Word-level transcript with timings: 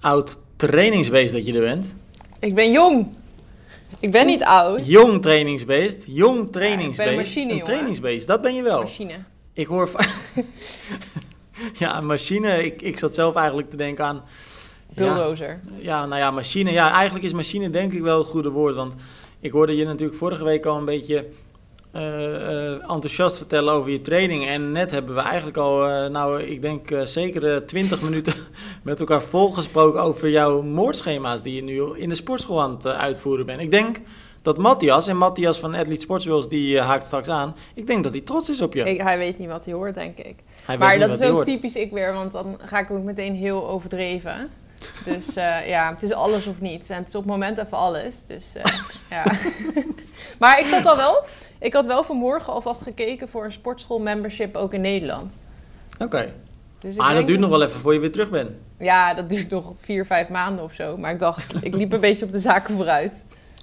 oud 0.00 0.38
trainingsbeest 0.56 1.32
dat 1.32 1.46
je 1.46 1.52
er 1.52 1.60
bent. 1.60 1.94
Ik 2.40 2.54
ben 2.54 2.70
jong. 2.70 3.06
Ik 4.00 4.10
ben 4.10 4.26
niet 4.26 4.42
oud. 4.44 4.80
Jong 4.84 5.22
trainingsbeest. 5.22 6.04
Jong 6.06 6.50
trainingsbeest. 6.52 7.10
een 7.10 7.16
machine, 7.16 7.52
een 7.52 7.62
trainingsbeest, 7.62 8.26
dat 8.26 8.42
ben 8.42 8.54
je 8.54 8.62
wel. 8.62 8.80
Machine. 8.80 9.14
Ik 9.52 9.66
hoor 9.66 9.90
ja, 11.78 12.00
machine. 12.00 12.64
Ik, 12.64 12.82
ik 12.82 12.98
zat 12.98 13.14
zelf 13.14 13.34
eigenlijk 13.34 13.70
te 13.70 13.76
denken 13.76 14.04
aan... 14.04 14.22
Ja, 14.94 15.14
Bulldozer. 15.14 15.60
ja, 15.78 16.06
nou 16.06 16.20
ja, 16.20 16.30
machine. 16.30 16.70
Ja, 16.70 16.92
eigenlijk 16.92 17.24
is 17.24 17.32
machine 17.32 17.70
denk 17.70 17.92
ik 17.92 18.02
wel 18.02 18.18
het 18.18 18.26
goede 18.26 18.50
woord. 18.50 18.74
Want 18.74 18.94
ik 19.40 19.52
hoorde 19.52 19.76
je 19.76 19.84
natuurlijk 19.84 20.18
vorige 20.18 20.44
week 20.44 20.66
al 20.66 20.76
een 20.76 20.84
beetje 20.84 21.26
eh, 21.96 22.72
eh, 22.72 22.90
enthousiast 22.90 23.36
vertellen 23.36 23.74
over 23.74 23.90
je 23.90 24.00
training. 24.00 24.46
En 24.46 24.72
net 24.72 24.90
hebben 24.90 25.14
we 25.14 25.20
eigenlijk 25.20 25.56
al, 25.56 25.88
eh, 25.88 26.10
nou 26.10 26.42
ik 26.42 26.62
denk 26.62 26.88
zeker 27.04 27.52
eh, 27.52 27.56
20 27.56 28.02
minuten 28.02 28.32
met 28.82 29.00
elkaar 29.00 29.22
volgesproken 29.22 30.02
over 30.02 30.30
jouw 30.30 30.62
moordschema's 30.62 31.42
die 31.42 31.54
je 31.54 31.62
nu 31.62 31.98
in 32.00 32.08
de 32.08 32.14
sportschool 32.14 32.62
aan 32.62 32.70
het 32.70 32.86
uitvoeren 32.86 33.46
bent. 33.46 33.60
Ik 33.60 33.70
denk 33.70 34.00
dat 34.42 34.58
Matthias, 34.58 35.06
en 35.06 35.16
Matthias 35.16 35.58
van 35.58 35.74
Athlete 35.74 36.00
Sportswills, 36.00 36.48
die 36.48 36.80
haakt 36.80 37.04
straks 37.04 37.28
aan. 37.28 37.54
Ik 37.74 37.86
denk 37.86 38.04
dat 38.04 38.12
hij 38.12 38.22
trots 38.22 38.50
is 38.50 38.60
op 38.60 38.74
je. 38.74 38.82
Ik, 38.82 39.00
hij 39.00 39.18
weet 39.18 39.38
niet 39.38 39.48
wat 39.48 39.64
hij 39.64 39.74
hoort, 39.74 39.94
denk 39.94 40.18
ik. 40.18 40.36
Hij 40.64 40.78
maar 40.78 40.98
dat 40.98 41.20
is 41.20 41.28
ook 41.28 41.44
typisch 41.44 41.76
ik 41.76 41.90
weer, 41.90 42.12
want 42.12 42.32
dan 42.32 42.58
ga 42.64 42.78
ik 42.78 42.90
ook 42.90 43.02
meteen 43.02 43.34
heel 43.34 43.68
overdreven. 43.68 44.50
Dus 45.04 45.36
eh, 45.36 45.68
ja, 45.68 45.92
het 45.92 46.02
is 46.02 46.12
alles 46.12 46.46
of 46.46 46.60
niets. 46.60 46.88
En 46.88 46.96
het 46.98 47.08
is 47.08 47.14
op 47.14 47.22
het 47.22 47.30
moment 47.30 47.58
even 47.58 47.76
alles. 47.76 48.26
Dus 48.26 48.54
eh, 48.54 48.64
ja. 49.10 49.24
maar 50.40 50.60
ik 50.60 50.66
zat 50.66 50.86
al 50.86 50.96
wel... 50.96 51.24
Ik 51.58 51.72
had 51.72 51.86
wel 51.86 52.04
vanmorgen 52.04 52.52
alvast 52.52 52.82
gekeken 52.82 53.28
voor 53.28 53.44
een 53.44 53.52
sportschool 53.52 53.98
membership 53.98 54.56
ook 54.56 54.72
in 54.72 54.80
Nederland. 54.80 55.38
Oké. 55.98 56.32
Dus 56.78 56.96
Maar 56.96 57.06
dat 57.06 57.16
denk 57.16 57.26
duurt 57.26 57.40
nog 57.40 57.50
wel 57.50 57.62
even 57.62 57.80
voor 57.80 57.92
je 57.92 58.00
weer 58.00 58.12
terug 58.12 58.30
bent. 58.30 58.50
Ja, 58.78 59.14
dat 59.14 59.28
duurt 59.28 59.50
nog 59.50 59.72
vier, 59.80 60.06
vijf 60.06 60.28
maanden 60.28 60.64
of 60.64 60.72
zo. 60.72 60.96
Maar 60.96 61.12
ik 61.12 61.18
dacht, 61.18 61.64
ik 61.64 61.74
liep 61.74 61.92
een 61.92 62.00
beetje 62.08 62.24
op 62.24 62.32
de 62.32 62.38
zaken 62.38 62.74
vooruit. 62.74 63.12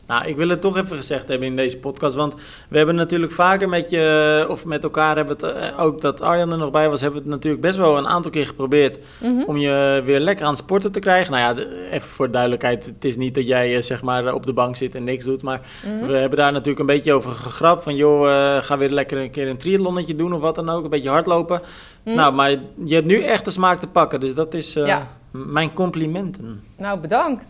Nou, 0.07 0.25
ik 0.27 0.35
wil 0.35 0.49
het 0.49 0.61
toch 0.61 0.77
even 0.77 0.95
gezegd 0.97 1.27
hebben 1.27 1.47
in 1.47 1.55
deze 1.55 1.77
podcast. 1.79 2.15
Want 2.15 2.33
we 2.69 2.77
hebben 2.77 2.95
natuurlijk 2.95 3.31
vaker 3.31 3.69
met 3.69 3.89
je, 3.89 4.45
of 4.49 4.65
met 4.65 4.83
elkaar 4.83 5.15
hebben 5.15 5.39
we 5.39 5.45
het, 5.47 5.55
eh, 5.57 5.79
ook 5.79 6.01
dat 6.01 6.21
Arjan 6.21 6.51
er 6.51 6.57
nog 6.57 6.71
bij 6.71 6.89
was, 6.89 7.01
hebben 7.01 7.19
we 7.19 7.25
het 7.25 7.35
natuurlijk 7.35 7.61
best 7.63 7.77
wel 7.77 7.97
een 7.97 8.07
aantal 8.07 8.31
keer 8.31 8.47
geprobeerd 8.47 8.99
Mhm. 9.21 9.43
om 9.45 9.57
je 9.57 10.01
weer 10.05 10.19
lekker 10.19 10.45
aan 10.45 10.51
het 10.51 10.59
sporten 10.61 10.91
te 10.91 10.99
krijgen. 10.99 11.31
Nou 11.33 11.55
ja, 11.57 11.63
even 11.91 12.09
voor 12.09 12.25
de 12.25 12.31
duidelijkheid, 12.31 12.85
het 12.85 13.05
is 13.05 13.15
niet 13.15 13.35
dat 13.35 13.47
jij 13.47 13.75
eh, 13.75 13.81
zeg 13.81 14.01
maar 14.03 14.33
op 14.33 14.45
de 14.45 14.53
bank 14.53 14.75
zit 14.75 14.95
en 14.95 15.03
niks 15.03 15.25
doet. 15.25 15.43
Maar 15.43 15.61
Mhm. 15.85 16.05
we 16.05 16.13
hebben 16.17 16.39
daar 16.39 16.51
natuurlijk 16.51 16.79
een 16.79 16.85
beetje 16.85 17.13
over 17.13 17.31
gegrapt. 17.31 17.83
Van 17.83 17.95
joh, 17.95 18.29
eh, 18.57 18.63
ga 18.63 18.77
weer 18.77 18.89
lekker 18.89 19.17
een 19.17 19.31
keer 19.31 19.47
een 19.47 19.57
triathlonnetje 19.57 20.15
doen 20.15 20.33
of 20.33 20.41
wat 20.41 20.55
dan 20.55 20.69
ook. 20.69 20.83
Een 20.83 20.89
beetje 20.89 21.09
hardlopen. 21.09 21.61
Mhm. 22.03 22.15
Nou, 22.15 22.33
maar 22.33 22.49
je 22.85 22.93
hebt 22.95 23.07
nu 23.07 23.21
echt 23.23 23.45
de 23.45 23.51
smaak 23.51 23.79
te 23.79 23.87
pakken. 23.87 24.19
Dus 24.19 24.33
dat 24.33 24.53
is 24.53 24.73
Ja. 24.73 25.07
mijn 25.31 25.73
complimenten. 25.73 26.63
Nou, 26.77 26.99
bedankt. 26.99 27.45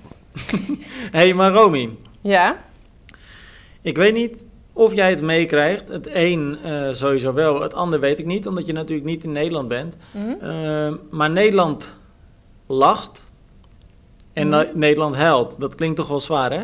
Hé, 0.47 0.57
hey, 1.19 1.33
maar 1.33 1.51
Romy. 1.51 1.89
Ja? 2.23 2.57
Ik 3.81 3.97
weet 3.97 4.13
niet 4.13 4.45
of 4.73 4.93
jij 4.93 5.09
het 5.09 5.21
meekrijgt. 5.21 5.87
Het 5.87 6.07
een 6.13 6.57
eh, 6.63 6.89
sowieso 6.93 7.33
wel, 7.33 7.61
het 7.61 7.73
ander 7.73 7.99
weet 7.99 8.19
ik 8.19 8.25
niet, 8.25 8.47
omdat 8.47 8.65
je 8.67 8.73
natuurlijk 8.73 9.07
niet 9.07 9.23
in 9.23 9.31
Nederland 9.31 9.67
bent. 9.67 9.97
Mhm. 10.11 10.29
Eh, 10.41 10.93
maar 11.09 11.29
Nederland 11.29 11.93
lacht 12.67 13.31
en 14.33 14.47
Mhm. 14.47 14.65
Nederland 14.73 15.15
huilt. 15.15 15.59
Dat 15.59 15.75
klinkt 15.75 15.95
toch 15.97 16.07
wel 16.07 16.19
zwaar, 16.19 16.51
hè? 16.51 16.63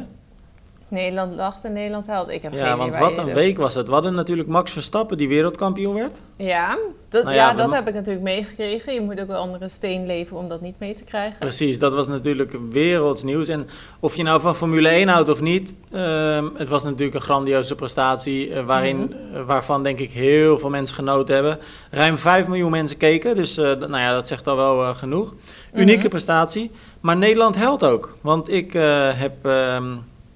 Nederland 0.89 1.35
lacht 1.35 1.63
en 1.63 1.73
Nederland 1.73 2.07
huilt. 2.07 2.29
Ik 2.29 2.41
heb 2.41 2.51
geen 2.53 2.63
Ja, 2.65 2.77
want 2.77 2.95
wat 2.97 3.17
een 3.17 3.33
week 3.33 3.57
was 3.57 3.73
het. 3.75 3.87
We 3.87 3.93
hadden 3.93 4.13
natuurlijk 4.13 4.49
Max 4.49 4.71
Verstappen, 4.71 5.17
die 5.17 5.27
wereldkampioen 5.27 5.93
werd. 5.93 6.19
Ja, 6.35 6.77
dat, 7.09 7.23
Nou 7.23 7.35
ja, 7.35 7.53
dat 7.53 7.71
heb 7.71 7.87
ik 7.87 7.93
natuurlijk 7.93 8.23
meegekregen. 8.23 8.93
Je 8.93 9.01
moet 9.01 9.19
ook 9.19 9.27
wel 9.27 9.41
onder 9.43 9.61
een 9.61 9.69
steen 9.69 10.05
leven 10.05 10.37
om 10.37 10.47
dat 10.47 10.61
niet 10.61 10.79
mee 10.79 10.93
te 10.93 11.03
krijgen. 11.03 11.33
Precies, 11.39 11.79
dat 11.79 11.93
was 11.93 12.07
natuurlijk 12.07 12.55
werelds 12.71 13.23
nieuws. 13.23 13.47
En 13.47 13.67
of 13.99 14.15
je 14.15 14.23
nou 14.23 14.41
van 14.41 14.55
Formule 14.55 14.89
1 14.89 15.07
houdt 15.07 15.29
of 15.29 15.41
niet, 15.41 15.73
ehm, 15.91 16.45
het 16.55 16.67
was 16.69 16.83
natuurlijk 16.83 17.13
een 17.15 17.21
grandioze 17.21 17.75
prestatie. 17.75 18.53
eh, 18.53 18.65
waarin, 18.65 18.97
Mhm. 18.97 19.35
eh, 19.35 19.45
waarvan 19.45 19.83
denk 19.83 19.99
ik 19.99 20.11
heel 20.11 20.59
veel 20.59 20.69
mensen 20.69 20.95
genoten 20.95 21.35
hebben. 21.35 21.57
Ruim 21.91 22.17
5 22.17 22.47
miljoen 22.47 22.71
mensen 22.71 22.97
keken, 22.97 23.35
dus 23.35 23.57
eh, 23.57 23.63
nou 23.65 23.97
ja, 23.97 24.13
dat 24.13 24.27
zegt 24.27 24.47
al 24.47 24.55
wel 24.55 24.95
genoeg. 24.95 25.33
Unieke 25.73 25.99
Mhm. 25.99 26.09
prestatie. 26.09 26.71
Maar 26.99 27.17
Nederland 27.17 27.55
helpt 27.55 27.83
ook. 27.83 28.17
Want 28.21 28.49
ik 28.49 28.73
heb. 29.15 29.45
ehm, 29.45 29.85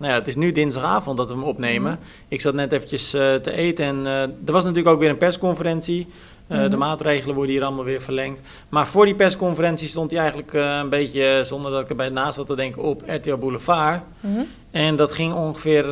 nou 0.03 0.13
ja, 0.15 0.19
het 0.19 0.27
is 0.27 0.35
nu 0.35 0.51
dinsdagavond 0.51 1.17
dat 1.17 1.27
we 1.29 1.33
hem 1.33 1.43
opnemen. 1.43 1.91
Mhm. 1.91 2.01
Ik 2.27 2.41
zat 2.41 2.53
net 2.53 2.71
eventjes 2.71 3.13
eh, 3.13 3.33
te 3.35 3.51
eten 3.51 3.85
en 3.85 4.05
eh, 4.05 4.21
er 4.21 4.51
was 4.51 4.63
natuurlijk 4.63 4.93
ook 4.95 4.99
weer 4.99 5.09
een 5.09 5.17
persconferentie. 5.17 6.07
Eh, 6.47 6.61
De 6.61 6.67
Mhm. 6.69 6.77
maatregelen 6.77 7.35
worden 7.35 7.53
hier 7.55 7.63
allemaal 7.63 7.83
weer 7.83 8.01
verlengd. 8.01 8.41
Maar 8.69 8.87
voor 8.87 9.05
die 9.05 9.15
persconferentie 9.15 9.87
stond 9.87 10.11
hij 10.11 10.19
eigenlijk 10.19 10.53
een 10.53 10.89
beetje, 10.89 11.41
zonder 11.45 11.71
dat 11.71 11.81
ik 11.81 11.89
erbij 11.89 12.09
naast 12.09 12.33
zat 12.33 12.47
te 12.47 12.55
denken, 12.55 12.81
op 12.81 13.03
RTL 13.07 13.35
Boulevard. 13.35 14.01
Mhm. 14.19 14.41
En 14.71 14.95
dat 14.95 15.11
ging 15.11 15.33
ongeveer 15.33 15.85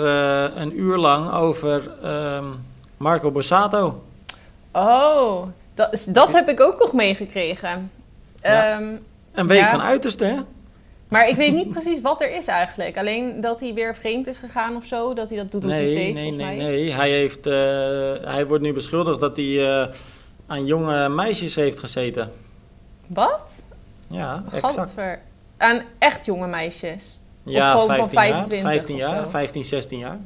een 0.56 0.80
uur 0.80 0.98
lang 0.98 1.32
over 1.34 1.92
ehm, 2.04 2.46
Marco 2.98 3.32
Borsato. 3.32 4.04
Oh, 4.72 5.44
dat, 5.74 6.06
dat 6.10 6.32
heb 6.32 6.50
ik 6.50 6.60
ook 6.62 6.80
nog 6.80 6.94
meegekregen. 6.94 7.92
Ja. 8.42 8.72
Ehm, 8.78 8.84
Een 9.32 9.48
week 9.48 9.60
Ja. 9.60 9.70
van 9.70 9.82
uiterste, 9.82 10.26
hè? 10.26 10.36
Maar 11.12 11.28
ik 11.30 11.36
weet 11.36 11.54
niet 11.54 11.70
precies 11.70 12.02
wat 12.02 12.22
er 12.22 12.32
is 12.36 12.48
eigenlijk. 12.48 12.98
Alleen 12.98 13.42
dat 13.42 13.60
hij 13.60 13.74
weer 13.74 13.96
vreemd 13.96 14.28
is 14.28 14.38
gegaan 14.40 14.76
of 14.76 14.86
zo. 14.86 15.14
Dat 15.14 15.30
hij 15.30 15.38
dat 15.38 15.52
doet 15.52 15.64
op 15.64 15.70
de 15.70 15.76
Nee, 15.76 15.88
stage, 15.88 16.02
nee, 16.02 16.16
volgens 16.16 16.38
nee, 16.38 16.58
mij. 16.58 16.66
nee. 16.66 16.92
Hij, 16.92 17.10
heeft, 17.10 17.46
eh, 17.48 17.54
hij 18.34 18.48
wordt 18.48 18.64
nu 18.64 18.74
beschuldigd 18.74 19.20
dat 19.20 19.38
hij 19.38 19.70
eh, 19.82 19.88
aan 20.48 20.66
jonge 20.66 21.10
meisjes 21.10 21.56
heeft 21.56 21.80
gezeten. 21.80 22.32
Wat? 23.08 23.64
Ja, 24.08 24.44
exact. 24.52 24.94
Aan 25.58 25.82
echt 26.00 26.26
jonge 26.26 26.48
meisjes. 26.48 27.18
Ja, 27.44 27.72
gewoon 27.72 27.96
van 27.96 28.10
15 28.10 28.24
jaar, 28.28 28.48
25 28.48 28.72
15 28.72 28.96
of 28.96 29.02
jaar, 29.02 29.24
zo. 29.24 29.30
15, 29.30 29.66
16 29.66 30.00
jaar. 30.00 30.20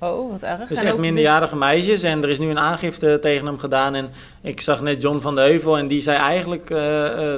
Oh, 0.00 0.30
wat 0.30 0.42
erg. 0.42 0.68
Dus 0.68 0.78
En 0.78 0.84
echt 0.84 0.92
ook 0.92 1.00
minderjarige 1.00 1.56
meisjes. 1.56 2.02
En 2.02 2.22
er 2.22 2.28
is 2.28 2.38
nu 2.38 2.50
een 2.50 2.58
aangifte 2.58 3.18
tegen 3.20 3.46
hem 3.46 3.58
gedaan. 3.58 3.94
En 3.94 4.10
ik 4.40 4.60
zag 4.60 4.80
net 4.80 5.02
John 5.02 5.20
van 5.20 5.34
de 5.34 5.40
Heuvel. 5.40 5.78
En 5.78 5.88
die 5.88 6.02
zei 6.02 6.16
eigenlijk 6.18 6.70
eh, 6.70 7.34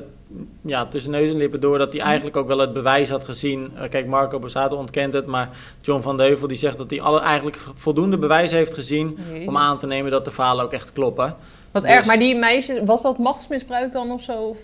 ja, 0.60 0.86
tussen 0.86 1.10
neus 1.10 1.30
en 1.30 1.36
lippen 1.36 1.60
door... 1.60 1.78
dat 1.78 1.92
hij 1.92 2.02
eigenlijk 2.02 2.36
ook 2.36 2.46
wel 2.46 2.58
het 2.58 2.72
bewijs 2.72 3.10
had 3.10 3.24
gezien. 3.24 3.70
Eh, 3.74 3.88
kijk, 3.88 4.06
Marco 4.06 4.38
Borsato 4.38 4.76
ontkent 4.76 5.12
het. 5.12 5.26
Maar 5.26 5.48
John 5.80 6.02
van 6.02 6.16
de 6.16 6.22
Heuvel 6.22 6.48
die 6.48 6.56
zegt 6.56 6.78
dat 6.78 6.90
hij 6.90 7.00
alle, 7.00 7.20
eigenlijk 7.20 7.58
voldoende 7.74 8.18
bewijs 8.18 8.50
heeft 8.50 8.74
gezien... 8.74 9.18
Jezus. 9.32 9.48
om 9.48 9.56
aan 9.56 9.78
te 9.78 9.86
nemen 9.86 10.10
dat 10.10 10.24
de 10.24 10.30
verhalen 10.30 10.64
ook 10.64 10.72
echt 10.72 10.92
kloppen. 10.92 11.36
Wat 11.70 11.82
Dus- 11.82 11.90
erg. 11.90 12.06
Maar 12.06 12.18
die 12.18 12.36
meisjes, 12.36 12.78
was 12.84 13.02
dat 13.02 13.18
machtsmisbruik 13.18 13.92
dan 13.92 14.10
of 14.10 14.22
zo? 14.22 14.32
Of, 14.32 14.58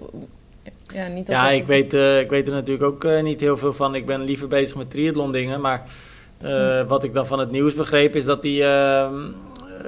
ja, 0.94 1.06
niet 1.06 1.28
Ja, 1.28 1.48
ik 1.50 1.66
weet, 1.66 1.94
eh, 1.94 2.20
ik 2.20 2.30
weet 2.30 2.46
er 2.46 2.52
natuurlijk 2.52 2.84
ook 2.84 3.04
eh, 3.04 3.22
niet 3.22 3.40
heel 3.40 3.56
veel 3.56 3.72
van. 3.72 3.94
Ik 3.94 4.06
ben 4.06 4.24
liever 4.24 4.48
bezig 4.48 4.76
met 4.76 4.90
triathlon 4.90 5.32
dingen. 5.32 5.60
Maar 5.60 5.82
eh, 6.38 6.82
wat 6.88 7.04
ik 7.04 7.14
dan 7.14 7.26
van 7.26 7.38
het 7.38 7.50
nieuws 7.50 7.74
begreep 7.74 8.16
is 8.16 8.24
dat 8.24 8.42
hij 8.42 8.62
eh, 8.62 9.12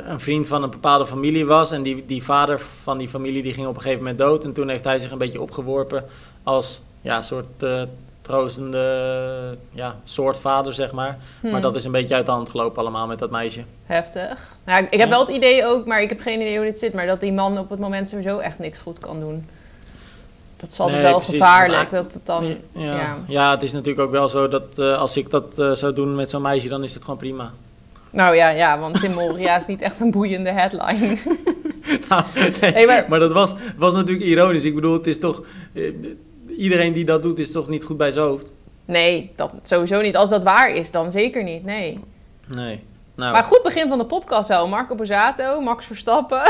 een 0.08 0.20
vriend 0.20 0.48
van 0.48 0.62
een 0.62 0.70
bepaalde 0.70 1.06
familie 1.06 1.46
was. 1.46 1.70
En 1.70 1.82
die, 1.82 2.04
die 2.06 2.22
vader 2.24 2.60
van 2.82 2.98
die 2.98 3.08
familie 3.08 3.42
die 3.42 3.54
ging 3.54 3.66
op 3.66 3.74
een 3.74 3.80
gegeven 3.80 4.02
moment 4.02 4.18
dood. 4.18 4.44
En 4.44 4.52
toen 4.52 4.68
heeft 4.68 4.84
hij 4.84 4.98
zich 4.98 5.10
een 5.10 5.18
beetje 5.18 5.40
opgeworpen 5.40 6.04
als 6.42 6.80
ja, 7.00 7.22
soort 7.22 7.62
eh, 7.62 7.82
troostende 8.22 9.56
ja, 9.70 9.96
soort 10.04 10.38
vader, 10.38 10.74
zeg 10.74 10.92
maar. 10.92 11.18
Hmm. 11.40 11.50
Maar 11.50 11.60
dat 11.60 11.76
is 11.76 11.84
een 11.84 11.92
beetje 11.92 12.14
uit 12.14 12.26
de 12.26 12.32
hand 12.32 12.50
gelopen 12.50 12.78
allemaal 12.82 13.06
met 13.06 13.18
dat 13.18 13.30
meisje. 13.30 13.62
Heftig. 13.86 14.54
Nou, 14.64 14.84
ik, 14.84 14.90
heb 14.90 15.00
Ja. 15.00 15.08
wel 15.08 15.26
het 15.26 15.36
idee 15.36 15.64
ook, 15.66 15.86
maar 15.86 16.02
ik 16.02 16.08
heb 16.08 16.20
geen 16.20 16.40
idee 16.40 16.56
hoe 16.56 16.66
dit 16.66 16.78
zit. 16.78 16.92
Maar 16.94 17.06
dat 17.06 17.20
die 17.20 17.32
man 17.32 17.58
op 17.58 17.70
het 17.70 17.78
moment 17.78 18.08
sowieso 18.08 18.38
echt 18.38 18.58
niks 18.58 18.78
goed 18.78 18.98
kan 18.98 19.20
doen. 19.20 19.46
Dat 20.56 20.70
is 20.70 20.80
altijd 20.80 21.00
Nee, 21.02 21.10
wel 21.10 21.18
precies. 21.18 21.38
gevaarlijk. 21.38 21.90
Dat 21.90 22.12
het 22.12 22.26
dan... 22.26 22.44
ja. 22.72 22.82
ja. 22.96 23.16
Ja. 23.26 23.50
het 23.50 23.62
is 23.62 23.72
natuurlijk 23.72 24.00
ook 24.06 24.10
wel 24.10 24.28
zo 24.28 24.48
dat 24.48 24.78
eh, 24.78 24.98
als 24.98 25.16
ik 25.16 25.30
dat 25.30 25.58
eh, 25.58 25.72
zou 25.72 25.92
doen 25.92 26.14
met 26.14 26.30
zo'n 26.30 26.42
meisje, 26.42 26.68
dan 26.68 26.82
is 26.84 26.94
het 26.94 27.04
gewoon 27.04 27.18
prima. 27.18 27.52
Nou 28.10 28.34
ja, 28.36 28.48
ja, 28.48 28.78
want 28.78 29.00
Tim 29.00 29.12
Moria 29.12 29.56
is 29.56 29.66
niet 29.66 29.82
echt 29.82 30.00
een 30.00 30.10
boeiende 30.10 30.50
headline. 30.50 31.16
Nou, 32.08 32.22
nee, 32.34 32.72
Hey, 32.72 32.86
maar- 32.86 33.06
maar... 33.08 33.18
dat 33.18 33.32
was, 33.32 33.54
was 33.76 33.92
natuurlijk 33.92 34.26
ironisch. 34.26 34.64
Ik 34.64 34.74
bedoel, 34.74 34.92
het 34.92 35.06
is 35.06 35.18
toch... 35.18 35.42
eh, 35.74 35.92
iedereen 36.58 36.92
die 36.92 37.04
dat 37.04 37.22
doet, 37.22 37.38
is 37.38 37.52
toch 37.52 37.68
niet 37.68 37.84
goed 37.84 37.96
bij 37.96 38.10
zijn 38.10 38.24
hoofd? 38.26 38.52
Nee, 38.84 39.30
dat 39.36 39.50
sowieso 39.62 40.00
niet. 40.00 40.16
Als 40.16 40.28
dat 40.28 40.44
waar 40.44 40.70
is, 40.74 40.90
dan 40.90 41.10
zeker 41.10 41.42
niet. 41.44 41.64
Nee. 41.64 41.98
Nee. 42.54 42.82
Nou, 43.14 43.32
Maar 43.32 43.42
goed 43.44 43.60
begin 43.62 43.88
van 43.88 43.98
de 43.98 44.04
podcast 44.04 44.48
wel. 44.48 44.68
Marco 44.68 44.94
Borsato, 44.94 45.60
Max 45.60 45.86
Verstappen. 45.86 46.42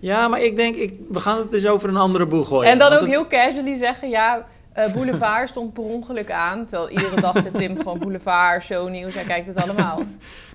ja, 0.00 0.28
maar 0.28 0.40
ik 0.42 0.56
denk, 0.56 0.74
ik, 0.74 0.94
we 1.10 1.20
gaan 1.20 1.38
het 1.38 1.52
eens 1.52 1.66
over 1.66 1.88
een 1.88 1.96
andere 1.96 2.26
boel 2.26 2.44
gooien. 2.44 2.70
en 2.70 2.78
dan 2.78 2.92
ook 2.92 3.00
het- 3.00 3.08
heel 3.08 3.26
casually 3.26 3.74
zeggen, 3.74 4.08
ja, 4.08 4.46
eh, 4.78 4.92
Boulevard 4.92 5.48
stond 5.48 5.72
per 5.72 5.82
ongeluk 5.82 6.30
aan. 6.30 6.66
Terwijl 6.66 6.90
iedere 6.90 7.20
dag 7.20 7.40
zit 7.40 7.54
Tim 7.54 7.76
gewoon 7.76 7.98
Boulevard, 7.98 8.62
shownieuws, 8.62 9.14
hij 9.14 9.24
kijkt 9.24 9.46
het 9.46 9.56
allemaal. 9.62 10.02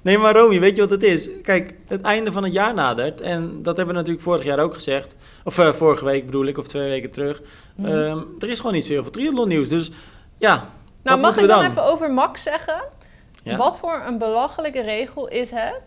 Nee, 0.01 0.17
maar 0.17 0.35
Romy, 0.35 0.59
weet 0.59 0.75
je 0.75 0.81
wat 0.81 0.89
het 0.89 1.03
is? 1.03 1.29
Kijk, 1.41 1.73
het 1.87 2.01
einde 2.01 2.31
van 2.31 2.43
het 2.43 2.53
jaar 2.53 2.73
nadert. 2.73 3.21
En 3.21 3.63
dat 3.63 3.77
hebben 3.77 3.93
we 3.95 3.99
natuurlijk 3.99 4.25
vorig 4.25 4.43
jaar 4.43 4.59
ook 4.59 4.73
gezegd. 4.73 5.15
Of 5.43 5.57
eh, 5.57 5.73
vorige 5.73 6.05
week 6.05 6.25
bedoel 6.25 6.45
ik, 6.45 6.57
of 6.57 6.67
twee 6.67 6.89
weken 6.89 7.11
terug. 7.11 7.41
Mhm. 7.75 7.87
Ehm, 7.87 8.19
er 8.39 8.49
is 8.49 8.57
gewoon 8.57 8.73
niet 8.73 8.85
zo 8.85 8.91
heel 8.93 9.01
veel 9.01 9.11
triathlon 9.11 9.47
nieuws. 9.47 9.69
Dus 9.69 9.91
ja, 10.37 10.69
Nou, 11.03 11.19
mag 11.19 11.37
ik 11.37 11.47
dan, 11.47 11.61
dan? 11.61 11.69
even 11.69 11.83
over 11.83 12.11
Max 12.11 12.43
zeggen? 12.43 12.83
Ja. 13.43 13.55
Wat 13.57 13.79
voor 13.79 14.03
een 14.07 14.17
belachelijke 14.17 14.81
regel 14.81 15.27
is 15.27 15.51
het? 15.51 15.81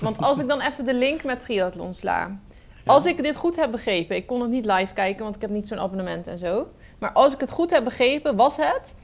Want 0.00 0.18
als 0.18 0.38
ik 0.38 0.48
dan 0.48 0.60
even 0.60 0.84
de 0.84 0.94
link 0.94 1.24
met 1.24 1.40
triathlon 1.40 1.94
sla. 1.94 2.38
Als 2.86 3.06
ik 3.06 3.22
dit 3.22 3.36
goed 3.36 3.56
heb 3.56 3.70
begrepen, 3.70 4.16
ik 4.16 4.26
kon 4.26 4.40
het 4.40 4.50
niet 4.50 4.64
live 4.66 4.94
kijken, 4.94 5.22
want 5.22 5.34
ik 5.34 5.40
heb 5.40 5.50
niet 5.50 5.68
zo'n 5.68 5.80
abonnement 5.80 6.26
en 6.26 6.38
zo. 6.38 6.68
Maar 6.98 7.12
als 7.12 7.34
ik 7.34 7.40
het 7.40 7.50
goed 7.50 7.70
heb 7.70 7.84
begrepen, 7.84 8.36
was 8.36 8.56
het 8.56 8.94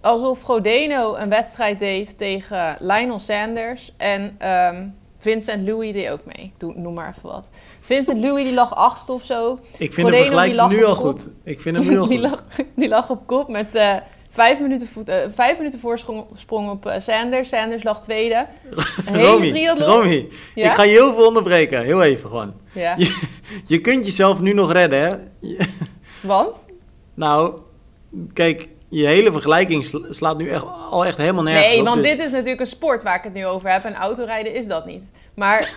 alsof 0.00 0.38
Frodeno 0.38 1.16
een 1.16 1.28
wedstrijd 1.28 1.78
deed 1.78 2.18
tegen 2.18 2.76
Lionel 2.80 3.18
Sanders 3.18 3.92
en 3.96 4.34
ehm, 4.38 4.86
Vincent 5.18 5.68
Louis 5.68 5.92
deed 5.92 6.10
ook 6.10 6.24
mee. 6.24 6.52
Doe, 6.58 6.72
noem 6.76 6.94
maar 6.94 7.14
even 7.16 7.28
wat. 7.28 7.48
Vincent 7.80 8.18
Louis 8.20 8.44
die 8.44 8.54
lag 8.54 8.74
achtste 8.74 9.12
of 9.12 9.24
zo. 9.24 9.56
Ik 9.78 9.94
vind 9.94 10.08
hem 10.08 10.42
die 10.42 10.54
lag 10.54 10.70
nu 10.70 10.84
al 10.84 10.94
kop. 10.94 11.04
goed. 11.04 11.28
Ik 11.44 11.60
vind 11.60 11.76
hem 11.76 11.88
nu 11.88 11.98
al 11.98 12.06
die, 12.08 12.18
goed. 12.18 12.30
lag, 12.30 12.42
die 12.74 12.88
lag 12.88 13.10
op 13.10 13.26
kop 13.26 13.48
met 13.48 13.74
eh, 13.74 13.94
vijf, 14.30 14.60
minuten 14.60 14.88
voet, 14.88 15.08
eh, 15.08 15.16
vijf 15.34 15.56
minuten 15.58 15.80
voorsprong 15.80 16.24
sprong 16.34 16.70
op 16.70 16.86
eh, 16.86 16.98
Sanders. 17.00 17.48
Sanders 17.48 17.82
lag 17.82 18.02
tweede. 18.02 18.46
Een 19.06 19.14
hele 19.14 19.28
Romy, 19.28 19.48
triathlon. 19.48 19.88
Romy, 19.88 20.28
Ja? 20.54 20.66
ik 20.66 20.70
ga 20.76 20.82
je 20.82 20.90
heel 20.90 21.14
veel 21.14 21.26
onderbreken. 21.26 21.84
Heel 21.84 22.02
even 22.02 22.28
gewoon. 22.28 22.54
Ja. 22.72 22.96
Je 23.64 23.80
kunt 23.80 24.04
jezelf 24.04 24.40
nu 24.40 24.52
nog 24.52 24.72
redden, 24.72 25.00
hè? 25.00 25.16
Want? 26.22 26.56
Nou, 27.18 27.58
kijk, 28.32 28.68
je 28.88 29.06
hele 29.06 29.32
vergelijking 29.32 29.84
sla- 29.84 30.06
slaat 30.12 30.38
nu 30.38 30.48
echt, 30.50 30.64
al 30.90 31.04
echt 31.06 31.16
helemaal 31.18 31.42
nergens 31.42 31.66
Nee, 31.66 31.78
op. 31.80 31.84
want 31.86 32.02
dus- 32.02 32.10
dit 32.10 32.18
is 32.24 32.30
natuurlijk 32.30 32.60
een 32.60 32.66
sport 32.66 33.02
waar 33.02 33.16
ik 33.16 33.22
het 33.24 33.32
nu 33.32 33.46
over 33.46 33.70
heb. 33.72 33.84
En 33.84 33.94
autorijden 33.94 34.54
is 34.54 34.66
dat 34.66 34.86
niet. 34.86 35.02
Maar... 35.34 35.58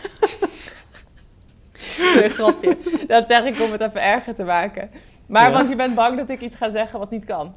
een 2.24 2.30
grapje. 2.30 2.78
Dat 3.08 3.28
zeg 3.28 3.44
ik 3.44 3.62
om 3.62 3.72
het 3.72 3.82
even 3.82 4.04
erger 4.04 4.36
te 4.36 4.44
maken. 4.44 4.90
Maar 5.28 5.50
Ja. 5.50 5.56
want 5.56 5.70
je 5.70 5.76
bent 5.76 5.96
bang 5.96 6.18
dat 6.18 6.30
ik 6.30 6.42
iets 6.42 6.56
ga 6.56 6.70
zeggen 6.70 7.00
wat 7.00 7.10
niet 7.12 7.26
kan. 7.26 7.54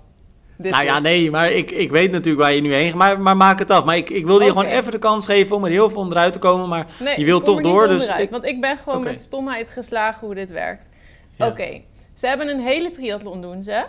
Dit 0.57 0.73
Nou 0.73 0.85
ja, 0.85 0.99
nee, 0.99 1.31
maar 1.31 1.51
ik, 1.53 1.71
ik 1.71 1.91
weet 1.91 2.11
natuurlijk 2.11 2.43
waar 2.45 2.53
je 2.53 2.61
nu 2.61 2.73
heen 2.73 2.89
gaat. 2.89 2.97
Maar, 2.99 3.21
maar 3.21 3.37
maak 3.37 3.59
het 3.59 3.71
af. 3.71 3.85
Maar 3.85 3.97
ik, 3.97 4.11
ik 4.11 4.27
wilde 4.27 4.45
je 4.45 4.51
gewoon 4.51 4.65
even 4.65 4.93
de 4.93 4.99
kans 4.99 5.27
geven 5.27 5.57
om 5.57 5.65
er 5.65 5.71
heel 5.71 5.91
veel 5.91 6.01
onderuit 6.01 6.33
te 6.33 6.39
komen. 6.39 6.69
Maar 6.69 6.87
Nee, 6.99 7.19
je 7.19 7.25
wilt 7.25 7.45
toch 7.45 7.57
er 7.57 7.63
niet 7.63 7.73
door, 7.73 7.89
dus 7.89 8.07
ik- 8.19 8.31
Want 8.31 8.45
ik 8.45 8.61
ben 8.61 8.79
gewoon 8.79 9.03
met 9.03 9.21
stomheid 9.21 9.69
geslagen 9.69 10.27
hoe 10.27 10.35
dit 10.35 10.51
werkt. 10.51 10.89
Ja. 11.37 11.47
Oké, 11.47 11.81
ze 12.15 12.27
hebben 12.27 12.49
een 12.49 12.61
hele 12.61 12.91
triathlon 12.91 13.41
doen 13.43 13.63
ze. 13.63 13.85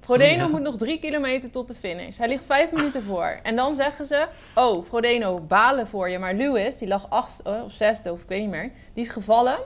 Frodeno 0.00 0.42
Ja. 0.42 0.48
moet 0.48 0.60
nog 0.62 0.76
drie 0.76 0.98
kilometer 0.98 1.50
tot 1.50 1.68
de 1.68 1.74
finish. 1.74 2.18
Hij 2.18 2.28
ligt 2.28 2.44
vijf 2.46 2.72
minuten 2.72 3.02
voor. 3.02 3.38
En 3.42 3.56
dan 3.56 3.74
zeggen 3.74 4.06
ze, 4.06 4.26
oh, 4.54 4.84
Frodeno, 4.84 5.38
balen 5.40 5.86
voor 5.86 6.08
je. 6.10 6.18
Maar 6.18 6.34
Lewis, 6.34 6.78
die 6.78 6.88
lag 6.88 7.06
achtste 7.10 7.42
oh, 7.50 7.64
of 7.64 7.72
zesde 7.72 8.12
of 8.12 8.22
ik 8.22 8.28
weet 8.28 8.40
niet 8.40 8.50
meer, 8.50 8.70
die 8.94 9.04
is 9.04 9.10
gevallen. 9.10 9.58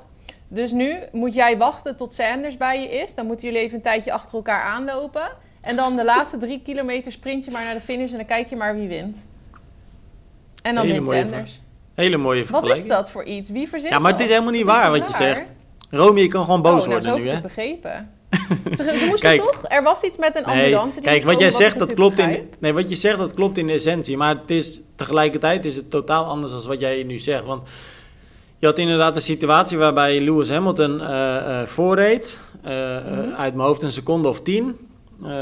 Dus 0.49 0.73
nu 0.73 0.97
moet 1.13 1.35
jij 1.35 1.57
wachten 1.59 1.97
tot 1.97 2.13
Sanders 2.13 2.57
bij 2.57 2.81
je 2.81 2.89
is. 2.89 3.15
Dan 3.15 3.27
moeten 3.27 3.47
jullie 3.47 3.63
even 3.63 3.77
een 3.77 3.83
tijdje 3.83 4.13
achter 4.13 4.35
elkaar 4.35 4.63
aanlopen. 4.63 5.29
En 5.61 5.77
dan 5.77 5.97
de 5.97 6.05
laatste 6.05 6.37
drie 6.37 6.61
kilometer 6.63 7.13
sprint 7.13 7.45
je 7.45 7.51
maar 7.51 7.65
naar 7.65 7.75
de 7.75 7.81
finish 7.81 8.11
en 8.11 8.17
dan 8.17 8.27
kijk 8.27 8.47
je 8.49 8.57
maar 8.57 8.75
wie 8.75 8.89
wint. 8.89 9.17
En 10.63 10.75
dan 10.75 10.87
Hele 10.87 11.01
wint 11.05 11.31
Sanders. 11.31 11.61
hele 11.95 12.17
mooie 12.17 12.39
Wat 12.41 12.49
vergelijking. 12.49 12.87
is 12.87 12.93
dat 12.93 13.11
voor 13.11 13.25
iets? 13.25 13.51
Wie 13.51 13.69
verzint 13.69 13.93
Ja, 13.93 13.99
maar 13.99 14.13
het 14.13 14.21
is 14.21 14.29
helemaal 14.29 14.53
niet 14.53 14.65
waar 14.65 14.91
wat 14.91 15.07
je 15.07 15.13
zegt. 15.13 15.51
Romy, 15.95 16.21
je 16.21 16.27
kan 16.29 16.45
gewoon 16.45 16.63
boos 16.63 16.83
oh, 16.83 16.89
nou, 16.89 16.91
worden 17.03 17.15
nu, 17.15 17.21
ik 17.21 17.27
hè? 17.29 17.33
het 17.35 17.43
begrepen. 17.43 18.11
Ze, 18.77 18.95
ze 18.99 19.07
moesten 19.09 19.29
Kijk. 19.31 19.41
toch? 19.41 19.63
Er 19.69 19.83
was 19.83 20.03
iets 20.03 20.17
met 20.17 20.37
een 20.37 20.45
ambulance. 20.45 21.01
die 21.01 21.09
kijk, 21.09 21.23
wat 21.25 21.39
jij 21.39 21.51
zegt, 21.51 21.73
ik 21.73 21.79
dat 21.79 21.95
klopt 21.95 22.19
in... 22.19 22.49
Nee, 22.59 22.73
wat 22.73 22.89
je 22.89 22.95
zegt, 22.95 23.19
dat 23.19 23.35
klopt 23.35 23.59
in 23.59 23.69
essentie. 23.71 24.17
Maar 24.17 24.37
het 24.41 24.51
is, 24.51 24.81
tegelijkertijd 24.95 25.65
is 25.65 25.77
het 25.77 25.91
totaal 25.91 26.25
anders 26.25 26.53
dan 26.53 26.63
wat 26.67 26.81
jij 26.81 27.03
nu 27.03 27.19
zegt. 27.19 27.45
Want 27.45 27.69
je 28.59 28.67
had 28.67 28.79
inderdaad 28.79 29.17
een 29.17 29.23
situatie 29.23 29.79
waarbij 29.79 30.21
Lewis 30.21 30.49
Hamilton 30.51 31.01
eh, 31.01 31.61
eh, 31.61 31.67
voorreed. 31.67 32.41
Mhm. 32.63 33.33
uit 33.37 33.55
mijn 33.55 33.67
hoofd 33.69 33.83
een 33.83 33.93
seconde 33.93 34.29
of 34.29 34.41
tien. 34.43 34.79
eh, 35.25 35.33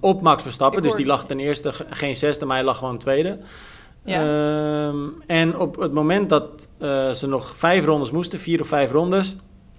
op 0.00 0.22
Max 0.22 0.42
Verstappen. 0.42 0.76
Ik 0.78 0.82
Dus 0.82 0.92
hoor- 0.92 1.00
die 1.00 1.10
lag 1.10 1.26
ten 1.26 1.38
eerste 1.40 1.72
ge- 1.72 1.86
geen 1.90 2.16
zesde, 2.16 2.44
maar 2.46 2.56
hij 2.56 2.64
lag 2.64 2.78
gewoon 2.78 2.98
tweede. 2.98 3.38
Ja. 4.04 4.20
Ehm, 4.20 4.96
en 5.26 5.58
op 5.58 5.76
het 5.76 5.92
moment 5.92 6.28
dat 6.28 6.68
ze 7.16 7.26
nog 7.26 7.54
vijf 7.56 7.84
rondes 7.84 8.10
moesten, 8.10 8.38
vier 8.40 8.60
of 8.60 8.68
vijf 8.68 8.90
rondes, 8.92 9.36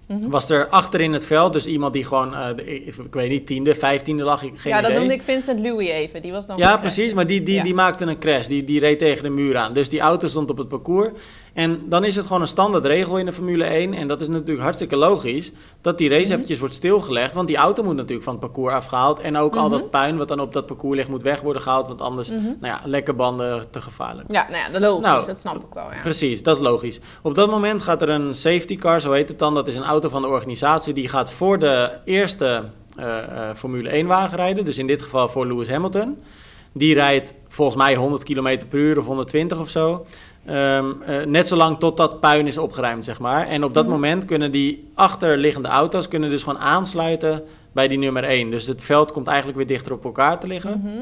Mhm. 0.09 0.29
was 0.29 0.49
er 0.49 0.67
achter 0.67 1.01
in 1.01 1.13
het 1.13 1.25
veld 1.25 1.53
dus 1.53 1.65
iemand 1.65 1.93
die 1.93 2.03
gewoon, 2.05 2.35
eh, 2.35 2.55
de- 2.55 2.65
ik, 2.75 2.85
ik 2.97 3.13
weet 3.13 3.29
niet, 3.29 3.47
tiende, 3.47 3.75
vijftiende 3.75 4.23
lag, 4.23 4.43
ik 4.43 4.51
geen 4.55 4.71
ja, 4.71 4.77
dat 4.81 4.85
idee. 4.89 4.99
noemde 4.99 5.15
ik 5.15 5.21
Vincent 5.23 5.59
Louis 5.59 5.89
even. 5.89 6.21
Die 6.21 6.31
was 6.31 6.45
dan 6.45 6.57
Ja, 6.57 6.77
precies, 6.77 7.13
maar 7.13 7.27
die, 7.27 7.43
die, 7.43 7.55
Ja. 7.55 7.63
die 7.63 7.73
maakte 7.73 8.05
een 8.05 8.19
crash. 8.19 8.47
Die, 8.47 8.63
die 8.63 8.79
reed 8.79 8.99
tegen 8.99 9.23
de 9.23 9.29
muur 9.29 9.57
aan. 9.57 9.73
Dus 9.73 9.89
die 9.89 9.99
auto 9.99 10.27
stond 10.27 10.49
op 10.49 10.57
het 10.57 10.67
parcours. 10.67 11.09
En 11.53 11.81
dan 11.85 12.03
is 12.03 12.15
het 12.15 12.25
gewoon 12.25 12.41
een 12.41 12.47
standaard 12.47 12.85
regel 12.85 13.17
in 13.17 13.25
de 13.25 13.33
Formule 13.33 13.63
1. 13.63 13.93
En 13.93 14.07
dat 14.07 14.21
is 14.21 14.27
natuurlijk 14.27 14.61
hartstikke 14.61 14.95
logisch. 14.95 15.51
Dat 15.81 15.97
die 15.97 16.09
race 16.09 16.23
Mhm. 16.23 16.31
eventjes 16.33 16.59
wordt 16.59 16.73
stilgelegd. 16.75 17.33
Want 17.33 17.47
die 17.47 17.57
auto 17.57 17.83
moet 17.83 17.95
natuurlijk 17.95 18.23
van 18.23 18.33
het 18.33 18.41
parcours 18.41 18.73
afgehaald. 18.73 19.19
En 19.19 19.37
ook 19.37 19.55
al 19.55 19.61
Mhm. 19.69 19.71
dat 19.71 19.89
puin 19.89 20.17
wat 20.17 20.27
dan 20.27 20.39
op 20.39 20.53
dat 20.53 20.65
parcours 20.65 20.97
ligt 20.97 21.09
moet 21.09 21.23
weg 21.23 21.41
worden 21.41 21.61
gehaald. 21.61 21.87
Want 21.87 22.01
anders, 22.01 22.29
Mhm. 22.29 22.39
nou 22.43 22.73
ja, 22.73 22.81
lekke 22.85 23.13
banden 23.13 23.71
te 23.71 23.81
gevaarlijk. 23.81 24.31
Ja, 24.31 24.45
nou 24.49 24.61
ja, 24.61 24.69
dat 24.71 24.81
logisch. 24.81 25.05
Nou, 25.05 25.25
dat 25.25 25.37
snap 25.39 25.55
ik 25.55 25.73
wel, 25.73 25.91
ja. 25.91 25.99
Precies, 26.01 26.43
dat 26.43 26.55
is 26.55 26.61
logisch. 26.61 26.99
Op 27.21 27.35
dat 27.35 27.49
moment 27.49 27.81
gaat 27.81 28.01
er 28.01 28.09
een 28.09 28.35
safety 28.35 28.75
car, 28.75 29.01
zo 29.01 29.11
heet 29.11 29.29
het 29.29 29.39
dan. 29.39 29.53
Dat 29.53 29.67
is 29.67 29.75
een 29.75 29.83
auto 29.83 30.09
van 30.09 30.21
de 30.21 30.27
organisatie. 30.27 30.93
Die 30.93 31.07
gaat 31.09 31.31
voor 31.31 31.59
de 31.59 31.91
eerste 32.05 32.63
eh, 32.95 33.17
eh, 33.17 33.55
Formule 33.55 33.95
1 33.95 34.07
wagen 34.07 34.37
rijden. 34.37 34.65
Dus 34.65 34.77
in 34.77 34.87
dit 34.87 35.01
geval 35.01 35.29
voor 35.29 35.47
Lewis 35.47 35.69
Hamilton. 35.69 36.17
Die 36.73 36.93
rijdt 36.93 37.33
volgens 37.47 37.77
mij 37.77 37.95
100 37.95 38.23
km 38.23 38.57
per 38.69 38.79
uur 38.79 38.99
of 38.99 39.05
120 39.05 39.59
of 39.59 39.69
zo. 39.69 40.05
Ehm, 40.49 40.85
eh, 41.05 41.25
net 41.25 41.47
zolang 41.47 41.79
tot 41.79 41.97
dat 41.97 42.19
puin 42.19 42.47
is 42.47 42.57
opgeruimd, 42.57 43.05
zeg 43.05 43.19
maar. 43.19 43.47
En 43.47 43.63
op 43.63 43.73
dat 43.73 43.83
Mhm. 43.83 43.93
moment 43.93 44.25
kunnen 44.25 44.51
die 44.51 44.91
achterliggende 44.93 45.67
auto's 45.67 46.07
kunnen 46.07 46.29
dus 46.29 46.43
gewoon 46.43 46.59
aansluiten 46.59 47.43
bij 47.71 47.87
die 47.87 47.97
nummer 47.97 48.23
1. 48.23 48.51
Dus 48.51 48.67
het 48.67 48.81
veld 48.83 49.11
komt 49.11 49.27
eigenlijk 49.27 49.57
weer 49.57 49.67
dichter 49.67 49.91
op 49.93 50.03
elkaar 50.03 50.39
te 50.39 50.47
liggen. 50.47 50.81
Mhm. 50.83 50.95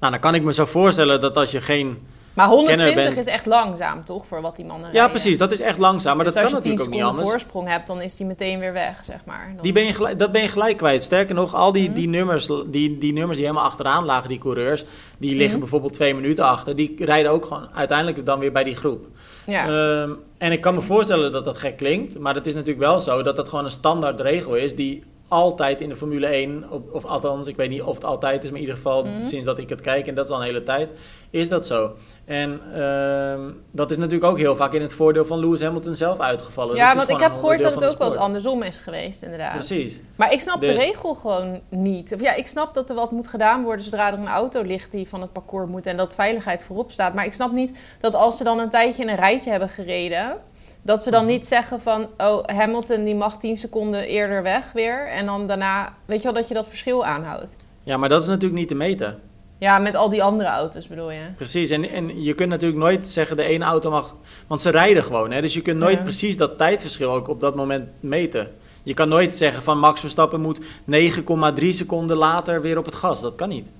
Nou, 0.00 0.12
dan 0.12 0.20
kan 0.20 0.34
ik 0.34 0.42
me 0.42 0.52
zo 0.52 0.64
voorstellen 0.64 1.20
dat 1.20 1.36
als 1.36 1.50
je 1.50 1.60
geen... 1.60 1.98
Maar 2.34 2.46
120 2.48 2.86
Kenner 2.94 3.10
ben- 3.10 3.18
is 3.18 3.26
echt 3.26 3.46
langzaam, 3.46 4.04
toch? 4.04 4.26
Voor 4.26 4.40
wat 4.40 4.56
die 4.56 4.64
mannen 4.64 4.86
Ja, 4.86 4.92
rijden. 4.92 5.10
precies, 5.10 5.38
dat 5.38 5.52
is 5.52 5.60
echt 5.60 5.78
langzaam. 5.78 6.16
Maar 6.16 6.24
dus 6.24 6.34
dat 6.34 6.42
als 6.42 6.52
kan 6.52 6.62
je 6.62 6.68
10 6.68 6.76
natuurlijk 6.78 7.02
ook 7.04 7.10
niet 7.12 7.18
anders. 7.18 7.30
voorsprong 7.42 7.68
hebt, 7.68 7.86
dan 7.86 8.00
is 8.02 8.16
die 8.16 8.26
meteen 8.26 8.58
weer 8.58 8.72
weg, 8.72 9.00
zeg 9.04 9.24
maar. 9.24 9.50
Dan- 9.54 9.62
Die 9.62 9.72
ben 9.72 9.84
je 9.84 9.92
gelijk, 9.94 10.18
dat 10.18 10.32
ben 10.32 10.42
je 10.42 10.48
gelijk 10.48 10.76
kwijt. 10.76 11.02
Sterker 11.02 11.34
nog, 11.34 11.54
al 11.54 11.72
die, 11.72 11.84
Mhm. 11.88 11.94
die, 11.98 12.08
nummers, 12.08 12.48
die, 12.66 12.98
die 12.98 13.12
nummers 13.12 13.36
die 13.38 13.46
helemaal 13.46 13.68
achteraan 13.68 14.04
lagen, 14.04 14.28
die 14.28 14.38
coureurs, 14.38 14.84
die 15.18 15.30
liggen 15.30 15.50
Mhm. 15.50 15.58
bijvoorbeeld 15.60 15.92
twee 15.92 16.14
minuten 16.14 16.44
achter. 16.44 16.76
Die 16.76 16.94
rijden 17.04 17.30
ook 17.30 17.46
gewoon 17.46 17.68
uiteindelijk 17.74 18.26
dan 18.26 18.38
weer 18.38 18.52
bij 18.52 18.64
die 18.64 18.76
groep. 18.76 19.06
ja. 19.46 19.66
Ehm, 19.66 20.10
en 20.38 20.52
ik 20.52 20.60
kan 20.60 20.74
me 20.74 20.80
voorstellen 20.80 21.32
dat 21.32 21.44
dat 21.44 21.56
gek 21.56 21.76
klinkt, 21.76 22.18
maar 22.18 22.34
het 22.34 22.46
is 22.46 22.52
natuurlijk 22.54 22.80
wel 22.80 23.00
zo 23.00 23.22
dat 23.22 23.36
dat 23.36 23.48
gewoon 23.48 23.64
een 23.64 23.70
standaard 23.70 24.20
regel 24.20 24.54
is 24.54 24.74
die 24.74 25.02
altijd 25.28 25.80
in 25.80 25.88
de 25.88 25.96
Formule 25.96 26.26
1, 26.26 26.64
of, 26.70 26.80
of 26.92 27.04
althans, 27.04 27.46
ik 27.48 27.56
weet 27.56 27.70
niet 27.70 27.82
of 27.82 27.94
het 27.94 28.04
altijd 28.04 28.42
is, 28.44 28.48
maar 28.50 28.58
in 28.58 28.64
ieder 28.66 28.76
geval 28.76 29.04
Mhm. 29.04 29.22
sinds 29.22 29.44
dat 29.46 29.58
ik 29.58 29.68
het 29.68 29.80
kijk, 29.80 30.06
en 30.06 30.14
dat 30.14 30.24
is 30.24 30.30
al 30.30 30.38
een 30.38 30.44
hele 30.44 30.62
tijd, 30.62 30.92
is 31.30 31.48
dat 31.48 31.66
zo. 31.66 31.92
En 32.24 32.60
ehm, 32.74 33.40
dat 33.70 33.90
is 33.90 33.96
natuurlijk 33.96 34.24
ook 34.30 34.38
heel 34.38 34.56
vaak 34.56 34.72
in 34.72 34.82
het 34.82 34.92
voordeel 34.94 35.26
van 35.26 35.38
Lewis 35.38 35.60
Hamilton 35.62 35.94
zelf 35.94 36.18
uitgevallen. 36.20 36.76
ja, 36.76 36.88
Dat 36.88 36.96
want 36.96 37.08
ik 37.08 37.18
heb 37.20 37.32
gehoord 37.32 37.62
dat 37.62 37.74
het 37.74 37.84
ook 37.90 37.98
wel 37.98 38.06
eens 38.06 38.16
de 38.16 38.22
andersom 38.22 38.62
is 38.62 38.78
geweest, 38.78 39.22
inderdaad. 39.22 39.52
Precies. 39.52 40.00
Maar 40.16 40.32
ik 40.32 40.40
snap 40.40 40.60
de 40.60 40.66
Dus- 40.66 40.84
regel 40.84 41.14
gewoon 41.14 41.60
niet. 41.68 42.14
Of 42.14 42.20
ja, 42.20 42.34
ik 42.34 42.46
snap 42.46 42.74
dat 42.74 42.88
er 42.88 42.94
wat 42.94 43.10
moet 43.10 43.26
gedaan 43.28 43.62
worden 43.64 43.84
zodra 43.84 44.12
er 44.12 44.18
een 44.18 44.28
auto 44.28 44.62
ligt 44.62 44.92
die 44.92 45.08
van 45.08 45.20
het 45.20 45.32
parcours 45.32 45.68
moet 45.68 45.86
en 45.86 45.96
dat 45.96 46.14
veiligheid 46.14 46.62
voorop 46.62 46.90
staat. 46.92 47.14
Maar 47.14 47.24
ik 47.24 47.32
snap 47.32 47.52
niet 47.52 47.72
dat 48.00 48.14
als 48.14 48.36
ze 48.36 48.44
dan 48.44 48.58
een 48.58 48.70
tijdje 48.70 49.02
in 49.02 49.08
een 49.08 49.16
rijtje 49.16 49.50
hebben 49.50 49.68
gereden, 49.68 50.36
dat 50.84 51.02
ze 51.02 51.10
dan 51.10 51.26
niet 51.26 51.46
zeggen 51.46 51.80
van, 51.80 52.08
oh, 52.18 52.44
Hamilton 52.46 53.04
die 53.04 53.14
mag 53.14 53.36
10 53.36 53.56
seconden 53.56 54.06
eerder 54.06 54.42
weg 54.42 54.72
weer. 54.72 55.08
En 55.08 55.26
dan 55.26 55.46
daarna, 55.46 55.94
weet 56.04 56.18
je 56.18 56.24
wel, 56.24 56.32
dat 56.32 56.48
je 56.48 56.54
dat 56.54 56.68
verschil 56.68 57.04
aanhoudt. 57.04 57.56
Ja, 57.82 57.96
maar 57.96 58.08
dat 58.08 58.22
is 58.22 58.26
natuurlijk 58.28 58.58
niet 58.60 58.68
te 58.68 58.74
meten. 58.74 59.20
Ja, 59.58 59.78
met 59.78 59.94
al 59.94 60.08
die 60.08 60.22
andere 60.22 60.48
auto's 60.48 60.86
bedoel 60.88 61.10
je. 61.10 61.20
Precies, 61.36 61.70
en, 61.70 61.90
en 61.90 62.22
je 62.22 62.34
kunt 62.34 62.48
natuurlijk 62.48 62.80
nooit 62.80 63.06
zeggen 63.06 63.36
de 63.36 63.44
ene 63.44 63.64
auto 63.64 63.90
mag... 63.90 64.16
Want 64.46 64.60
ze 64.60 64.70
rijden 64.70 65.04
gewoon, 65.04 65.30
hè? 65.30 65.40
dus 65.40 65.54
je 65.54 65.60
kunt 65.62 65.78
nooit 65.78 65.96
Ja. 65.96 66.02
precies 66.02 66.36
dat 66.36 66.58
tijdverschil 66.58 67.12
ook 67.12 67.28
op 67.28 67.40
dat 67.40 67.54
moment 67.54 67.88
meten. 68.00 68.50
Je 68.82 68.94
kan 68.94 69.08
nooit 69.08 69.32
zeggen 69.32 69.62
van 69.62 69.78
Max 69.78 70.00
Verstappen 70.00 70.40
moet 70.40 70.60
9,3 70.60 71.68
seconden 71.68 72.16
later 72.16 72.62
weer 72.62 72.78
op 72.78 72.84
het 72.84 72.94
gas. 72.94 73.20
Dat 73.20 73.34
kan 73.34 73.48
niet. 73.48 73.70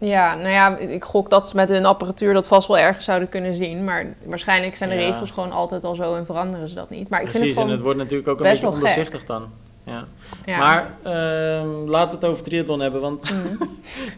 Ja, 0.00 0.34
nou 0.34 0.48
ja, 0.48 0.76
ik 0.78 1.04
gok 1.04 1.30
dat 1.30 1.48
ze 1.48 1.56
met 1.56 1.68
hun 1.68 1.84
apparatuur 1.84 2.32
dat 2.32 2.46
vast 2.46 2.68
wel 2.68 2.78
ergens 2.78 3.04
zouden 3.04 3.28
kunnen 3.28 3.54
zien. 3.54 3.84
Maar 3.84 4.06
waarschijnlijk 4.24 4.76
zijn 4.76 4.90
de 4.90 4.96
Ja. 4.96 5.10
regels 5.10 5.30
gewoon 5.30 5.52
altijd 5.52 5.84
al 5.84 5.94
zo 5.94 6.14
en 6.14 6.26
veranderen 6.26 6.68
ze 6.68 6.74
dat 6.74 6.90
niet. 6.90 7.10
Maar 7.10 7.20
ik 7.22 7.28
precies, 7.28 7.46
vind 7.46 7.56
het 7.56 7.66
en 7.66 7.72
het 7.72 7.80
wordt 7.80 7.98
natuurlijk 7.98 8.28
ook 8.28 8.38
een 8.40 8.50
beetje 8.50 8.68
ondoorzichtig 8.68 9.24
dan. 9.24 9.48
Ja. 9.84 10.04
ja. 10.46 10.58
Maar 10.58 10.90
ehm, 11.02 11.68
laten 11.88 12.08
we 12.10 12.14
het 12.14 12.24
over 12.24 12.42
triathlon 12.42 12.80
hebben, 12.80 13.00
want 13.00 13.30
Mhm. 13.32 13.64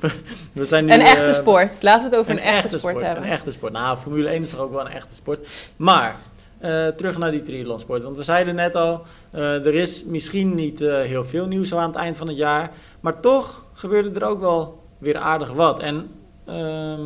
we 0.52 0.64
zijn 0.64 0.84
nu... 0.84 0.92
Een 0.92 1.00
echte 1.00 1.24
eh, 1.24 1.32
sport. 1.32 1.82
Laten 1.82 2.02
we 2.02 2.08
het 2.10 2.18
over 2.18 2.30
een, 2.32 2.38
echte, 2.38 2.78
sport, 2.78 2.96
Een 2.96 3.02
hebben. 3.04 3.24
echte 3.24 3.50
sport. 3.50 3.72
Nou, 3.72 3.96
Formule 3.98 4.28
1 4.28 4.42
is 4.42 4.50
toch 4.50 4.60
ook 4.60 4.72
wel 4.72 4.80
een 4.80 4.92
echte 4.92 5.14
sport. 5.14 5.46
Maar, 5.76 6.16
eh, 6.58 6.86
terug 6.86 7.18
naar 7.18 7.30
die 7.30 7.42
triathlonsport. 7.42 8.02
Want 8.02 8.16
we 8.16 8.22
zeiden 8.22 8.54
net 8.54 8.74
al, 8.74 9.02
eh, 9.30 9.66
er 9.66 9.74
is 9.74 10.04
misschien 10.04 10.54
niet 10.54 10.78
heel 10.78 11.24
veel 11.24 11.46
nieuws 11.46 11.74
aan 11.74 11.86
het 11.88 11.96
eind 11.96 12.16
van 12.16 12.28
het 12.28 12.36
jaar. 12.36 12.70
Maar 13.00 13.20
toch 13.20 13.64
gebeurde 13.72 14.20
er 14.20 14.26
ook 14.26 14.40
wel 14.40 14.81
weer 15.02 15.16
aardig 15.16 15.52
wat. 15.52 15.80
En 15.80 16.10
ehm, 16.44 17.00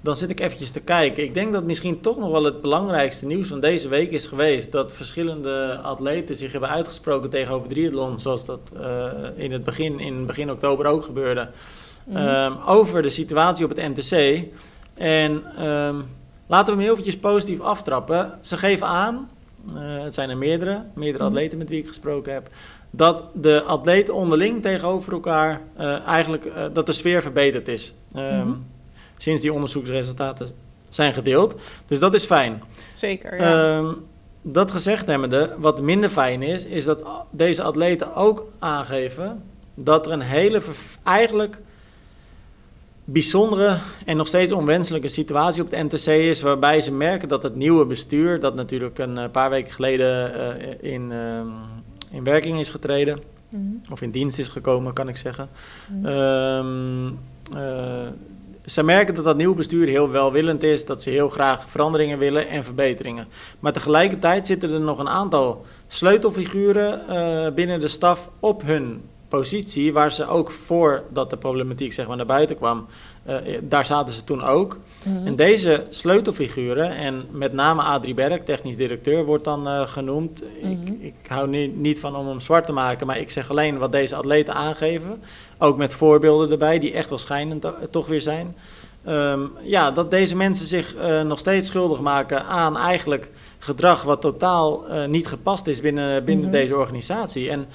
dan 0.00 0.16
zit 0.16 0.30
ik 0.30 0.40
eventjes 0.40 0.70
te 0.70 0.80
kijken. 0.80 1.24
Ik 1.24 1.34
denk 1.34 1.52
dat 1.52 1.64
misschien 1.64 2.00
toch 2.00 2.18
nog 2.18 2.30
wel 2.30 2.44
het 2.44 2.60
belangrijkste 2.60 3.26
nieuws 3.26 3.48
van 3.48 3.60
deze 3.60 3.88
week 3.88 4.10
is 4.10 4.26
geweest... 4.26 4.72
dat 4.72 4.92
verschillende 4.92 5.78
atleten 5.82 6.36
zich 6.36 6.52
hebben 6.52 6.70
uitgesproken 6.70 7.30
tegenover 7.30 7.68
triathlon... 7.68 8.20
zoals 8.20 8.44
dat 8.44 8.72
eh, 8.80 9.06
in 9.34 9.52
het 9.52 9.64
begin, 9.64 10.00
in 10.00 10.26
begin 10.26 10.50
oktober 10.50 10.86
ook 10.86 11.04
gebeurde... 11.04 11.48
Ehm, 12.12 12.52
over 12.66 13.02
de 13.02 13.10
situatie 13.10 13.64
op 13.64 13.76
het 13.76 13.96
NTC. 13.96 14.44
En 14.94 15.42
ehm, 15.56 15.96
laten 16.46 16.66
we 16.66 16.70
hem 16.70 16.80
heel 16.80 16.90
eventjes 16.90 17.18
positief 17.18 17.60
aftrappen. 17.60 18.38
Ze 18.40 18.56
geven 18.56 18.86
aan 18.86 19.30
het 19.74 20.14
zijn 20.14 20.30
er 20.30 20.36
meerdere, 20.36 20.82
meerdere 20.94 21.24
Mhm. 21.24 21.32
atleten 21.32 21.58
met 21.58 21.68
wie 21.68 21.78
ik 21.80 21.86
gesproken 21.86 22.32
heb, 22.32 22.48
dat 22.90 23.24
de 23.34 23.62
atleten 23.62 24.14
onderling 24.14 24.62
tegenover 24.62 25.12
elkaar 25.12 25.60
eh, 25.76 26.06
eigenlijk 26.06 26.44
eh, 26.44 26.64
dat 26.72 26.86
de 26.86 26.92
sfeer 26.92 27.22
verbeterd 27.22 27.68
is. 27.68 27.94
Ehm, 28.12 28.38
Mhm. 28.46 28.52
Sinds 29.16 29.42
die 29.42 29.52
onderzoeksresultaten 29.52 30.50
zijn 30.88 31.14
gedeeld. 31.14 31.54
Dus 31.86 31.98
dat 31.98 32.14
is 32.14 32.24
fijn. 32.24 32.62
Zeker, 32.94 33.36
ja. 33.40 33.76
Ehm, 33.78 33.92
dat 34.42 34.70
gezegd 34.70 35.06
hebbende, 35.06 35.54
wat 35.58 35.80
minder 35.80 36.10
fijn 36.10 36.42
is, 36.42 36.64
is 36.64 36.84
dat 36.84 37.04
deze 37.30 37.62
atleten 37.62 38.14
ook 38.14 38.46
aangeven 38.58 39.42
dat 39.74 40.06
er 40.06 40.12
een 40.12 40.20
hele 40.20 40.60
eigenlijk 41.02 41.60
bijzondere 43.04 43.76
en 44.04 44.16
nog 44.16 44.26
steeds 44.26 44.52
onwenselijke 44.52 45.08
situatie 45.08 45.62
op 45.62 45.70
de 45.70 45.82
NTC 45.82 46.06
is, 46.06 46.40
waarbij 46.40 46.80
ze 46.80 46.92
merken 46.92 47.28
dat 47.28 47.42
het 47.42 47.56
nieuwe 47.56 47.86
bestuur, 47.86 48.40
dat 48.40 48.54
natuurlijk 48.54 48.98
een 48.98 49.18
eh, 49.18 49.30
paar 49.30 49.50
weken 49.50 49.72
geleden 49.72 50.34
eh, 50.34 50.92
in, 50.92 51.12
ehm, 51.12 51.46
in 52.10 52.24
werking 52.24 52.58
is 52.58 52.70
getreden, 52.70 53.18
Mhm. 53.48 53.92
of 53.92 54.02
in 54.02 54.10
dienst 54.10 54.38
is 54.38 54.48
gekomen, 54.48 54.92
kan 54.92 55.08
ik 55.08 55.16
zeggen. 55.16 55.48
Mhm. 55.88 56.06
Ehm, 56.06 57.06
eh, 57.56 58.06
ze 58.64 58.82
merken 58.82 59.14
dat 59.14 59.24
dat 59.24 59.36
nieuwe 59.36 59.54
bestuur 59.54 59.86
heel 59.88 60.10
welwillend 60.10 60.62
is, 60.62 60.84
dat 60.84 61.02
ze 61.02 61.10
heel 61.10 61.28
graag 61.28 61.68
veranderingen 61.68 62.18
willen 62.18 62.48
en 62.48 62.64
verbeteringen. 62.64 63.26
Maar 63.60 63.72
tegelijkertijd 63.72 64.46
zitten 64.46 64.72
er 64.72 64.80
nog 64.80 64.98
een 64.98 65.08
aantal 65.08 65.64
sleutelfiguren 65.88 67.00
binnen 67.54 67.80
de 67.80 67.88
staf 67.88 68.30
op 68.40 68.62
hun 68.62 69.02
positie, 69.36 69.92
waar 69.92 70.12
ze 70.12 70.26
ook 70.28 70.50
voordat 70.50 71.30
de 71.30 71.36
problematiek 71.36 71.92
zeg 71.92 72.06
maar, 72.06 72.16
naar 72.16 72.26
buiten 72.26 72.56
kwam, 72.56 72.86
eh, 73.24 73.36
daar 73.62 73.84
zaten 73.84 74.14
ze 74.14 74.24
toen 74.24 74.42
ook. 74.44 74.78
Mhm. 75.04 75.26
En 75.26 75.36
deze 75.36 75.84
sleutelfiguren, 75.90 76.90
en 76.90 77.24
met 77.30 77.52
name 77.52 77.82
Adrie 77.82 78.14
Berg, 78.14 78.42
technisch 78.42 78.76
directeur, 78.76 79.24
wordt 79.24 79.44
dan 79.44 79.66
eh, 79.68 79.80
genoemd. 79.86 80.42
Mhm. 80.62 80.70
ik, 80.72 80.88
ik 81.00 81.14
hou 81.28 81.48
niet, 81.48 81.76
niet 81.76 82.00
van 82.00 82.16
om 82.16 82.26
hem 82.28 82.40
zwart 82.40 82.66
te 82.66 82.72
maken, 82.72 83.06
maar 83.06 83.18
ik 83.18 83.30
zeg 83.30 83.50
alleen 83.50 83.78
wat 83.78 83.92
deze 83.92 84.14
atleten 84.16 84.54
aangeven. 84.54 85.22
Ook 85.58 85.76
met 85.76 85.94
voorbeelden 85.94 86.50
erbij, 86.50 86.78
die 86.78 86.92
echt 86.92 87.08
wel 87.08 87.18
schijnend 87.18 87.60
to- 87.62 87.74
toch 87.90 88.06
weer 88.06 88.20
zijn. 88.22 88.56
Ehm, 89.04 89.40
ja, 89.62 89.90
dat 89.90 90.10
deze 90.10 90.36
mensen 90.36 90.66
zich 90.66 90.94
eh, 90.94 91.20
nog 91.22 91.38
steeds 91.38 91.68
schuldig 91.68 92.00
maken 92.00 92.44
aan 92.44 92.76
eigenlijk 92.76 93.30
gedrag 93.58 94.02
wat 94.02 94.20
totaal 94.20 94.86
eh, 94.88 95.04
niet 95.06 95.26
gepast 95.26 95.66
is 95.66 95.80
binnen, 95.80 96.24
binnen 96.24 96.44
Mhm. 96.44 96.54
deze 96.54 96.76
organisatie. 96.76 97.50
En 97.50 97.66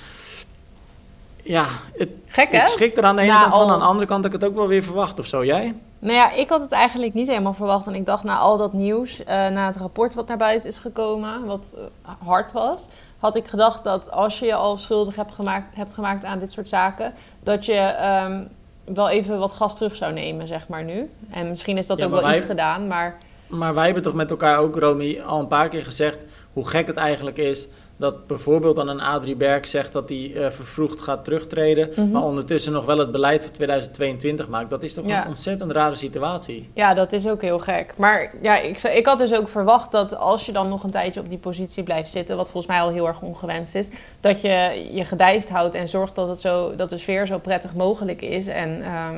ja, 1.47 1.65
het, 1.97 2.09
Gek, 2.27 2.51
hè? 2.51 2.61
ik 2.61 2.67
schrik 2.67 2.97
er 2.97 3.03
aan 3.03 3.15
de 3.15 3.21
ene 3.21 3.31
Na 3.31 3.39
kant 3.41 3.53
van, 3.53 3.61
al- 3.61 3.71
aan 3.71 3.79
de 3.79 3.85
andere 3.85 4.05
kant 4.07 4.23
heb 4.23 4.33
ik 4.33 4.41
het 4.41 4.49
ook 4.49 4.55
wel 4.55 4.67
weer 4.67 4.83
verwacht 4.83 5.19
of 5.19 5.25
zo. 5.25 5.45
Jij? 5.45 5.75
Nou 5.99 6.13
ja, 6.13 6.31
ik 6.31 6.49
had 6.49 6.61
het 6.61 6.71
eigenlijk 6.71 7.13
niet 7.13 7.27
helemaal 7.27 7.53
verwacht. 7.53 7.87
En 7.87 7.95
ik 7.95 8.05
dacht 8.05 8.23
na 8.23 8.37
al 8.37 8.57
dat 8.57 8.73
nieuws, 8.73 9.23
eh, 9.23 9.47
na 9.47 9.67
het 9.67 9.75
rapport 9.77 10.13
wat 10.13 10.27
naar 10.27 10.37
buiten 10.37 10.69
is 10.69 10.79
gekomen, 10.79 11.45
wat 11.45 11.75
eh, 12.05 12.11
hard 12.27 12.51
was, 12.51 12.87
had 13.19 13.35
ik 13.35 13.47
gedacht 13.47 13.83
dat 13.83 14.11
als 14.11 14.39
je 14.39 14.45
je 14.45 14.55
al 14.55 14.77
schuldig 14.77 15.15
hebt 15.15 15.33
gemaakt, 15.33 15.75
hebt 15.75 15.93
gemaakt 15.93 16.25
aan 16.25 16.39
dit 16.39 16.51
soort 16.51 16.69
zaken, 16.69 17.13
dat 17.43 17.65
je 17.65 17.73
ehm, 17.73 18.43
wel 18.85 19.09
even 19.09 19.39
wat 19.39 19.51
gas 19.51 19.75
terug 19.75 19.95
zou 19.95 20.13
nemen, 20.13 20.47
zeg 20.47 20.67
maar 20.67 20.83
nu. 20.83 21.09
En 21.31 21.49
misschien 21.49 21.77
is 21.77 21.87
dat 21.87 21.97
Ja, 21.97 22.05
ook 22.05 22.11
wel 22.11 22.21
wij- 22.21 22.33
iets 22.33 22.43
gedaan, 22.43 22.87
maar 22.87 23.17
Maar 23.47 23.73
wij 23.73 23.85
hebben 23.85 24.03
toch 24.03 24.13
met 24.13 24.29
elkaar 24.29 24.57
ook, 24.57 24.75
Romy, 24.75 25.21
al 25.25 25.39
een 25.39 25.47
paar 25.47 25.69
keer 25.69 25.83
gezegd 25.83 26.23
hoe 26.53 26.67
gek 26.67 26.87
het 26.87 26.97
eigenlijk 26.97 27.37
is 27.37 27.67
dat 27.97 28.27
bijvoorbeeld 28.27 28.75
dan 28.75 28.87
een 28.87 29.01
Adrie 29.01 29.35
Berg 29.35 29.67
zegt 29.67 29.93
dat 29.93 30.09
hij 30.09 30.31
eh, 30.35 30.49
vervroegd 30.51 31.01
gaat 31.01 31.23
terugtreden, 31.23 31.89
Mhm. 31.95 32.11
maar 32.11 32.23
ondertussen 32.23 32.71
nog 32.73 32.85
wel 32.85 32.97
het 32.97 33.11
beleid 33.11 33.43
voor 33.43 33.51
2022 33.51 34.47
maakt. 34.47 34.69
Dat 34.69 34.83
is 34.83 34.93
toch 34.93 35.07
Ja. 35.07 35.21
een 35.21 35.27
ontzettend 35.27 35.71
rare 35.71 35.95
situatie. 35.95 36.69
ja, 36.73 36.93
dat 36.93 37.11
is 37.11 37.27
ook 37.27 37.41
heel 37.41 37.59
gek. 37.59 37.93
Maar 37.97 38.31
ja, 38.41 38.57
ik, 38.57 38.81
ik 38.83 39.05
had 39.05 39.17
dus 39.17 39.33
ook 39.33 39.49
verwacht 39.49 39.91
dat 39.91 40.15
als 40.17 40.45
je 40.45 40.51
dan 40.51 40.69
nog 40.69 40.83
een 40.83 40.91
tijdje 40.91 41.19
op 41.19 41.29
die 41.29 41.37
positie 41.37 41.83
blijft 41.83 42.11
zitten, 42.11 42.35
wat 42.37 42.51
volgens 42.51 42.73
mij 42.73 42.81
al 42.81 42.89
heel 42.91 43.07
erg 43.07 43.21
ongewenst 43.21 43.75
is, 43.75 43.89
dat 44.19 44.41
je 44.41 44.87
je 44.91 45.05
gedijst 45.05 45.49
houdt 45.49 45.75
en 45.75 45.87
zorgt 45.87 46.15
dat, 46.15 46.27
het 46.27 46.39
zo, 46.41 46.75
dat 46.75 46.89
de 46.89 46.97
sfeer 46.97 47.27
zo 47.27 47.37
prettig 47.39 47.73
mogelijk 47.75 48.21
is. 48.21 48.47
En 48.47 48.69
ehm, 48.83 49.15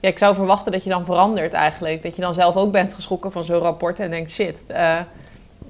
ja, 0.00 0.08
ik 0.08 0.18
zou 0.18 0.34
verwachten 0.34 0.72
dat 0.72 0.84
je 0.84 0.90
dan 0.90 1.04
verandert 1.04 1.52
eigenlijk. 1.52 2.02
Dat 2.02 2.16
je 2.16 2.22
dan 2.22 2.34
zelf 2.34 2.56
ook 2.56 2.72
bent 2.72 2.94
geschrokken 2.94 3.32
van 3.32 3.44
zo'n 3.44 3.58
rapport 3.60 4.00
en 4.00 4.10
denkt, 4.10 4.30
shit. 4.30 4.58
eh, 4.66 4.98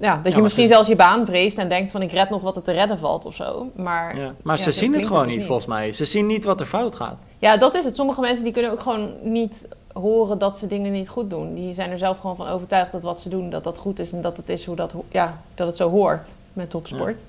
ja, 0.00 0.20
dat 0.22 0.34
je 0.34 0.40
misschien 0.42 0.66
ze- 0.66 0.72
zelfs 0.72 0.88
je 0.88 0.96
baan 0.96 1.26
vreest 1.26 1.58
en 1.58 1.68
denkt 1.68 1.90
van 1.90 2.02
ik 2.02 2.10
red 2.12 2.30
nog 2.30 2.42
wat 2.42 2.56
er 2.56 2.62
te 2.62 2.72
redden 2.72 2.98
valt 2.98 3.24
of 3.24 3.34
zo. 3.34 3.70
Maar 3.76 4.16
Ja. 4.18 4.34
Maar 4.42 4.56
Ja, 4.56 4.62
ze 4.62 4.72
zien 4.72 4.94
het 4.94 5.06
gewoon 5.06 5.26
niet, 5.26 5.36
niet. 5.36 5.46
volgens 5.46 5.66
mij. 5.66 5.92
Ze 5.92 6.04
zien 6.04 6.26
niet 6.26 6.44
wat 6.44 6.60
er 6.60 6.66
fout 6.66 6.94
gaat. 6.94 7.22
Ja, 7.38 7.56
dat 7.56 7.74
is 7.74 7.84
het. 7.84 7.96
Sommige 7.96 8.20
mensen 8.20 8.44
die 8.44 8.52
kunnen 8.52 8.70
ook 8.70 8.80
gewoon 8.80 9.08
niet 9.22 9.68
horen 9.92 10.38
dat 10.38 10.58
ze 10.58 10.66
dingen 10.66 10.92
niet 10.92 11.08
goed 11.08 11.30
doen. 11.30 11.54
Die 11.54 11.74
zijn 11.74 11.90
er 11.90 11.98
zelf 11.98 12.18
gewoon 12.20 12.36
van 12.36 12.48
overtuigd 12.48 12.92
dat 12.92 13.02
wat 13.02 13.20
ze 13.20 13.28
doen, 13.28 13.50
dat 13.50 13.64
dat 13.64 13.78
goed 13.78 13.98
is 13.98 14.12
en 14.12 14.22
dat 14.22 14.36
het 14.36 14.48
is 14.48 14.64
hoe 14.64 14.76
dat, 14.76 14.94
ja, 15.10 15.38
dat 15.54 15.66
het 15.66 15.76
zo 15.76 15.90
hoort 15.90 16.26
met 16.52 16.70
topsport. 16.70 17.20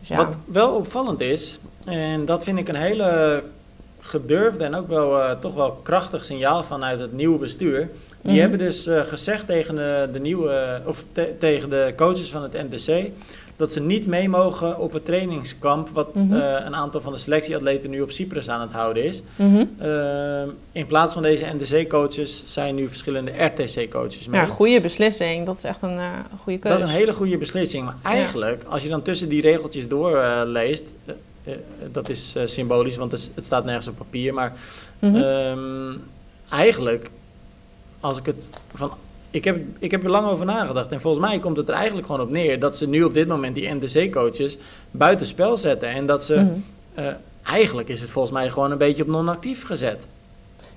Dus. 0.00 0.16
Wat 0.16 0.36
wel 0.44 0.70
opvallend 0.70 1.20
is, 1.20 1.58
en 1.84 2.24
dat 2.24 2.44
vind 2.44 2.58
ik 2.58 2.68
een 2.68 2.74
hele 2.74 3.42
gedurfde 4.00 4.64
en 4.64 4.74
ook 4.74 4.88
wel 4.88 5.20
eh, 5.22 5.30
toch 5.40 5.54
wel 5.54 5.70
krachtig 5.82 6.24
signaal 6.24 6.64
vanuit 6.64 7.00
het 7.00 7.12
nieuwe 7.12 7.38
bestuur. 7.38 7.90
Die 8.24 8.32
Mhm. 8.32 8.40
hebben 8.40 8.58
dus 8.58 8.86
eh, 8.86 9.00
gezegd 9.00 9.46
tegen 9.46 9.74
de, 9.74 10.08
de 10.12 10.20
nieuwe, 10.20 10.80
of 10.86 11.04
te- 11.12 11.32
tegen 11.38 11.70
de 11.70 11.92
coaches 11.96 12.30
van 12.30 12.42
het 12.42 12.52
NTC, 12.70 13.10
dat 13.56 13.72
ze 13.72 13.80
niet 13.80 14.06
mee 14.06 14.28
mogen 14.28 14.78
op 14.78 14.92
het 14.92 15.04
trainingskamp 15.04 15.88
wat 15.92 16.14
Mhm. 16.14 16.34
eh, 16.34 16.64
een 16.64 16.74
aantal 16.74 17.00
van 17.00 17.12
de 17.12 17.18
selectieatleten 17.18 17.90
nu 17.90 18.00
op 18.00 18.10
Cyprus 18.10 18.48
aan 18.48 18.60
het 18.60 18.70
houden 18.72 19.04
is. 19.04 19.22
Mhm. 19.36 19.64
Ehm, 19.78 20.48
in 20.72 20.86
plaats 20.86 21.12
van 21.14 21.22
deze 21.22 21.44
NTC-coaches 21.58 22.42
zijn 22.46 22.74
nu 22.74 22.88
verschillende 22.88 23.30
RTC-coaches 23.44 24.26
mee. 24.28 24.40
ja, 24.40 24.46
goede 24.46 24.80
beslissing. 24.80 25.46
Dat 25.46 25.56
is 25.56 25.64
echt 25.64 25.82
een 25.82 25.98
eh, 25.98 26.08
goede 26.42 26.58
keuze. 26.58 26.78
Dat 26.78 26.86
is 26.88 26.92
een 26.94 26.98
hele 27.00 27.12
goede 27.12 27.38
beslissing. 27.38 27.84
Maar 27.84 27.96
eigenlijk, 28.02 28.62
als 28.68 28.82
je 28.82 28.88
dan 28.88 29.02
tussen 29.02 29.28
die 29.28 29.40
regeltjes 29.40 29.88
door 29.88 30.16
eh, 30.18 30.40
leest, 30.44 30.92
eh, 31.04 31.14
eh, 31.44 31.58
dat 31.92 32.08
is 32.08 32.32
eh, 32.36 32.42
symbolisch, 32.46 32.96
want 32.96 33.12
het, 33.12 33.30
staat 33.44 33.64
nergens 33.64 33.88
op 33.88 33.96
papier. 33.96 34.34
Maar 34.34 34.52
ehm, 35.00 35.92
eigenlijk, 36.50 37.10
als 38.04 38.18
ik 38.18 38.26
het 38.26 38.48
van. 38.74 38.92
Ik 39.30 39.44
heb, 39.44 39.58
ik 39.78 39.90
heb 39.90 40.04
er 40.04 40.10
lang 40.10 40.28
over 40.28 40.46
nagedacht. 40.46 40.92
En 40.92 41.00
volgens 41.00 41.26
mij 41.26 41.38
komt 41.38 41.56
het 41.56 41.68
er 41.68 41.74
eigenlijk 41.74 42.06
gewoon 42.06 42.20
op 42.20 42.30
neer 42.30 42.58
dat 42.60 42.76
ze 42.76 42.88
nu 42.88 43.02
op 43.02 43.14
dit 43.14 43.28
moment 43.28 43.54
die 43.54 43.74
NTC-coaches 43.74 44.56
buitenspel 44.90 45.56
zetten. 45.56 45.88
En 45.88 46.06
dat 46.06 46.24
ze. 46.24 46.34
Mhm. 46.34 46.48
eh, 46.94 47.12
eigenlijk 47.42 47.88
is 47.88 48.00
het 48.00 48.10
volgens 48.10 48.34
mij 48.34 48.50
gewoon 48.50 48.70
een 48.70 48.78
beetje 48.78 49.02
op 49.02 49.08
non-actief 49.08 49.64
gezet. 49.66 50.06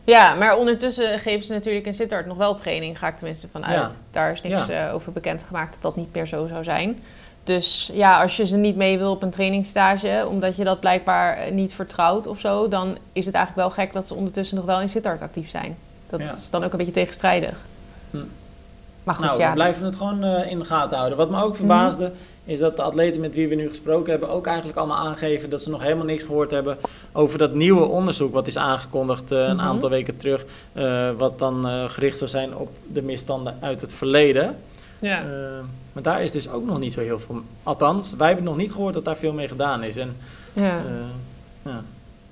Ja, 0.04 0.36
maar 0.36 0.58
ondertussen 0.58 1.20
geven 1.20 1.46
ze 1.46 1.54
natuurlijk 1.54 1.86
in 1.86 1.94
Sittard 1.94 2.26
nog 2.26 2.38
wel 2.38 2.56
training, 2.56 3.00
ga 3.00 3.08
ik 3.08 3.16
tenminste 3.16 3.48
vanuit. 3.48 3.76
Ja. 3.76 3.90
Daar 4.12 4.32
is 4.32 4.42
niks 4.42 4.66
Ja. 4.66 4.88
eh, 4.88 4.94
over 4.94 5.12
bekendgemaakt 5.12 5.74
dat 5.74 5.82
dat 5.82 5.96
niet 5.96 6.14
meer 6.14 6.28
zo 6.28 6.48
zou 6.48 6.64
zijn. 6.64 7.00
Dus 7.44 7.90
ja, 7.94 8.22
als 8.22 8.38
je 8.38 8.46
ze 8.46 8.58
niet 8.58 8.76
mee 8.76 8.98
wil 8.98 9.12
op 9.12 9.24
een 9.24 9.30
trainingsstage, 9.30 10.26
omdat 10.30 10.56
je 10.56 10.64
dat 10.64 10.80
blijkbaar 10.80 11.38
eh, 11.38 11.52
niet 11.52 11.74
vertrouwt 11.74 12.28
of 12.28 12.40
zo, 12.40 12.68
dan 12.68 12.98
is 13.14 13.26
het 13.26 13.36
eigenlijk 13.36 13.68
wel 13.68 13.86
gek 13.86 13.94
dat 13.94 14.08
ze 14.08 14.14
ondertussen 14.14 14.56
nog 14.58 14.66
wel 14.66 14.82
in 14.82 14.90
Sittard 14.90 15.22
actief 15.22 15.50
zijn. 15.50 15.78
Dat 16.10 16.20
Ja. 16.20 16.36
is 16.36 16.50
dan 16.50 16.64
ook 16.64 16.72
een 16.72 16.78
beetje 16.78 16.94
tegenstrijdig. 16.94 17.56
Hm. 18.12 18.18
Maar 19.04 19.16
goed, 19.16 19.26
nou, 19.26 19.40
ja. 19.40 19.48
we 19.48 19.54
blijven 19.54 19.84
het 19.84 19.96
gewoon 19.96 20.24
eh, 20.24 20.52
in 20.52 20.60
de 20.60 20.66
gaten 20.66 20.98
houden. 20.98 21.18
Wat 21.18 21.30
me 21.30 21.42
ook 21.44 21.56
verbaasde, 21.56 22.12
is 22.46 22.60
dat 22.60 22.76
de 22.76 22.82
atleten 22.82 23.22
met 23.22 23.36
wie 23.36 23.48
we 23.48 23.56
nu 23.56 23.70
gesproken 23.70 24.12
hebben 24.12 24.30
ook 24.30 24.46
eigenlijk 24.48 24.78
allemaal 24.78 24.98
aangeven 24.98 25.50
dat 25.50 25.64
ze 25.64 25.70
nog 25.70 25.82
helemaal 25.82 26.06
niks 26.06 26.24
gehoord 26.24 26.52
hebben 26.52 26.78
over 27.12 27.38
dat 27.38 27.54
nieuwe 27.54 27.86
onderzoek 27.86 28.34
wat 28.34 28.48
is 28.48 28.58
aangekondigd 28.58 29.32
eh, 29.32 29.40
een 29.48 29.56
Mhm. 29.56 29.66
aantal 29.66 29.90
weken 29.90 30.18
terug. 30.18 30.46
eh, 30.74 31.10
wat 31.18 31.40
dan 31.40 31.66
gericht 31.90 32.18
zou 32.18 32.30
zijn 32.30 32.56
op 32.56 32.70
de 32.92 33.02
misstanden 33.02 33.58
uit 33.60 33.82
het 33.82 33.94
verleden. 33.94 34.58
ja. 35.00 35.24
Maar 35.94 36.04
daar 36.04 36.24
is 36.24 36.32
dus 36.32 36.50
ook 36.50 36.66
nog 36.66 36.80
niet 36.80 36.94
zo 36.94 37.00
heel 37.00 37.20
veel. 37.20 37.42
Althans, 37.64 38.14
wij 38.18 38.28
hebben 38.28 38.46
nog 38.46 38.58
niet 38.58 38.72
gehoord 38.72 38.94
dat 38.94 39.06
daar 39.06 39.18
veel 39.18 39.34
mee 39.34 39.48
gedaan 39.48 39.84
is. 39.84 39.96
En 39.96 40.18
ja. 40.54 40.64
ja, 41.64 41.82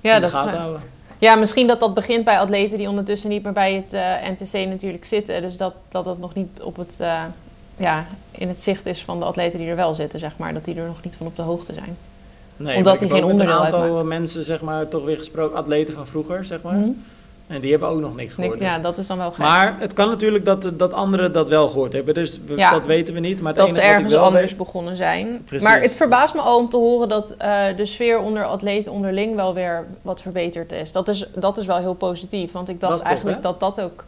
ja, 0.00 0.14
in 0.14 0.14
de 0.14 0.20
dat, 0.20 0.30
gaten 0.30 0.58
houden. 0.58 0.80
Ja, 1.18 1.34
misschien 1.34 1.66
dat 1.66 1.80
dat 1.80 1.94
begint 1.94 2.24
bij 2.24 2.38
atleten 2.38 2.78
die 2.78 2.88
ondertussen 2.88 3.30
niet 3.30 3.42
meer 3.42 3.52
bij 3.52 3.74
het 3.74 3.92
eh, 3.92 4.30
NTC 4.30 4.68
natuurlijk 4.68 5.04
zitten. 5.04 5.42
Dus 5.42 5.56
dat 5.56 5.74
dat, 5.88 6.04
dat 6.04 6.18
nog 6.18 6.34
niet 6.34 6.60
op 6.62 6.76
het, 6.76 6.96
eh, 7.00 7.22
ja, 7.76 8.06
in 8.30 8.48
het 8.48 8.60
zicht 8.60 8.86
is 8.86 9.02
van 9.04 9.18
de 9.18 9.24
atleten 9.24 9.58
die 9.58 9.68
er 9.68 9.76
wel 9.76 9.94
zitten, 9.94 10.18
zeg 10.18 10.36
maar. 10.36 10.52
Dat 10.52 10.64
die 10.64 10.74
er 10.74 10.86
nog 10.86 11.02
niet 11.02 11.16
van 11.16 11.26
op 11.26 11.36
de 11.36 11.42
hoogte 11.42 11.74
zijn. 11.74 11.96
Nee, 12.56 12.76
Omdat 12.76 12.94
ik 12.94 12.98
die 13.00 13.08
heb 13.08 13.16
geen 13.16 13.26
ook 13.26 13.32
met 13.32 13.40
onderdeel 13.40 13.58
een 13.58 13.64
aantal 13.64 13.82
uitmaken. 13.82 14.08
mensen, 14.08 14.44
zeg 14.44 14.60
maar, 14.60 14.88
toch 14.88 15.04
weer 15.04 15.18
gesproken, 15.18 15.56
atleten 15.56 15.94
van 15.94 16.06
vroeger, 16.06 16.44
zeg 16.44 16.62
maar. 16.62 16.74
Mhm. 16.74 16.90
En 17.46 17.60
die 17.60 17.70
hebben 17.70 17.88
ook 17.88 18.00
nog 18.00 18.16
niks 18.16 18.34
gehoord. 18.34 18.58
dus- 18.58 18.68
Ja, 18.68 18.78
dat 18.78 18.98
is 18.98 19.06
dan 19.06 19.18
wel 19.18 19.28
gek. 19.30 19.38
Maar 19.38 19.76
het 19.78 19.92
kan 19.92 20.08
natuurlijk 20.08 20.44
dat, 20.44 20.70
dat 20.74 20.92
anderen 20.92 21.32
dat 21.32 21.48
wel 21.48 21.68
gehoord 21.68 21.92
hebben. 21.92 22.14
Dus 22.14 22.40
we- 22.46 22.56
Ja. 22.56 22.70
dat 22.70 22.86
weten 22.86 23.14
we 23.14 23.20
niet. 23.20 23.40
Maar 23.40 23.52
het 23.54 23.60
dat 23.66 23.74
ze 23.74 23.80
ergens 23.80 24.14
anders 24.14 24.48
weet- 24.50 24.56
begonnen 24.58 24.96
zijn. 24.96 25.42
Precies. 25.44 25.66
Maar 25.66 25.80
het 25.80 25.96
verbaast 25.96 26.34
me 26.34 26.40
al 26.40 26.58
om 26.58 26.68
te 26.68 26.76
horen 26.76 27.08
dat 27.08 27.30
eh, 27.38 27.62
de 27.76 27.86
sfeer 27.86 28.18
onder 28.20 28.44
atleten 28.44 28.92
onderling 28.92 29.34
wel 29.34 29.54
weer 29.54 29.84
wat 30.02 30.22
verbeterd 30.22 30.72
is. 30.72 30.92
Dat 30.92 31.08
is, 31.08 31.26
dat 31.34 31.58
is 31.58 31.66
wel 31.66 31.76
heel 31.76 31.94
positief. 31.94 32.52
Want 32.52 32.68
ik 32.68 32.80
dacht 32.80 32.92
Dat 32.92 33.00
is 33.02 33.06
top, 33.06 33.12
eigenlijk 33.16 33.42
dat 33.42 33.60
dat 33.60 33.80
ook 33.80 34.04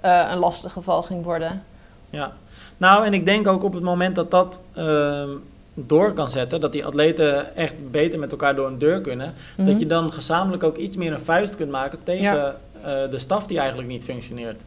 eh, 0.00 0.28
een 0.32 0.38
lastig 0.38 0.72
geval 0.72 1.02
ging 1.02 1.24
worden. 1.24 1.62
Ja. 2.10 2.32
Nou, 2.76 3.04
en 3.06 3.14
ik 3.14 3.26
denk 3.26 3.48
ook 3.48 3.62
op 3.64 3.72
het 3.72 3.82
moment 3.82 4.14
dat 4.14 4.30
dat 4.30 4.60
ehm, 4.74 5.28
door 5.74 6.12
kan 6.12 6.30
zetten, 6.30 6.60
dat 6.60 6.72
die 6.72 6.84
atleten 6.84 7.56
echt 7.56 7.74
beter 7.90 8.18
met 8.18 8.30
elkaar 8.30 8.54
door 8.56 8.66
een 8.66 8.78
deur 8.78 9.00
kunnen, 9.00 9.34
Mhm. 9.56 9.68
dat 9.68 9.78
je 9.80 9.86
dan 9.86 10.12
gezamenlijk 10.12 10.62
ook 10.62 10.76
iets 10.76 10.96
meer 10.96 11.12
een 11.12 11.20
vuist 11.20 11.54
kunt 11.56 11.70
maken 11.70 11.98
tegen 12.02 12.22
Ja. 12.36 12.54
Eh, 12.84 13.10
de 13.10 13.18
staf 13.18 13.46
die 13.46 13.58
eigenlijk 13.58 13.88
niet 13.88 14.04
functioneert. 14.04 14.60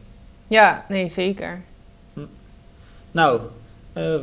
Ja, 0.48 0.84
nee, 0.88 1.08
zeker. 1.08 1.62
Nou, 3.10 3.40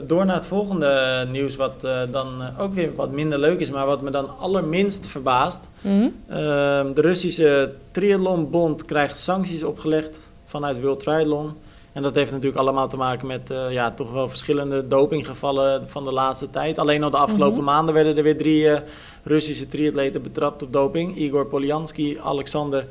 door 0.07 0.25
naar 0.25 0.35
het 0.35 0.45
volgende 0.45 1.25
nieuws, 1.31 1.55
wat 1.55 1.81
dan 2.12 2.41
ook 2.59 2.73
weer 2.73 2.95
wat 2.95 3.12
minder 3.12 3.39
leuk 3.39 3.59
is, 3.59 3.69
maar 3.69 3.85
wat 3.85 4.01
me 4.01 4.09
dan 4.09 4.38
allerminst 4.39 5.07
verbaast. 5.07 5.67
Mhm. 5.81 6.07
Ehm, 6.27 6.93
de 6.93 7.01
Russische 7.01 7.73
Triathlonbond 7.91 8.85
krijgt 8.85 9.17
sancties 9.17 9.63
opgelegd 9.63 10.19
vanuit 10.45 10.81
World 10.81 11.00
Triathlon. 11.00 11.53
En 11.91 12.01
dat 12.01 12.15
heeft 12.15 12.31
natuurlijk 12.31 12.62
allemaal 12.62 12.88
te 12.88 12.97
maken 12.97 13.27
met 13.27 13.53
ja, 13.69 13.91
toch 13.91 14.12
wel 14.12 14.29
verschillende 14.29 14.88
dopinggevallen 14.88 15.89
van 15.89 16.03
de 16.03 16.12
laatste 16.12 16.50
tijd. 16.50 16.79
Alleen 16.79 17.03
al 17.03 17.09
de 17.09 17.17
afgelopen 17.17 17.55
Mhm. 17.57 17.65
maanden 17.65 17.93
werden 17.93 18.17
er 18.17 18.23
weer 18.23 18.38
drie 18.38 18.69
eh, 18.69 18.81
Russische 19.23 19.67
triatleten 19.67 20.21
betrapt 20.21 20.62
op 20.63 20.73
doping. 20.73 21.17
Igor 21.17 21.45
Polyansky, 21.45 22.17
Alexander 22.23 22.85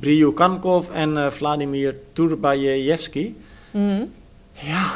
Bryukankov 0.00 0.90
en 0.90 1.16
eh, 1.16 1.30
Vladimir 1.30 1.98
Turbajevski. 2.12 3.36
Mhm. 3.70 4.04
Ja, 4.52 4.90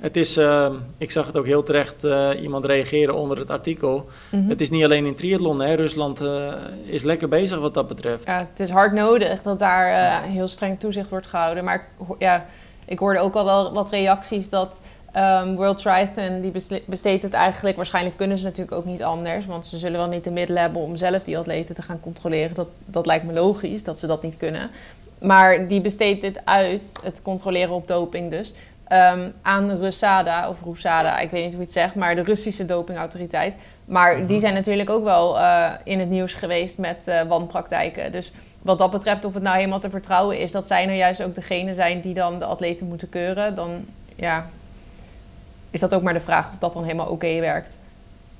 het 0.00 0.16
is, 0.16 0.36
eh, 0.36 0.70
ik 0.98 1.10
zag 1.10 1.26
het 1.26 1.36
ook 1.36 1.46
heel 1.46 1.62
terecht 1.62 2.04
eh, 2.04 2.28
iemand 2.42 2.64
reageren 2.64 3.14
onder 3.14 3.38
het 3.38 3.50
artikel. 3.50 4.08
Mhm. 4.30 4.48
Het 4.48 4.60
is 4.60 4.70
niet 4.70 4.84
alleen 4.84 5.06
in 5.06 5.14
triathlon, 5.14 5.60
hè. 5.60 5.74
Rusland 5.74 6.20
eh, 6.20 6.52
is 6.84 7.02
lekker 7.02 7.28
bezig 7.28 7.58
wat 7.58 7.74
dat 7.74 7.86
betreft. 7.86 8.24
Ja, 8.24 8.46
het 8.50 8.60
is 8.60 8.70
hard 8.70 8.92
nodig 8.92 9.42
dat 9.42 9.58
daar 9.58 10.22
heel 10.22 10.48
streng 10.48 10.80
toezicht 10.80 11.10
wordt 11.10 11.26
gehouden. 11.26 11.64
Maar 11.64 11.88
ja, 12.18 12.46
ik 12.84 12.98
hoorde 12.98 13.18
ook 13.18 13.34
al 13.34 13.44
wel 13.44 13.72
wat 13.72 13.90
reacties 13.90 14.48
dat 14.48 14.80
ehm, 15.12 15.54
World 15.54 15.78
Triathlon, 15.78 16.40
die 16.40 16.52
besteedt 16.86 17.22
het 17.22 17.32
eigenlijk... 17.32 17.76
Waarschijnlijk 17.76 18.16
kunnen 18.16 18.38
ze 18.38 18.44
natuurlijk 18.44 18.76
ook 18.76 18.84
niet 18.84 19.02
anders. 19.02 19.46
Want 19.46 19.66
ze 19.66 19.78
zullen 19.78 19.98
wel 19.98 20.08
niet 20.08 20.24
de 20.24 20.30
middelen 20.30 20.62
hebben 20.62 20.82
om 20.82 20.96
zelf 20.96 21.22
die 21.22 21.38
atleten 21.38 21.74
te 21.74 21.82
gaan 21.82 22.00
controleren. 22.00 22.54
Dat, 22.54 22.68
dat 22.84 23.06
lijkt 23.06 23.24
me 23.24 23.32
logisch, 23.32 23.84
dat 23.84 23.98
ze 23.98 24.06
dat 24.06 24.22
niet 24.22 24.36
kunnen. 24.36 24.70
Maar 25.18 25.66
die 25.66 25.80
besteedt 25.80 26.20
dit 26.20 26.40
uit, 26.44 26.92
het 27.02 27.22
controleren 27.22 27.74
op 27.74 27.88
doping 27.88 28.30
dus... 28.30 28.54
ehm, 28.88 29.28
aan 29.42 29.70
Rusada, 29.70 30.48
of 30.48 30.62
Rusada, 30.64 31.18
ik 31.18 31.30
weet 31.30 31.42
niet 31.42 31.52
hoe 31.52 31.60
je 31.60 31.66
het 31.66 31.74
zegt... 31.74 31.94
maar 31.94 32.14
de 32.14 32.22
Russische 32.22 32.66
dopingautoriteit. 32.66 33.56
Maar 33.84 34.26
die 34.26 34.40
zijn 34.40 34.54
natuurlijk 34.54 34.90
ook 34.90 35.04
wel 35.04 35.38
eh, 35.38 35.70
in 35.84 36.00
het 36.00 36.08
nieuws 36.08 36.32
geweest 36.32 36.78
met 36.78 37.02
eh, 37.04 37.22
wanpraktijken. 37.22 38.12
Dus 38.12 38.32
wat 38.62 38.78
dat 38.78 38.90
betreft, 38.90 39.24
of 39.24 39.34
het 39.34 39.42
nou 39.42 39.56
helemaal 39.56 39.80
te 39.80 39.90
vertrouwen 39.90 40.38
is 40.38 40.52
dat 40.52 40.66
zij 40.66 40.86
nou 40.86 40.96
juist 40.96 41.22
ook 41.22 41.34
degene 41.34 41.74
zijn 41.74 42.00
die 42.00 42.14
dan 42.14 42.38
de 42.38 42.44
atleten 42.44 42.86
moeten 42.86 43.08
keuren, 43.08 43.54
dan 43.54 43.84
ja, 44.16 44.46
is 45.70 45.80
dat 45.80 45.94
ook 45.94 46.02
maar 46.02 46.12
de 46.12 46.20
vraag 46.20 46.50
of 46.50 46.58
dat 46.58 46.72
dan 46.72 46.84
helemaal 46.84 47.06
oké 47.08 47.40
werkt. 47.40 47.78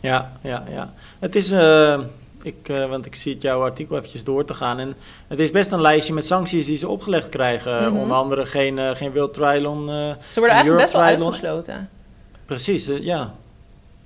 Ja, 0.01 0.33
ja, 0.41 0.65
ja. 0.71 0.91
Het 1.19 1.37
is, 1.37 1.51
eh, 1.51 2.01
ik, 2.43 2.69
eh, 2.69 2.89
want 2.89 3.07
ik 3.07 3.15
zie 3.15 3.33
het 3.33 3.43
jouw 3.43 3.63
artikel 3.63 3.97
eventjes 3.97 4.25
door 4.25 4.45
te 4.45 4.55
gaan. 4.55 4.79
En 4.79 4.95
het 5.29 5.39
is 5.39 5.51
best 5.51 5.73
een 5.73 5.81
lijstje 5.81 6.15
met 6.15 6.27
sancties 6.27 6.67
die 6.67 6.77
ze 6.77 6.89
opgelegd 6.89 7.29
krijgen. 7.29 7.93
Mhm. 7.93 8.01
Onder 8.01 8.17
andere 8.17 8.47
geen, 8.47 8.79
eh, 8.79 8.91
geen 8.91 9.13
World 9.13 9.35
Triathlon. 9.35 9.87
Ze 9.87 10.15
worden 10.35 10.51
eigenlijk 10.51 10.83
best 10.83 10.93
wel 10.93 11.03
uitgesloten. 11.03 11.89
precies, 12.47 12.91
ja. 13.01 13.35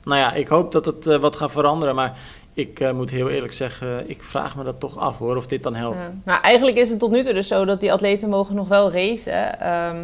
Nou 0.04 0.18
ja, 0.18 0.32
ik 0.32 0.48
hoop 0.48 0.72
dat 0.72 0.86
het 0.86 1.04
wat 1.04 1.36
gaat 1.36 1.52
veranderen. 1.52 1.94
Maar 1.94 2.18
ik 2.54 2.92
moet 2.92 3.10
heel 3.10 3.30
eerlijk 3.30 3.52
zeggen, 3.52 4.10
ik 4.10 4.22
vraag 4.22 4.56
me 4.56 4.64
dat 4.64 4.80
toch 4.80 4.98
af 4.98 5.18
hoor, 5.18 5.36
of 5.36 5.46
dit 5.46 5.62
dan 5.62 5.74
helpt. 5.74 6.04
Ja. 6.04 6.12
Nou, 6.24 6.40
eigenlijk 6.42 6.76
is 6.76 6.90
het 6.90 6.98
tot 6.98 7.10
nu 7.10 7.22
toe 7.22 7.32
dus 7.32 7.48
zo 7.48 7.64
dat 7.64 7.80
die 7.80 7.92
atleten 7.92 8.28
mogen 8.28 8.54
nog 8.54 8.68
wel 8.68 8.92
racen. 8.92 9.60
Ehm, 9.60 9.96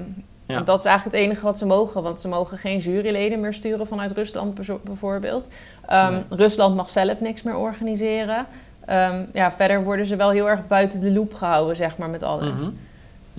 Ja. 0.51 0.57
en 0.57 0.65
Dat 0.65 0.79
is 0.79 0.85
eigenlijk 0.85 1.17
het 1.17 1.27
enige 1.27 1.45
wat 1.45 1.59
ze 1.59 1.67
mogen, 1.67 2.03
want 2.03 2.21
ze 2.21 2.29
mogen 2.29 2.59
geen 2.59 2.79
juryleden 2.79 3.41
meer 3.41 3.55
sturen 3.55 3.87
vanuit 3.87 4.13
Rusland 4.13 4.61
bijvoorbeeld. 4.85 5.49
Ehm, 5.87 6.13
Nee. 6.13 6.23
Rusland 6.31 6.77
mag 6.77 6.91
zelf 6.91 7.21
niks 7.21 7.43
meer 7.43 7.57
organiseren. 7.57 8.47
Ehm, 8.87 9.15
ja, 9.33 9.53
verder 9.53 9.85
worden 9.85 10.07
ze 10.07 10.17
wel 10.17 10.31
heel 10.31 10.49
erg 10.49 10.67
buiten 10.67 11.01
de 11.01 11.11
loop 11.13 11.35
gehouden, 11.35 11.77
zeg 11.77 11.97
maar, 11.97 12.09
met 12.11 12.23
alles. 12.23 12.63
Mhm. 12.63 12.71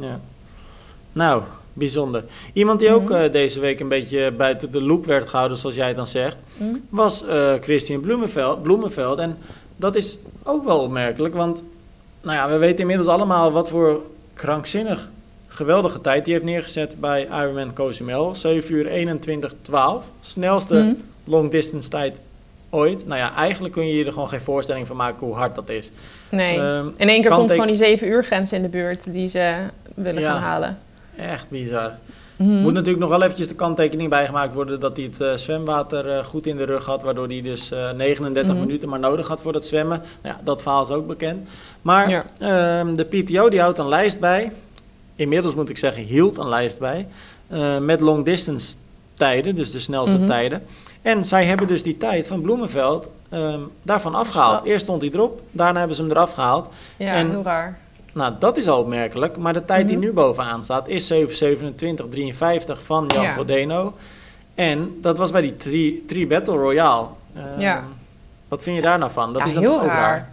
Ja. 0.06 0.20
Nou, 1.12 1.42
bijzonder. 1.74 2.24
Iemand 2.54 2.80
die 2.80 2.94
ook 2.94 3.10
Mhm. 3.10 3.14
eh, 3.14 3.32
deze 3.32 3.60
week 3.60 3.80
een 3.80 3.88
beetje 3.88 4.32
buiten 4.32 4.72
de 4.72 4.82
loop 4.82 5.06
werd 5.06 5.28
gehouden, 5.28 5.58
zoals 5.58 5.76
jij 5.76 5.88
het 5.88 5.96
dan 5.96 6.08
zegt, 6.08 6.38
Hm? 6.58 6.64
was 6.90 7.26
eh 7.26 7.54
Christian 7.62 8.02
Bloemenveld, 8.02 8.62
Bloemenveld. 8.64 9.20
En 9.20 9.38
dat 9.76 9.96
is 9.96 10.18
ook 10.44 10.64
wel 10.66 10.80
opmerkelijk, 10.80 11.34
want 11.34 11.64
nou 12.22 12.38
ja, 12.38 12.50
we 12.50 12.58
weten 12.58 12.80
inmiddels 12.80 13.08
allemaal 13.10 13.52
wat 13.52 13.70
voor 13.70 14.02
krankzinnig 14.34 15.10
geweldige 15.56 16.02
tijd 16.02 16.26
die 16.26 16.34
heeft 16.34 16.46
neergezet 16.46 17.00
bij 17.00 17.26
Ironman 17.26 17.74
Cozumel. 17.74 18.36
7 18.36 18.74
uur 18.76 18.88
21, 18.88 19.54
12. 19.62 20.12
Snelste 20.20 20.76
Hm? 20.76 20.94
long 21.32 21.52
distance 21.52 21.90
tijd 21.90 22.20
ooit. 22.70 23.06
Nou 23.08 23.20
ja, 23.20 23.36
eigenlijk 23.36 23.74
kun 23.74 23.88
je 23.88 23.96
je 23.98 24.06
er 24.06 24.14
gewoon 24.14 24.30
geen 24.30 24.42
voorstelling 24.42 24.88
van 24.88 24.96
maken 24.96 25.26
hoe 25.28 25.36
hard 25.36 25.56
dat 25.56 25.70
is. 25.70 25.92
Nee. 26.30 26.58
Ehm, 26.60 26.88
In 26.98 27.10
één 27.10 27.22
keer 27.22 27.32
komt 27.32 27.52
gewoon 27.52 27.68
die 27.68 27.76
7 27.76 28.08
uur 28.08 28.24
grens 28.24 28.54
in 28.54 28.62
de 28.62 28.70
buurt 28.70 29.14
die 29.14 29.28
ze 29.28 29.56
willen 29.96 30.22
Ja. 30.22 30.32
gaan 30.32 30.42
halen. 30.42 30.78
echt 31.18 31.50
bizar. 31.50 31.92
Mhm. 32.36 32.50
Moet 32.50 32.74
natuurlijk 32.74 33.00
nog 33.00 33.10
wel 33.10 33.22
eventjes 33.22 33.48
de 33.48 33.56
kanttekening 33.56 34.10
bijgemaakt 34.10 34.54
worden 34.54 34.80
dat 34.80 34.96
hij 34.98 35.06
het 35.06 35.22
eh, 35.22 35.36
zwemwater 35.36 36.10
eh, 36.18 36.24
goed 36.26 36.48
in 36.48 36.58
de 36.58 36.64
rug 36.64 36.86
had, 36.86 37.04
waardoor 37.04 37.28
hij 37.28 37.42
dus 37.42 37.72
eh, 37.72 37.92
39 37.92 38.56
Mhm. 38.56 38.66
minuten 38.66 38.90
maar 38.90 39.00
nodig 39.00 39.28
had 39.28 39.42
voor 39.42 39.54
het 39.54 39.66
zwemmen. 39.66 40.02
Nou 40.22 40.36
ja, 40.36 40.42
dat 40.44 40.62
verhaal 40.62 40.84
is 40.84 40.90
ook 40.90 41.08
bekend. 41.08 41.50
Maar 41.82 42.10
Ja. 42.10 42.26
ehm, 42.40 42.96
de 42.96 43.04
PTO 43.04 43.50
die 43.50 43.60
houdt 43.62 43.78
een 43.78 43.88
lijst 43.88 44.20
bij, 44.20 44.52
inmiddels 45.22 45.56
moet 45.56 45.70
ik 45.70 45.78
zeggen 45.78 46.04
hield 46.04 46.38
een 46.38 46.50
lijst 46.50 46.80
bij, 46.80 47.08
eh, 47.48 47.78
met 47.78 48.00
long 48.00 48.26
distance 48.26 48.76
tijden, 49.14 49.56
dus 49.56 49.72
de 49.72 49.80
snelste 49.80 50.18
Mhm. 50.18 50.28
tijden. 50.28 50.64
En 51.02 51.26
zij 51.26 51.46
hebben 51.46 51.68
dus 51.68 51.84
die 51.84 51.98
tijd 51.98 52.28
van 52.28 52.42
Bloemenveld 52.42 53.10
ehm, 53.30 53.60
daarvan 53.84 54.16
afgehaald. 54.16 54.64
Eerst 54.66 54.84
stond 54.84 55.02
hij 55.02 55.12
erop, 55.12 55.42
daarna 55.52 55.78
hebben 55.80 55.96
ze 55.98 56.02
hem 56.02 56.12
eraf 56.12 56.34
gehaald. 56.34 56.70
Ja, 56.98 57.14
En- 57.14 57.30
heel 57.30 57.44
raar. 57.44 57.78
Nou, 58.14 58.34
dat 58.40 58.58
is 58.58 58.68
al 58.68 58.80
opmerkelijk. 58.80 59.38
Maar 59.38 59.54
de 59.54 59.66
tijd 59.66 59.88
die 59.88 59.98
Mhm. 59.98 60.06
nu 60.06 60.14
bovenaan 60.14 60.64
staat 60.64 60.88
is 60.88 61.08
7.27.53 61.08 62.84
van 62.84 63.06
Jan 63.08 63.24
Ja. 63.24 63.30
Frodeno. 63.30 63.94
En 64.56 64.98
dat 65.02 65.18
was 65.18 65.32
bij 65.32 65.42
die 65.42 65.56
Tri, 65.56 66.04
tri 66.08 66.28
Battle 66.28 66.58
Royale. 66.58 67.08
Ehm, 67.36 67.60
Ja. 67.60 67.84
Wat 68.48 68.64
vind 68.64 68.76
je 68.76 68.82
daar 68.82 68.98
nou 69.00 69.12
van? 69.12 69.34
Dat 69.34 69.42
ja, 69.42 69.48
is 69.48 69.54
heel 69.56 69.74
ook 69.82 69.86
raar. 69.86 69.96
raar. 69.98 70.30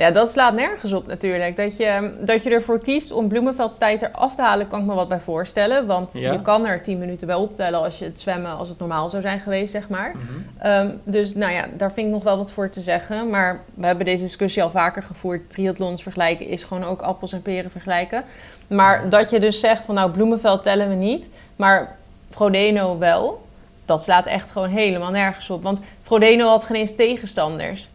Ja, 0.00 0.10
dat 0.10 0.30
slaat 0.30 0.54
nergens 0.54 0.92
op 0.92 1.06
natuurlijk. 1.06 1.56
Dat 1.56 1.76
je, 1.76 2.12
dat 2.20 2.42
je 2.42 2.50
ervoor 2.50 2.80
kiest 2.80 3.12
om 3.12 3.28
Bloemenvelds 3.28 3.78
tijd 3.78 4.02
eraf 4.02 4.34
te 4.34 4.42
halen, 4.42 4.66
kan 4.66 4.80
ik 4.80 4.86
me 4.86 4.94
wat 4.94 5.08
bij 5.08 5.20
voorstellen. 5.20 5.86
Want 5.86 6.12
Ja. 6.12 6.32
je 6.32 6.42
kan 6.42 6.66
er 6.66 6.82
10 6.82 6.98
minuten 6.98 7.26
bij 7.26 7.36
optellen 7.36 7.80
als 7.80 7.98
je 7.98 8.04
het 8.04 8.20
zwemmen 8.20 8.56
als 8.56 8.68
het 8.68 8.78
normaal 8.78 9.08
zou 9.08 9.22
zijn 9.22 9.40
geweest, 9.40 9.72
zeg 9.72 9.88
maar. 9.88 10.12
Mhm. 10.14 10.66
Ehm, 10.66 10.90
dus 11.04 11.34
nou 11.34 11.52
ja, 11.52 11.64
daar 11.76 11.92
vind 11.92 12.06
ik 12.06 12.12
nog 12.12 12.22
wel 12.22 12.36
wat 12.36 12.52
voor 12.52 12.68
te 12.70 12.80
zeggen. 12.80 13.30
Maar 13.30 13.60
we 13.74 13.86
hebben 13.86 14.04
deze 14.04 14.22
discussie 14.22 14.62
al 14.62 14.70
vaker 14.70 15.02
gevoerd. 15.02 15.50
Triathlons 15.50 16.02
vergelijken 16.02 16.46
is 16.46 16.64
gewoon 16.64 16.84
ook 16.84 17.00
appels 17.02 17.32
en 17.32 17.42
peren 17.42 17.70
vergelijken. 17.70 18.24
Maar 18.66 19.08
dat 19.08 19.30
je 19.30 19.40
dus 19.40 19.60
zegt 19.60 19.84
van 19.84 19.94
nou, 19.94 20.10
Bloemenveld 20.10 20.62
tellen 20.62 20.88
we 20.88 20.94
niet, 20.94 21.28
maar 21.56 21.96
Frodeno 22.30 22.98
wel. 22.98 23.46
Dat 23.84 24.02
slaat 24.02 24.26
echt 24.26 24.50
gewoon 24.50 24.68
helemaal 24.68 25.10
nergens 25.10 25.50
op. 25.50 25.62
Want 25.62 25.80
Frodeno 26.02 26.48
had 26.48 26.64
geen 26.64 26.76
eens 26.76 26.94
tegenstanders. 26.94 27.88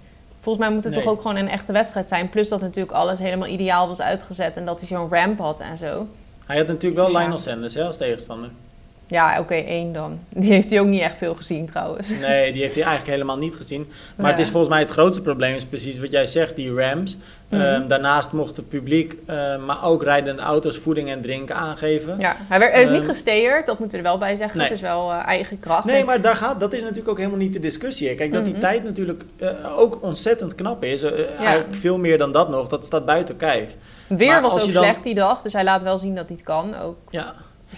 Volgens 0.45 0.65
mij 0.65 0.75
moet 0.75 0.83
het 0.83 0.93
Nee. 0.93 1.03
toch 1.03 1.11
ook 1.13 1.21
gewoon 1.21 1.35
een 1.37 1.49
echte 1.49 1.71
wedstrijd 1.71 2.07
zijn. 2.07 2.29
Plus 2.29 2.49
dat 2.49 2.61
natuurlijk 2.61 2.95
alles 2.95 3.19
helemaal 3.19 3.47
ideaal 3.47 3.87
was 3.87 4.01
uitgezet. 4.01 4.57
En 4.57 4.65
dat 4.65 4.79
hij 4.79 4.87
zo'n 4.87 5.09
ramp 5.09 5.39
had 5.39 5.59
en 5.59 5.77
zo. 5.77 6.07
Hij 6.45 6.57
had 6.57 6.67
natuurlijk 6.67 6.95
wel 7.01 7.11
Ja. 7.11 7.17
Lionel 7.19 7.39
Sanders 7.39 7.73
hè, 7.73 7.83
als 7.83 7.97
tegenstander. 7.97 8.49
Ja, 9.07 9.39
oké, 9.39 9.53
één 9.53 9.93
dan. 9.93 10.19
Die 10.29 10.51
heeft 10.51 10.69
hij 10.71 10.79
ook 10.79 10.87
niet 10.87 11.01
echt 11.01 11.17
veel 11.17 11.35
gezien 11.35 11.65
trouwens. 11.65 12.09
Nee, 12.19 12.51
die 12.51 12.61
heeft 12.61 12.75
hij 12.75 12.83
eigenlijk 12.83 13.13
helemaal 13.13 13.37
niet 13.37 13.55
gezien. 13.55 13.87
Maar 14.15 14.25
Ja. 14.25 14.31
het 14.31 14.39
is 14.45 14.49
volgens 14.49 14.71
mij 14.71 14.81
het 14.81 14.91
grootste 14.91 15.21
probleem, 15.21 15.55
is 15.55 15.65
precies 15.65 15.99
wat 15.99 16.11
jij 16.11 16.25
zegt, 16.25 16.55
die 16.55 16.73
Rams. 16.73 17.17
Mhm. 17.49 17.61
Ehm, 17.61 17.87
daarnaast 17.87 18.31
mocht 18.31 18.55
het 18.55 18.69
publiek, 18.69 19.15
eh, 19.25 19.57
maar 19.65 19.83
ook 19.83 20.03
rijdende 20.03 20.41
auto's, 20.41 20.77
voeding 20.77 21.09
en 21.09 21.21
drinken 21.21 21.55
aangeven. 21.55 22.19
Ja, 22.19 22.35
hij, 22.47 22.59
werd, 22.59 22.77
is 22.77 22.89
niet 22.89 22.99
Ehm, 22.99 23.07
gesteerd, 23.09 23.65
dat 23.65 23.79
moeten 23.79 23.99
we 23.99 24.03
er 24.05 24.09
wel 24.11 24.19
bij 24.19 24.35
zeggen. 24.35 24.57
nee. 24.57 24.67
Het 24.67 24.75
is 24.75 24.81
wel 24.81 25.11
eh, 25.11 25.25
eigen 25.25 25.59
kracht. 25.59 25.85
Nee, 25.85 25.99
En- 25.99 26.05
maar 26.05 26.21
daar 26.21 26.35
gaat, 26.35 26.59
dat 26.59 26.73
is 26.73 26.81
natuurlijk 26.81 27.09
ook 27.09 27.17
helemaal 27.17 27.37
niet 27.39 27.53
de 27.53 27.59
discussie. 27.59 28.15
Kijk, 28.15 28.33
dat 28.33 28.43
die 28.43 28.53
Mhm. 28.53 28.61
tijd 28.61 28.83
natuurlijk 28.83 29.23
eh, 29.39 29.49
ook 29.79 30.01
ontzettend 30.03 30.55
knap 30.55 30.83
is. 30.83 31.01
eh, 31.01 31.17
Ja. 31.17 31.25
Eigenlijk 31.45 31.75
veel 31.75 31.97
meer 31.97 32.17
dan 32.17 32.31
dat 32.31 32.49
nog. 32.49 32.67
Dat 32.67 32.85
staat 32.85 33.05
buiten 33.05 33.37
kijf. 33.37 33.75
Weer 34.07 34.27
maar 34.31 34.41
was 34.41 34.53
ook 34.53 34.73
dan- 34.73 34.83
slecht 34.83 35.03
die 35.03 35.13
dag, 35.15 35.41
dus 35.41 35.53
hij 35.53 35.63
laat 35.63 35.83
wel 35.83 35.97
zien 35.97 36.15
dat 36.15 36.25
hij 36.27 36.35
het 36.35 36.45
kan. 36.45 36.75
Ook 36.77 36.97
Ja. 37.09 37.33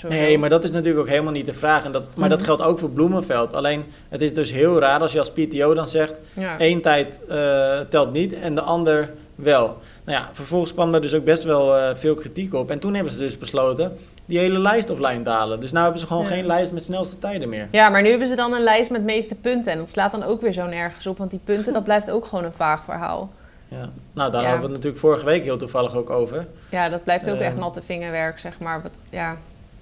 Nee, 0.07 0.37
maar 0.37 0.49
dat 0.49 0.63
is 0.63 0.71
natuurlijk 0.71 0.99
ook 0.99 1.09
helemaal 1.09 1.31
niet 1.31 1.45
de 1.45 1.53
vraag. 1.53 1.83
En 1.85 1.91
dat, 1.91 2.03
maar 2.15 2.29
dat 2.29 2.37
Mhm. 2.37 2.47
geldt 2.47 2.61
ook 2.61 2.79
voor 2.79 2.89
Bloemenveld. 2.89 3.53
Alleen, 3.53 3.83
het 4.09 4.21
is 4.21 4.33
dus 4.33 4.51
heel 4.51 4.79
raar 4.79 4.99
als 4.99 5.11
je 5.11 5.19
als 5.19 5.31
PTO 5.31 5.73
dan 5.73 5.87
zegt... 5.87 6.19
Ja. 6.33 6.59
één 6.59 6.81
tijd 6.81 7.21
eh, 7.29 7.79
telt 7.89 8.11
niet 8.13 8.33
en 8.39 8.55
de 8.55 8.61
ander 8.61 9.11
wel. 9.35 9.77
Nou 10.03 10.17
ja, 10.19 10.29
vervolgens 10.33 10.73
kwam 10.73 10.93
er 10.93 11.01
dus 11.01 11.13
ook 11.13 11.23
best 11.23 11.43
wel 11.43 11.77
eh, 11.77 11.95
veel 11.95 12.15
kritiek 12.15 12.53
op. 12.53 12.71
En 12.71 12.79
toen 12.79 12.93
hebben 12.93 13.13
ze 13.13 13.19
dus 13.19 13.37
besloten 13.37 13.97
die 14.25 14.39
hele 14.39 14.59
lijst 14.59 14.89
offline 14.89 15.21
te 15.21 15.29
halen. 15.29 15.59
Dus 15.59 15.71
nu 15.71 15.79
hebben 15.79 15.99
ze 15.99 16.07
gewoon 16.07 16.23
Ja. 16.23 16.29
geen 16.29 16.45
lijst 16.45 16.71
met 16.71 16.83
snelste 16.83 17.19
tijden 17.19 17.49
meer. 17.49 17.67
ja, 17.71 17.89
maar 17.89 18.01
nu 18.01 18.09
hebben 18.09 18.27
ze 18.27 18.35
dan 18.35 18.53
een 18.53 18.63
lijst 18.63 18.91
met 18.91 19.03
meeste 19.03 19.35
punten. 19.35 19.71
En 19.71 19.77
dat 19.77 19.89
slaat 19.89 20.11
dan 20.11 20.23
ook 20.23 20.41
weer 20.41 20.51
zo 20.51 20.65
nergens 20.65 21.07
op, 21.07 21.17
want 21.17 21.31
die 21.31 21.39
punten, 21.43 21.73
dat 21.73 21.83
blijft 21.83 22.11
ook 22.11 22.25
gewoon 22.25 22.43
een 22.45 22.53
vaag 22.53 22.83
verhaal. 22.83 23.29
Ja. 23.67 23.89
Nou, 24.13 24.31
daar 24.31 24.41
Ja. 24.41 24.47
hadden 24.47 24.57
we 24.67 24.73
het 24.73 24.75
natuurlijk 24.75 25.01
vorige 25.01 25.25
week 25.25 25.43
heel 25.43 25.57
toevallig 25.57 25.95
ook 25.95 26.09
over. 26.09 26.47
Ja, 26.69 26.89
dat 26.89 27.03
blijft 27.03 27.29
ook 27.29 27.35
Ehm. 27.35 27.43
echt 27.45 27.55
natte 27.57 27.81
vingerwerk, 27.81 28.39
zeg 28.39 28.59
maar. 28.59 28.81
Ja. 29.09 29.37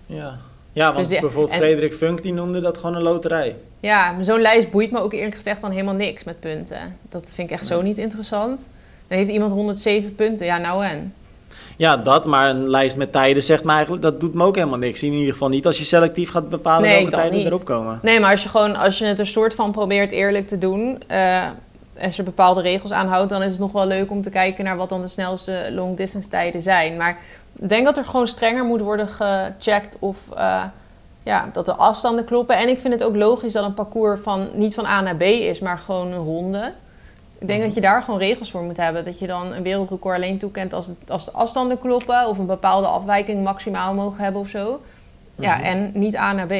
Ja, 0.05 0.37
ja 0.73 0.93
want 0.93 1.09
Dus 1.09 1.19
bijvoorbeeld 1.19 1.51
en- 1.51 1.57
Frederik 1.57 1.93
Funk 1.93 2.21
die 2.23 2.33
noemde 2.33 2.61
dat 2.61 2.77
gewoon 2.77 2.95
een 2.95 3.01
loterij. 3.01 3.55
Ja, 3.79 4.11
maar 4.11 4.25
zo'n 4.25 4.41
lijst 4.41 4.71
boeit 4.71 4.91
me 4.91 4.99
ook 4.99 5.13
eerlijk 5.13 5.35
gezegd 5.35 5.61
dan 5.61 5.71
helemaal 5.71 5.93
niks 5.93 6.23
met 6.23 6.39
punten. 6.39 6.97
Dat 7.09 7.23
vind 7.33 7.49
ik 7.49 7.55
echt 7.55 7.65
zo 7.65 7.81
niet 7.81 7.97
interessant. 7.97 8.69
Dan 9.07 9.17
heeft 9.17 9.29
iemand 9.29 9.51
107 9.51 10.15
punten, 10.15 10.45
ja 10.45 10.57
nou 10.57 10.85
en. 10.85 11.13
Ja, 11.77 11.97
dat, 11.97 12.25
maar 12.25 12.49
een 12.49 12.69
lijst 12.69 12.97
met 12.97 13.11
tijden 13.11 13.43
zegt 13.43 13.63
me 13.63 13.71
eigenlijk, 13.71 14.01
dat 14.01 14.19
doet 14.19 14.33
me 14.33 14.43
ook 14.43 14.55
helemaal 14.55 14.77
niks. 14.77 15.03
In 15.03 15.13
ieder 15.13 15.31
geval 15.33 15.49
niet 15.49 15.65
als 15.65 15.77
je 15.77 15.83
selectief 15.83 16.29
gaat 16.31 16.49
bepalen 16.49 16.81
Nee, 16.89 16.95
welke 16.95 17.11
tijden 17.15 17.37
niet. 17.37 17.47
erop 17.47 17.65
komen. 17.65 17.99
Nee, 18.01 18.19
maar 18.19 18.31
als 18.31 18.43
je 18.43 18.49
gewoon, 18.49 18.75
als 18.75 18.97
je 18.97 19.05
het 19.05 19.19
een 19.19 19.25
soort 19.25 19.55
van 19.55 19.71
probeert 19.71 20.11
eerlijk 20.11 20.47
te 20.47 20.57
doen, 20.57 20.99
eh, 21.07 21.45
als 22.01 22.15
je 22.15 22.23
bepaalde 22.23 22.61
regels 22.61 22.91
aanhoudt, 22.91 23.29
dan 23.29 23.41
is 23.41 23.51
het 23.51 23.59
nog 23.59 23.71
wel 23.71 23.87
leuk 23.87 24.11
om 24.11 24.21
te 24.21 24.29
kijken 24.29 24.63
naar 24.63 24.77
wat 24.77 24.89
dan 24.89 25.01
de 25.01 25.07
snelste 25.07 25.69
long 25.71 25.97
distance 25.97 26.29
tijden 26.29 26.61
zijn. 26.61 26.97
Maar 26.97 27.17
denk 27.59 27.85
dat 27.85 27.97
er 27.97 28.05
gewoon 28.05 28.27
strenger 28.27 28.63
moet 28.65 28.81
worden 28.81 29.07
gecheckt 29.07 29.97
of 29.99 30.17
eh, 30.35 30.63
ja, 31.23 31.49
dat 31.53 31.65
de 31.65 31.73
afstanden 31.75 32.25
kloppen. 32.25 32.57
En 32.57 32.69
ik 32.69 32.79
vind 32.79 32.93
het 32.93 33.03
ook 33.03 33.15
logisch 33.15 33.53
dat 33.53 33.65
een 33.65 33.73
parcours 33.73 34.19
van 34.23 34.47
niet 34.53 34.73
van 34.75 34.85
A 34.85 35.01
naar 35.01 35.15
B 35.15 35.21
is, 35.21 35.59
maar 35.59 35.77
gewoon 35.77 36.11
een 36.11 36.23
ronde. 36.23 36.71
Ik 37.39 37.47
denk 37.47 37.63
dat 37.63 37.73
je 37.73 37.81
daar 37.81 38.03
gewoon 38.03 38.19
regels 38.19 38.51
voor 38.51 38.61
moet 38.63 38.77
hebben. 38.77 39.05
Dat 39.05 39.19
je 39.19 39.27
dan 39.27 39.53
een 39.53 39.63
wereldrecord 39.63 40.15
alleen 40.15 40.37
toekent 40.37 40.73
als, 40.73 40.87
het, 40.87 40.97
als 41.11 41.25
de 41.25 41.31
afstanden 41.31 41.79
kloppen. 41.79 42.27
Of 42.27 42.37
een 42.37 42.45
bepaalde 42.45 42.87
afwijking 42.87 43.43
maximaal 43.43 43.93
mogen 43.93 44.23
hebben 44.23 44.41
of 44.41 44.47
zo. 44.49 44.81
Ja, 45.35 45.55
Mhm. 45.55 45.63
en 45.63 45.91
niet 45.93 46.15
A 46.15 46.33
naar 46.33 46.45
B. 46.47 46.53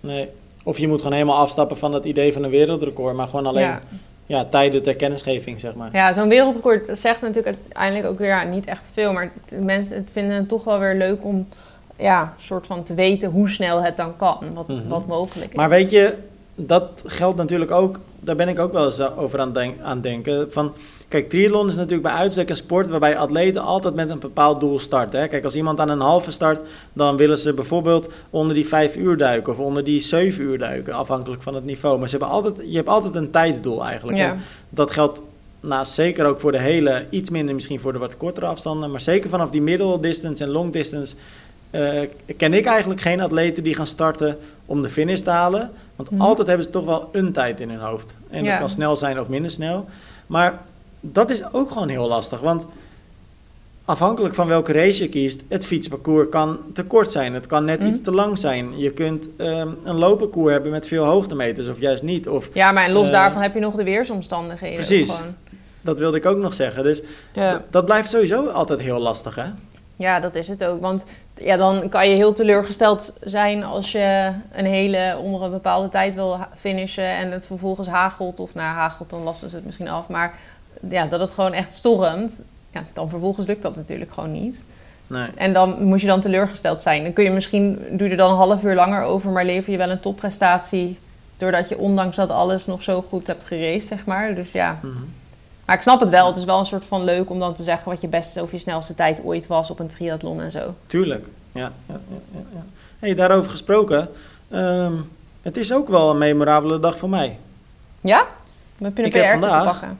Nee. 0.00 0.28
Of 0.64 0.78
je 0.78 0.88
moet 0.88 0.98
gewoon 0.98 1.12
helemaal 1.12 1.36
afstappen 1.38 1.76
van 1.76 1.92
het 1.94 2.04
idee 2.04 2.32
van 2.32 2.42
een 2.42 2.50
wereldrecord, 2.50 3.14
maar 3.16 3.28
gewoon 3.28 3.46
alleen 3.46 3.62
Ja. 3.64 3.80
Ja. 4.36 4.44
tijden 4.44 4.82
ter 4.82 4.96
kennisgeving, 4.96 5.60
zeg 5.60 5.74
maar. 5.74 5.88
Ja, 5.92 6.12
zo'n 6.12 6.28
wereldrecord 6.28 6.86
dat 6.86 6.98
zegt 6.98 7.20
natuurlijk 7.20 7.56
uiteindelijk 7.56 8.06
ook 8.12 8.18
weer 8.18 8.28
ja, 8.28 8.42
niet 8.42 8.66
echt 8.66 8.88
veel. 8.92 9.12
Maar 9.12 9.30
het- 9.46 9.64
mensen 9.64 9.96
het 9.96 10.10
vinden 10.12 10.36
het 10.36 10.48
toch 10.48 10.64
wel 10.64 10.78
weer 10.78 10.94
leuk 10.96 11.24
om 11.24 11.48
ja, 11.96 12.32
soort 12.38 12.66
van 12.66 12.82
te 12.82 12.94
weten 12.94 13.30
hoe 13.30 13.48
snel 13.48 13.82
het 13.82 13.96
dan 13.96 14.16
kan. 14.16 14.38
Wat, 14.54 14.68
Mhm. 14.68 14.88
wat 14.88 15.06
mogelijk 15.06 15.50
is. 15.50 15.56
Maar 15.56 15.68
weet 15.68 15.90
je, 15.90 16.14
dat 16.54 17.02
geldt 17.06 17.36
natuurlijk 17.36 17.70
ook, 17.70 18.00
daar 18.20 18.36
ben 18.36 18.48
ik 18.48 18.58
ook 18.58 18.72
wel 18.72 18.86
eens 18.86 19.00
over 19.16 19.40
aan, 19.40 19.52
denk, 19.52 19.80
aan 19.82 20.00
denken. 20.00 20.52
Van, 20.52 20.74
kijk, 21.12 21.28
triathlon 21.28 21.68
is 21.68 21.74
natuurlijk 21.74 22.02
bij 22.02 22.12
uitstek 22.12 22.48
een 22.50 22.56
sport 22.56 22.88
waarbij 22.88 23.16
atleten 23.16 23.62
altijd 23.62 23.94
met 23.94 24.10
een 24.10 24.18
bepaald 24.18 24.60
doel 24.60 24.78
starten. 24.78 25.20
Hè? 25.20 25.28
Kijk, 25.28 25.44
als 25.44 25.54
iemand 25.54 25.80
aan 25.80 25.88
een 25.88 26.00
halve 26.00 26.30
start, 26.30 26.60
dan 26.92 27.16
willen 27.16 27.38
ze 27.38 27.52
bijvoorbeeld 27.52 28.08
onder 28.30 28.54
die 28.54 28.68
vijf 28.68 28.96
uur 28.96 29.16
duiken 29.16 29.52
of 29.52 29.58
onder 29.58 29.84
die 29.84 30.00
zeven 30.00 30.44
uur 30.44 30.58
duiken, 30.58 30.92
afhankelijk 30.94 31.42
van 31.42 31.54
het 31.54 31.64
niveau. 31.64 31.98
Maar 31.98 32.08
ze 32.08 32.16
hebben 32.16 32.34
altijd, 32.34 32.56
je 32.70 32.76
hebt 32.76 32.88
altijd 32.88 33.14
een 33.14 33.30
tijdsdoel 33.30 33.84
eigenlijk. 33.84 34.18
Ja. 34.18 34.36
Dat 34.68 34.90
geldt 34.90 35.20
nou, 35.60 35.84
zeker 35.84 36.26
ook 36.26 36.40
voor 36.40 36.52
de 36.52 36.60
hele, 36.60 37.06
iets 37.10 37.30
minder 37.30 37.54
misschien 37.54 37.80
voor 37.80 37.92
de 37.92 37.98
wat 37.98 38.16
kortere 38.16 38.46
afstanden, 38.46 38.90
maar 38.90 39.00
zeker 39.00 39.30
vanaf 39.30 39.50
die 39.50 39.62
middle 39.62 40.00
distance 40.00 40.42
en 40.44 40.50
long 40.50 40.72
distance 40.72 41.14
eh, 41.70 42.00
ken 42.36 42.52
ik 42.54 42.64
eigenlijk 42.66 43.00
geen 43.00 43.20
atleten 43.20 43.62
die 43.62 43.74
gaan 43.74 43.86
starten 43.86 44.38
om 44.66 44.82
de 44.82 44.88
finish 44.88 45.20
te 45.20 45.30
halen. 45.30 45.70
Want 45.96 46.10
Mhm. 46.10 46.20
altijd 46.20 46.46
hebben 46.48 46.66
ze 46.66 46.72
toch 46.72 46.84
wel 46.84 47.08
een 47.12 47.32
tijd 47.32 47.60
in 47.60 47.70
hun 47.70 47.78
hoofd. 47.80 48.16
En 48.30 48.44
Ja. 48.44 48.50
dat 48.50 48.58
kan 48.58 48.68
snel 48.68 48.96
zijn 48.96 49.20
of 49.20 49.28
minder 49.28 49.50
snel. 49.50 49.86
Maar 50.26 50.60
dat 51.04 51.30
is 51.30 51.52
ook 51.52 51.70
gewoon 51.70 51.88
heel 51.88 52.08
lastig. 52.08 52.40
Want 52.40 52.66
afhankelijk 53.84 54.34
van 54.34 54.46
welke 54.46 54.72
race 54.72 55.02
je 55.02 55.08
kiest, 55.08 55.42
het 55.48 55.66
fietsparcours 55.66 56.28
kan 56.28 56.58
te 56.74 56.84
kort 56.84 57.10
zijn. 57.10 57.34
Het 57.34 57.46
kan 57.46 57.64
net 57.64 57.78
Mhm. 57.78 57.88
iets 57.88 58.00
te 58.00 58.12
lang 58.12 58.38
zijn. 58.38 58.78
Je 58.78 58.90
kunt 58.90 59.28
ehm, 59.36 59.68
een 59.84 59.96
loopparcours 59.98 60.52
hebben 60.52 60.70
met 60.70 60.86
veel 60.86 61.04
hoogtemeters 61.04 61.68
of 61.68 61.80
juist 61.80 62.02
niet. 62.02 62.28
Of 62.28 62.48
ja, 62.52 62.72
maar 62.72 62.84
en 62.84 62.92
los 62.92 63.06
Eh, 63.06 63.12
daarvan 63.12 63.42
heb 63.42 63.54
je 63.54 63.60
nog 63.60 63.74
de 63.74 63.84
weersomstandigheden. 63.84 64.76
Precies. 64.76 65.10
Gewoon. 65.10 65.34
dat 65.80 65.98
wilde 65.98 66.16
ik 66.16 66.26
ook 66.26 66.36
nog 66.36 66.54
zeggen. 66.54 66.82
Dus 66.82 67.02
Ja. 67.32 67.62
dat 67.70 67.84
blijft 67.84 68.10
sowieso 68.10 68.46
altijd 68.48 68.80
heel 68.80 68.98
lastig, 68.98 69.34
hè? 69.34 69.44
ja, 69.96 70.20
dat 70.20 70.34
is 70.34 70.48
het 70.48 70.64
ook. 70.64 70.80
Want 70.80 71.04
ja, 71.36 71.56
dan 71.56 71.88
kan 71.88 72.08
je 72.10 72.16
heel 72.16 72.32
teleurgesteld 72.32 73.12
zijn 73.24 73.64
als 73.64 73.92
je 73.92 74.30
een 74.52 74.64
hele 74.64 75.16
onder 75.22 75.42
een 75.42 75.50
bepaalde 75.50 75.88
tijd 75.88 76.14
wil 76.14 76.38
finishen 76.56 77.04
en 77.16 77.30
het 77.32 77.46
vervolgens 77.46 77.88
hagelt. 77.88 78.40
Of 78.40 78.54
nou, 78.54 78.74
hagelt, 78.74 79.10
dan 79.10 79.22
lasten 79.22 79.50
ze 79.50 79.56
het 79.56 79.64
misschien 79.64 79.88
af. 79.88 80.08
Maar 80.08 80.34
ja, 80.88 81.06
dat 81.06 81.20
het 81.20 81.30
gewoon 81.30 81.52
echt 81.52 81.72
stormt. 81.72 82.42
Ja, 82.70 82.84
dan 82.92 83.08
vervolgens 83.08 83.46
lukt 83.46 83.62
dat 83.62 83.76
natuurlijk 83.76 84.12
gewoon 84.12 84.32
niet. 84.32 84.60
Nee. 85.06 85.28
En 85.34 85.52
dan 85.52 85.84
moet 85.84 86.00
je 86.00 86.06
dan 86.06 86.20
teleurgesteld 86.20 86.82
zijn. 86.82 87.02
Dan 87.02 87.12
kun 87.12 87.24
je 87.24 87.30
misschien, 87.30 87.78
doe 87.90 88.04
je 88.06 88.10
er 88.10 88.16
dan 88.16 88.30
een 88.30 88.36
half 88.36 88.64
uur 88.64 88.74
langer 88.74 89.02
over, 89.02 89.30
maar 89.30 89.44
lever 89.44 89.72
je 89.72 89.78
wel 89.78 89.90
een 89.90 90.00
topprestatie. 90.00 90.98
Doordat 91.36 91.68
je 91.68 91.78
ondanks 91.78 92.16
dat 92.16 92.30
alles 92.30 92.66
nog 92.66 92.82
zo 92.82 93.02
goed 93.08 93.26
hebt 93.26 93.44
geraced, 93.44 93.82
zeg 93.88 94.04
maar. 94.04 94.34
Dus 94.34 94.52
ja. 94.52 94.78
Mhm. 94.82 94.92
Maar 95.64 95.76
ik 95.76 95.82
snap 95.82 96.00
het 96.00 96.08
wel. 96.08 96.26
Het 96.26 96.36
is 96.36 96.44
wel 96.44 96.58
een 96.58 96.66
soort 96.66 96.84
van 96.84 97.04
leuk 97.04 97.30
om 97.30 97.38
dan 97.38 97.54
te 97.54 97.62
zeggen 97.62 97.90
wat 97.90 98.00
je 98.00 98.08
beste 98.08 98.42
of 98.42 98.50
je 98.50 98.58
snelste 98.58 98.94
tijd 98.94 99.24
ooit 99.24 99.46
was 99.46 99.70
op 99.70 99.78
een 99.78 99.86
triathlon 99.86 100.40
en 100.40 100.50
zo. 100.50 100.74
Tuurlijk. 100.86 101.26
Ja, 101.52 101.72
ja, 101.88 102.00
ja, 102.32 102.40
ja. 102.54 102.64
Hey, 102.98 103.14
daarover 103.14 103.50
gesproken. 103.50 104.08
ehm, 104.50 104.92
het 105.42 105.56
is 105.56 105.72
ook 105.72 105.88
wel 105.88 106.10
een 106.10 106.18
memorabele 106.18 106.80
dag 106.80 106.98
voor 106.98 107.08
mij. 107.08 107.38
Ja? 108.00 108.26
Je 108.78 108.84
een 108.84 108.92
PR 108.92 109.00
te 109.10 109.28
vandaag- 109.30 109.64
pakken? 109.64 109.98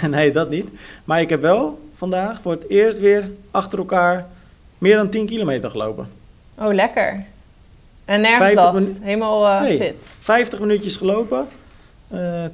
Nee, 0.10 0.32
dat 0.32 0.50
niet. 0.50 0.68
Maar 1.04 1.20
ik 1.20 1.28
heb 1.28 1.40
wel 1.40 1.78
vandaag 1.94 2.40
voor 2.42 2.52
het 2.52 2.68
eerst 2.68 2.98
weer 2.98 3.30
achter 3.50 3.78
elkaar 3.78 4.26
meer 4.78 4.96
dan 4.96 5.08
10 5.10 5.26
kilometer 5.26 5.70
gelopen. 5.70 6.08
Oh, 6.58 6.74
lekker. 6.74 7.24
En 8.04 8.20
nergens 8.20 8.50
50 8.50 8.72
last. 8.72 8.98
Helemaal 9.02 9.46
eh, 9.46 9.60
Nee. 9.60 9.76
fit. 9.76 10.04
50 10.20 10.60
minuutjes 10.60 10.96
gelopen. 10.96 11.46
eh 12.08 12.44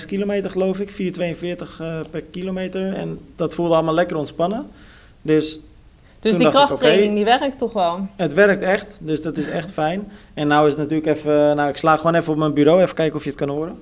10,6 0.00 0.04
kilometer 0.06 0.50
geloof 0.50 0.80
ik. 0.80 0.90
4,42 0.90 1.80
eh, 1.80 2.00
per 2.10 2.22
kilometer. 2.30 2.92
En 2.92 3.18
dat 3.36 3.54
voelde 3.54 3.74
allemaal 3.74 3.94
lekker 3.94 4.16
ontspannen. 4.16 4.66
Dus 5.22 5.60
Dus 6.20 6.36
die 6.36 6.46
ik, 6.46 6.52
krachttraining, 6.52 7.14
die 7.14 7.24
werkt 7.24 7.58
toch 7.58 7.72
wel? 7.72 8.06
het 8.16 8.32
werkt 8.34 8.62
echt. 8.62 8.98
Dus 9.02 9.22
dat 9.22 9.36
is 9.36 9.48
echt 9.48 9.70
fijn. 9.72 10.10
En 10.34 10.46
nou 10.46 10.66
is 10.66 10.72
het 10.72 10.80
natuurlijk 10.82 11.16
even... 11.18 11.56
Nou, 11.56 11.68
ik 11.68 11.76
sla 11.76 11.96
gewoon 11.96 12.14
even 12.14 12.32
op 12.32 12.38
mijn 12.38 12.52
bureau. 12.54 12.82
Even 12.82 12.94
kijken 12.94 13.16
of 13.16 13.24
je 13.24 13.30
het 13.30 13.38
kan 13.38 13.48
horen. 13.48 13.78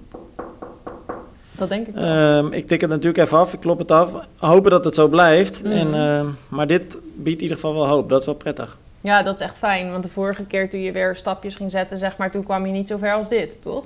Dat 1.58 1.68
denk 1.68 1.86
ik 1.86 1.94
wel. 1.94 2.04
Ehm, 2.04 2.52
ik 2.52 2.66
tik 2.68 2.80
het 2.80 2.90
natuurlijk 2.90 3.18
even 3.18 3.38
af, 3.38 3.52
ik 3.52 3.60
klop 3.60 3.78
het 3.78 3.90
af. 3.90 4.10
Hopen 4.36 4.70
dat 4.70 4.84
het 4.84 4.94
zo 4.94 5.08
blijft. 5.08 5.62
Mhm. 5.62 5.72
En, 5.72 5.94
ehm, 5.94 6.26
maar 6.48 6.66
dit 6.66 6.98
biedt 7.14 7.36
in 7.36 7.42
ieder 7.42 7.56
geval 7.56 7.74
wel 7.74 7.86
hoop. 7.88 8.08
Dat 8.08 8.20
is 8.20 8.26
wel 8.26 8.34
prettig. 8.34 8.76
Ja, 9.00 9.22
dat 9.22 9.34
is 9.34 9.40
echt 9.40 9.58
fijn. 9.58 9.90
Want 9.90 10.02
de 10.02 10.08
vorige 10.10 10.44
keer 10.44 10.70
toen 10.70 10.80
je 10.80 10.92
weer 10.92 11.16
stapjes 11.16 11.54
ging 11.54 11.70
zetten, 11.70 11.98
zeg 11.98 12.16
maar, 12.16 12.30
toen 12.30 12.44
kwam 12.44 12.66
je 12.66 12.72
niet 12.72 12.88
zo 12.88 12.96
ver 12.96 13.12
als 13.14 13.28
dit, 13.28 13.62
toch? 13.62 13.84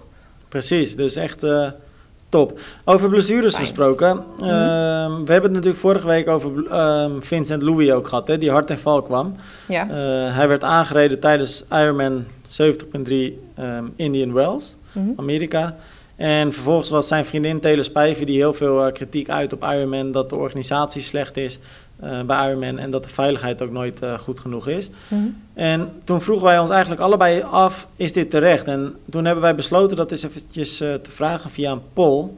Precies, 0.49 0.97
dus 0.97 1.17
echt 1.17 1.43
eh, 1.43 1.67
top. 2.29 2.61
Over 2.85 3.09
blessures 3.09 3.55
Fijn. 3.55 3.67
gesproken. 3.67 4.17
Mhm. 4.37 4.45
ehm, 4.49 5.11
we 5.25 5.33
hebben 5.33 5.43
het 5.43 5.53
natuurlijk 5.53 5.77
vorige 5.77 6.07
week 6.07 6.29
over 6.29 6.51
Vincent 7.21 7.63
Louis 7.63 7.91
ook 7.91 8.09
gehad, 8.09 8.29
hè, 8.29 8.39
die 8.39 8.51
hard 8.51 8.71
en 8.71 8.79
val 8.79 9.03
kwam. 9.03 9.35
Ja. 9.69 9.83
Eh, 9.83 10.35
hij 10.37 10.49
werd 10.49 10.65
aangereden 10.65 11.21
tijdens 11.21 11.65
Ironman 11.73 12.25
70.3 12.49 13.39
ehm, 13.55 13.85
Indian 13.97 14.33
Wells, 14.33 14.77
Mhm. 14.93 15.09
Amerika. 15.17 15.77
En 16.19 16.53
vervolgens 16.53 16.91
was 16.91 17.09
zijn 17.09 17.25
vriendin 17.25 17.61
Taylor 17.61 17.85
Spijver 17.85 18.27
die 18.27 18.37
heel 18.37 18.55
veel 18.55 18.87
eh, 18.87 18.93
kritiek 18.93 19.29
uit 19.29 19.53
op 19.53 19.63
Ironman... 19.63 20.13
dat 20.13 20.31
de 20.31 20.37
organisatie 20.37 21.03
slecht 21.03 21.37
is 21.37 21.59
eh, 22.01 22.23
bij 22.23 22.49
Ironman... 22.49 22.79
en 22.79 22.91
dat 22.91 23.03
de 23.03 23.09
veiligheid 23.09 23.63
ook 23.63 23.71
nooit 23.71 24.03
eh, 24.03 24.19
goed 24.19 24.39
genoeg 24.39 24.69
is. 24.69 24.91
Mhm. 25.09 25.23
En 25.55 25.91
toen 26.05 26.21
vroegen 26.21 26.47
wij 26.47 26.59
ons 26.59 26.71
eigenlijk 26.71 27.01
allebei 27.01 27.43
af, 27.43 27.89
is 27.97 28.13
dit 28.13 28.31
terecht? 28.31 28.67
En 28.67 28.97
toen 29.11 29.25
hebben 29.25 29.43
wij 29.43 29.55
besloten 29.55 29.97
dat 29.97 30.11
eens 30.11 30.23
eventjes 30.23 30.77
te 30.77 31.11
vragen 31.11 31.51
via 31.51 31.73
een 31.73 31.83
poll. 31.93 32.29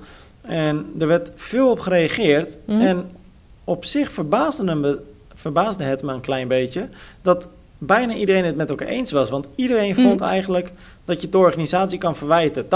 En 0.40 0.86
er 0.98 1.06
werd 1.06 1.30
veel 1.36 1.70
op 1.70 1.80
gereageerd. 1.80 2.58
Mhm. 2.64 2.80
En 2.80 3.10
op 3.64 3.84
zich 3.84 4.12
verbaasde 4.12 5.84
het 5.84 6.02
me 6.02 6.12
een 6.12 6.20
klein 6.20 6.48
beetje... 6.48 6.88
dat 7.22 7.48
bijna 7.78 8.14
iedereen 8.14 8.44
het 8.44 8.56
met 8.56 8.70
elkaar 8.70 8.88
eens 8.88 9.12
was. 9.12 9.30
Want 9.30 9.46
iedereen 9.54 9.92
Mhm. 9.92 10.02
vond 10.02 10.20
eigenlijk 10.20 10.72
dat 11.04 11.16
je 11.16 11.22
het 11.22 11.32
de 11.32 11.38
organisatie 11.38 11.98
kan 11.98 12.16
verwijten. 12.16 12.64
80% 12.64 12.68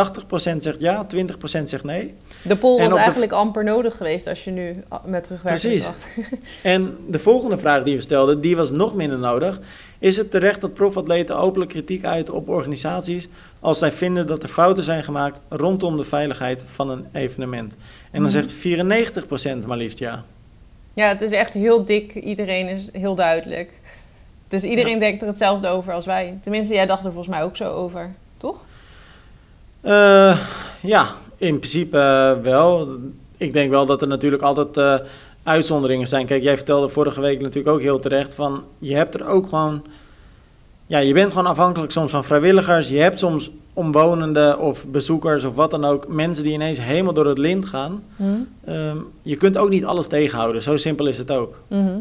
zegt 0.59 0.81
ja, 0.81 1.07
20% 1.17 1.63
zegt 1.63 1.85
nee. 1.85 2.15
De 2.43 2.57
poll 2.57 2.79
En 2.79 2.85
was 2.85 2.95
de- 2.95 3.01
eigenlijk 3.01 3.33
amper 3.33 3.65
nodig 3.65 3.97
geweest 3.97 4.27
als 4.27 4.45
je 4.45 4.51
nu 4.51 4.83
a- 4.93 5.03
met 5.07 5.25
terugwerkende 5.25 5.69
Precies. 5.69 5.85
kracht... 5.89 6.11
En 6.63 6.97
de 7.09 7.19
volgende 7.19 7.59
vraag 7.59 7.83
die 7.83 7.95
we 7.97 8.01
stelden, 8.03 8.41
die 8.41 8.57
was 8.57 8.71
nog 8.71 8.95
minder 8.95 9.19
nodig. 9.19 9.61
Is 9.99 10.17
het 10.17 10.31
terecht 10.31 10.61
dat 10.61 10.75
profatleten 10.75 11.39
openlijk 11.39 11.71
kritiek 11.71 12.05
uiten 12.05 12.35
op 12.35 12.49
organisaties 12.49 13.29
als 13.61 13.79
zij 13.79 13.93
vinden 13.93 14.27
dat 14.27 14.43
er 14.43 14.49
fouten 14.49 14.85
zijn 14.85 15.05
gemaakt 15.05 15.41
rondom 15.49 15.97
de 15.97 16.05
veiligheid 16.05 16.65
van 16.67 16.91
een 16.91 17.07
evenement? 17.13 17.77
En 18.11 18.23
dan 18.23 18.31
Mhm. 18.31 18.31
zegt 18.31 18.53
94% 18.53 19.67
maar 19.67 19.77
liefst 19.77 19.99
ja. 19.99 20.25
Ja, 20.95 21.09
het 21.09 21.23
is 21.23 21.31
echt 21.31 21.55
heel 21.55 21.85
dik. 21.85 22.15
Iedereen 22.15 22.69
is 22.69 22.89
heel 22.93 23.15
duidelijk. 23.15 23.71
Dus 24.55 24.65
iedereen 24.65 24.99
denkt 24.99 25.23
er 25.23 25.29
hetzelfde 25.29 25.69
over 25.69 25.93
als 25.93 26.07
wij. 26.07 26.39
Tenminste, 26.43 26.75
jij 26.75 26.87
dacht 26.87 27.05
er 27.05 27.13
volgens 27.13 27.35
mij 27.35 27.43
ook 27.43 27.57
zo 27.57 27.71
over, 27.71 28.15
toch? 28.37 28.65
Eh, 29.81 30.39
ja, 30.81 31.07
in 31.37 31.59
principe 31.59 31.99
eh, 31.99 32.43
wel. 32.43 32.89
Ik 33.37 33.53
denk 33.53 33.71
wel 33.71 33.87
dat 33.87 34.03
er 34.03 34.09
natuurlijk 34.09 34.43
altijd 34.43 34.77
eh, 34.77 35.07
uitzonderingen 35.43 36.07
zijn. 36.07 36.27
Kijk, 36.27 36.43
jij 36.43 36.57
vertelde 36.57 36.89
vorige 36.89 37.21
week 37.21 37.41
natuurlijk 37.41 37.75
ook 37.75 37.81
heel 37.81 37.99
terecht 37.99 38.35
van 38.35 38.63
je 38.79 38.95
hebt 38.95 39.15
er 39.15 39.27
ook 39.27 39.49
gewoon. 39.49 39.85
Ja, 40.87 40.99
je 40.99 41.13
bent 41.13 41.33
gewoon 41.33 41.47
afhankelijk 41.47 41.93
soms 41.93 42.11
van 42.11 42.25
vrijwilligers. 42.25 42.89
Je 42.89 42.99
hebt 42.99 43.19
soms 43.19 43.51
omwonenden 43.73 44.59
of 44.59 44.87
bezoekers 44.87 45.45
of 45.45 45.55
wat 45.55 45.71
dan 45.71 45.85
ook. 45.85 46.09
Mensen 46.09 46.45
die 46.45 46.53
ineens 46.53 46.81
helemaal 46.81 47.15
door 47.15 47.27
het 47.27 47.39
lint 47.39 47.67
gaan. 47.67 48.03
Mhm. 48.17 48.31
Ehm, 48.65 48.97
je 49.23 49.37
kunt 49.37 49.59
ook 49.59 49.69
niet 49.69 49.85
alles 49.85 50.07
tegenhouden. 50.07 50.63
Zo 50.63 50.77
simpel 50.77 51.07
is 51.07 51.19
het 51.19 51.31
ook. 51.31 51.61
Mhm. 51.69 51.99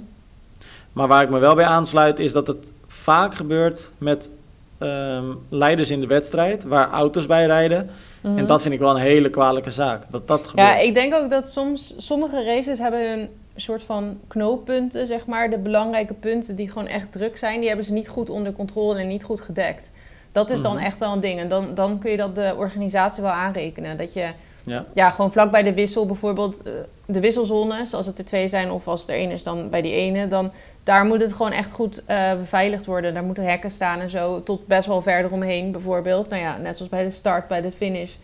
Maar 0.94 1.08
waar 1.08 1.24
ik 1.24 1.30
me 1.30 1.40
wel 1.40 1.56
bij 1.56 1.66
aansluit 1.66 2.20
is 2.20 2.32
dat 2.32 2.48
het 2.48 2.72
vaak 2.88 3.36
gebeurt 3.36 3.92
met 3.98 4.30
ehm, 4.78 5.26
leiders 5.50 5.92
in 5.92 6.02
de 6.02 6.08
wedstrijd. 6.08 6.64
Waar 6.64 6.90
auto's 6.92 7.26
bij 7.26 7.46
rijden. 7.46 7.90
En 8.22 8.34
Mhm. 8.34 8.46
dat 8.46 8.62
vind 8.62 8.74
ik 8.74 8.80
wel 8.80 8.90
een 8.90 9.02
hele 9.02 9.30
kwalijke 9.30 9.72
zaak. 9.72 10.04
Dat 10.10 10.28
dat 10.28 10.48
gebeurt. 10.48 10.68
Ja, 10.68 10.78
ik 10.78 10.94
denk 10.94 11.14
ook 11.14 11.30
dat 11.30 11.48
soms 11.50 11.94
sommige 11.98 12.44
races 12.44 12.80
hebben 12.80 13.10
hun 13.10 13.30
soort 13.56 13.84
van 13.84 14.20
knooppunten, 14.28 15.08
zeg 15.08 15.26
maar. 15.26 15.50
De 15.50 15.58
belangrijke 15.58 16.14
punten 16.14 16.56
die 16.56 16.70
gewoon 16.70 16.88
echt 16.88 17.12
druk 17.12 17.38
zijn, 17.38 17.60
die 17.60 17.68
hebben 17.68 17.86
ze 17.86 17.94
niet 17.94 18.08
goed 18.10 18.30
onder 18.30 18.54
controle 18.54 19.00
en 19.00 19.08
niet 19.08 19.24
goed 19.24 19.42
gedekt. 19.42 19.92
Dat 20.32 20.50
is 20.50 20.62
dan 20.62 20.76
Mhm. 20.76 20.84
echt 20.84 21.00
wel 21.00 21.14
een 21.14 21.20
ding. 21.20 21.40
En 21.40 21.48
dan, 21.48 21.74
dan 21.76 22.00
kun 22.00 22.12
je 22.12 22.18
dat 22.18 22.36
de 22.36 22.54
organisatie 22.58 23.24
wel 23.24 23.32
aanrekenen. 23.32 23.98
Dat 23.98 24.14
je 24.14 24.28
Ja. 24.64 24.86
ja, 24.94 25.10
gewoon 25.10 25.32
vlak 25.32 25.52
bij 25.52 25.64
de 25.64 25.74
wissel 25.74 26.06
bijvoorbeeld, 26.06 26.64
eh, 26.64 26.74
de 27.06 27.20
wisselzones, 27.20 27.94
als 27.94 28.06
het 28.06 28.18
er 28.18 28.26
twee 28.26 28.48
zijn 28.48 28.72
of 28.72 28.88
als 28.88 29.02
het 29.02 29.10
er 29.10 29.16
één 29.16 29.32
is, 29.32 29.44
dan 29.44 29.70
bij 29.70 29.82
die 29.82 29.94
ene, 29.94 30.28
dan 30.28 30.52
daar 30.84 31.06
moet 31.06 31.22
het 31.22 31.34
gewoon 31.34 31.52
echt 31.52 31.72
goed 31.72 32.06
eh, 32.06 32.34
beveiligd 32.36 32.86
worden. 32.86 33.14
Daar 33.14 33.24
moeten 33.24 33.46
hekken 33.46 33.72
staan 33.72 34.00
en 34.00 34.10
zo, 34.10 34.44
tot 34.44 34.68
best 34.68 34.88
wel 34.88 35.02
verder 35.02 35.32
omheen 35.32 35.72
bijvoorbeeld. 35.72 36.30
Nou 36.30 36.42
ja, 36.42 36.58
net 36.58 36.76
zoals 36.76 36.92
bij 36.92 37.04
de 37.04 37.12
start, 37.12 37.48
bij 37.48 37.62
de 37.62 37.72
finish. 37.72 38.16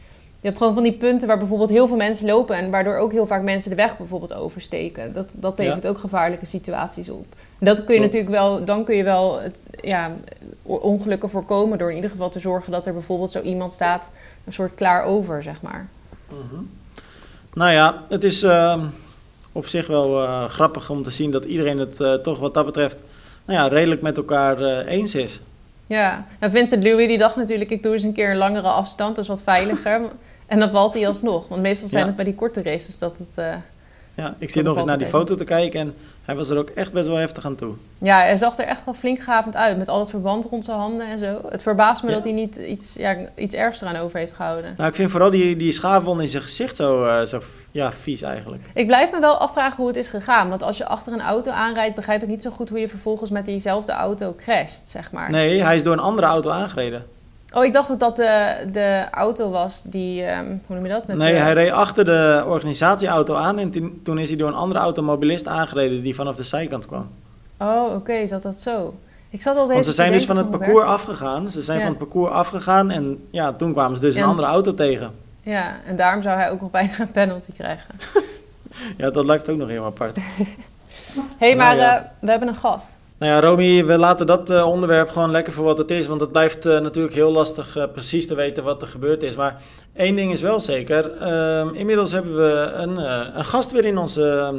Je 0.41 0.47
hebt 0.47 0.57
gewoon 0.57 0.73
van 0.73 0.83
die 0.83 0.93
punten 0.93 1.27
waar 1.27 1.37
bijvoorbeeld 1.37 1.69
heel 1.69 1.87
veel 1.87 1.97
mensen 1.97 2.25
lopen 2.25 2.55
en 2.55 2.71
waardoor 2.71 2.97
ook 2.97 3.11
heel 3.11 3.27
vaak 3.27 3.43
mensen 3.43 3.69
de 3.69 3.75
weg 3.75 3.97
bijvoorbeeld 3.97 4.33
oversteken. 4.33 5.13
Dat, 5.13 5.27
dat 5.31 5.57
levert 5.57 5.87
ook 5.87 5.97
gevaarlijke 5.97 6.45
situaties 6.45 7.09
op. 7.09 7.25
En 7.59 7.65
dat 7.65 7.85
kun 7.85 7.93
je 7.93 7.99
Klopt. 7.99 8.13
natuurlijk 8.13 8.41
wel, 8.41 8.65
dan 8.65 8.83
kun 8.83 8.95
je 8.95 9.03
wel 9.03 9.39
ja, 9.81 10.11
ongelukken 10.63 11.29
voorkomen 11.29 11.77
door 11.77 11.89
in 11.89 11.95
ieder 11.95 12.09
geval 12.09 12.29
te 12.29 12.39
zorgen 12.39 12.71
dat 12.71 12.85
er 12.85 12.93
bijvoorbeeld 12.93 13.31
zo 13.31 13.41
iemand 13.41 13.73
staat, 13.73 14.09
een 14.45 14.53
soort 14.53 14.75
klaar 14.75 15.03
over, 15.03 15.43
zeg 15.43 15.61
maar. 15.61 15.87
Mhm. 16.29 16.61
Nou 17.53 17.71
ja, 17.71 18.03
het 18.09 18.23
is 18.23 18.43
eh, 18.43 18.83
op 19.51 19.65
zich 19.67 19.87
wel 19.87 20.23
eh, 20.23 20.45
grappig 20.45 20.89
om 20.89 21.03
te 21.03 21.09
zien 21.09 21.31
dat 21.31 21.45
iedereen 21.45 21.77
het 21.77 21.99
eh, 21.99 22.13
toch 22.13 22.39
wat 22.39 22.53
dat 22.53 22.65
betreft 22.65 23.03
nou 23.45 23.59
ja, 23.59 23.67
redelijk 23.67 24.01
met 24.01 24.17
elkaar 24.17 24.61
eh, 24.61 24.93
eens 24.93 25.15
is. 25.15 25.41
Ja, 25.87 26.25
en 26.39 26.51
Vincent 26.51 26.83
Louis 26.83 27.07
die 27.07 27.17
dacht 27.17 27.35
natuurlijk, 27.35 27.69
ik 27.69 27.83
doe 27.83 27.93
eens 27.93 28.03
een 28.03 28.13
keer 28.13 28.31
een 28.31 28.37
langere 28.37 28.67
afstand, 28.67 29.15
dat 29.15 29.23
is 29.23 29.29
wat 29.29 29.43
veiliger. 29.43 30.01
en 30.47 30.59
dan 30.59 30.69
valt 30.69 30.93
hij 30.93 31.07
alsnog, 31.07 31.47
want 31.47 31.61
meestal 31.61 31.87
zijn 31.89 32.01
Ja. 32.01 32.07
het 32.07 32.15
bij 32.15 32.25
die 32.25 32.35
korte 32.35 32.63
races 32.63 32.99
dat 32.99 33.15
het... 33.17 33.45
Ja, 34.15 34.35
ik 34.37 34.49
zit 34.49 34.63
nog 34.63 34.75
eens 34.75 34.85
naar 34.85 34.97
die 34.97 35.07
foto 35.07 35.35
te 35.35 35.43
kijken 35.43 35.79
en 35.79 35.93
hij 36.29 36.37
was 36.37 36.49
er 36.49 36.57
ook 36.57 36.69
echt 36.69 36.91
best 36.91 37.07
wel 37.07 37.15
heftig 37.15 37.45
aan 37.45 37.55
toe. 37.55 37.73
Ja, 37.97 38.19
hij 38.19 38.37
zag 38.37 38.57
er 38.57 38.65
echt 38.65 38.85
wel 38.85 38.93
flink 38.93 39.19
gavend 39.19 39.55
uit, 39.55 39.77
met 39.77 39.87
al 39.87 39.99
het 39.99 40.09
verband 40.09 40.45
rond 40.45 40.65
zijn 40.65 40.77
handen 40.77 41.07
en 41.07 41.19
zo. 41.19 41.39
Het 41.49 41.61
verbaast 41.61 42.03
me 42.03 42.09
Ja. 42.09 42.15
dat 42.15 42.23
hij 42.23 42.33
niet 42.33 42.55
iets, 42.55 42.93
ja, 42.93 43.15
iets 43.35 43.55
ergs 43.55 43.81
eraan 43.81 43.95
over 43.95 44.19
heeft 44.19 44.33
gehouden. 44.33 44.73
Nou, 44.77 44.89
ik 44.89 44.95
vind 44.95 45.11
vooral 45.11 45.29
die, 45.29 45.55
die 45.55 45.71
schaafwond 45.71 46.21
in 46.21 46.27
zijn 46.27 46.43
gezicht 46.43 46.75
zo, 46.75 47.05
eh, 47.05 47.25
zo 47.25 47.39
ja, 47.71 47.91
vies 47.91 48.21
eigenlijk. 48.21 48.63
Ik 48.73 48.87
blijf 48.87 49.11
me 49.11 49.19
wel 49.19 49.37
afvragen 49.37 49.75
hoe 49.77 49.87
het 49.87 49.95
is 49.95 50.09
gegaan, 50.09 50.49
want 50.49 50.63
als 50.63 50.77
je 50.77 50.85
achter 50.87 51.13
een 51.13 51.21
auto 51.21 51.51
aanrijdt, 51.51 51.95
begrijp 51.95 52.21
ik 52.21 52.27
niet 52.29 52.41
zo 52.41 52.49
goed 52.51 52.69
hoe 52.69 52.79
je 52.79 52.89
vervolgens 52.89 53.29
met 53.29 53.45
diezelfde 53.45 53.91
auto 53.91 54.35
crasht, 54.37 54.89
zeg 54.89 55.11
maar. 55.11 55.29
Nee, 55.31 55.61
hij 55.63 55.75
is 55.75 55.83
door 55.83 55.93
een 55.93 55.99
andere 55.99 56.27
auto 56.27 56.49
aangereden. 56.49 57.05
Oh, 57.53 57.65
ik 57.65 57.73
dacht 57.73 57.87
dat 57.87 57.99
dat 57.99 58.15
de, 58.15 58.55
de 58.71 59.05
auto 59.11 59.49
was 59.49 59.81
die, 59.83 60.23
ehm, 60.23 60.45
hoe 60.65 60.75
noem 60.75 60.85
je 60.85 60.91
dat? 60.91 61.07
Met 61.07 61.17
nee, 61.17 61.33
de- 61.33 61.39
hij 61.39 61.53
reed 61.53 61.71
achter 61.71 62.05
de 62.05 62.43
organisatieauto 62.47 63.35
aan 63.35 63.59
en 63.59 63.99
toen- 64.03 64.17
is 64.19 64.27
hij 64.27 64.37
door 64.37 64.47
een 64.47 64.53
andere 64.55 64.79
automobilist 64.79 65.47
aangereden 65.47 66.01
die 66.01 66.15
vanaf 66.15 66.35
de 66.35 66.43
zijkant 66.43 66.85
kwam. 66.85 67.09
Oh, 67.57 67.93
oké, 67.95 68.27
zat 68.27 68.41
dat 68.41 68.59
zo? 68.59 68.93
Ik 69.29 69.41
zat 69.41 69.55
altijd 69.55 69.73
Want 69.73 69.85
ze 69.85 69.93
zijn 69.93 70.11
dus 70.11 70.25
van 70.25 70.37
het 70.37 70.51
parcours 70.51 70.85
afgegaan. 70.85 71.51
Ze 71.51 71.61
zijn 71.61 71.77
Ja. 71.77 71.83
van 71.83 71.93
het 71.93 72.01
parcours 72.03 72.31
afgegaan 72.31 72.89
en 72.91 73.27
ja, 73.31 73.53
toen 73.53 73.71
kwamen 73.73 73.95
ze 73.97 74.01
dus 74.01 74.15
een 74.15 74.21
En- 74.21 74.27
andere 74.27 74.47
auto 74.47 74.73
tegen. 74.73 75.11
Ja, 75.41 75.75
en 75.85 75.95
daarom 75.95 76.21
zou 76.21 76.37
hij 76.37 76.49
ook 76.49 76.61
nog 76.61 76.71
bijna 76.71 76.99
een 76.99 77.11
penalty 77.11 77.51
krijgen. 77.51 77.95
Ja, 78.97 79.09
dat 79.09 79.25
lijkt 79.25 79.49
ook 79.49 79.57
nog 79.57 79.67
heel 79.67 79.85
apart. 79.85 80.15
Hé, 80.15 80.21
hey, 81.37 81.53
Nou 81.53 81.55
maar 81.57 81.75
ja. 81.77 81.97
eh, 81.97 82.03
we 82.19 82.29
hebben 82.29 82.47
een 82.47 82.55
gast. 82.55 82.97
Nou 83.19 83.31
ja, 83.31 83.39
Romy, 83.47 83.85
we 83.85 83.97
laten 83.97 84.25
dat 84.27 84.49
eh, 84.49 84.67
onderwerp 84.67 85.09
gewoon 85.09 85.31
lekker 85.31 85.53
voor 85.53 85.63
wat 85.63 85.77
het 85.77 85.91
is. 85.91 86.07
Want 86.07 86.21
het 86.21 86.31
blijft 86.31 86.65
eh, 86.65 86.79
natuurlijk 86.79 87.13
heel 87.15 87.31
lastig 87.31 87.75
eh, 87.77 87.83
precies 87.93 88.27
te 88.27 88.35
weten 88.35 88.63
wat 88.63 88.81
er 88.81 88.87
gebeurd 88.87 89.23
is. 89.23 89.35
Maar 89.35 89.61
één 89.93 90.15
ding 90.15 90.31
is 90.31 90.41
wel 90.41 90.59
zeker. 90.59 91.11
ehm, 91.17 91.73
inmiddels 91.73 92.11
hebben 92.11 92.35
we 92.35 92.71
een, 92.73 92.97
een 93.37 93.45
gast 93.45 93.71
weer 93.71 93.85
in 93.85 93.97
onze 93.97 94.53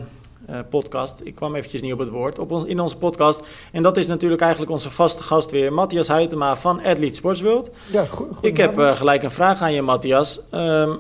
podcast. 0.71 1.21
Ik 1.25 1.35
kwam 1.35 1.55
eventjes 1.55 1.83
niet 1.83 1.93
op 1.93 1.99
het 1.99 2.09
woord. 2.09 2.39
Op 2.39 2.51
ons, 2.51 2.65
in 2.65 2.81
onze 2.81 2.97
podcast. 2.97 3.43
En 3.73 3.83
dat 3.83 3.97
is 3.97 4.07
natuurlijk 4.07 4.41
eigenlijk 4.41 4.73
onze 4.73 4.91
vaste 4.91 5.23
gast 5.23 5.51
weer. 5.51 5.73
Matthias 5.73 6.09
Huytema 6.09 6.57
van 6.57 6.83
Athlete 6.85 7.15
Sportsworld. 7.15 7.71
Ja, 7.93 8.05
go- 8.05 8.29
Ik 8.41 8.57
heb 8.57 8.79
gelijk 8.79 9.23
een 9.23 9.31
vraag 9.31 9.61
aan 9.63 9.73
je, 9.73 9.83
Matthias. 9.83 10.41
Ehm, 10.51 10.91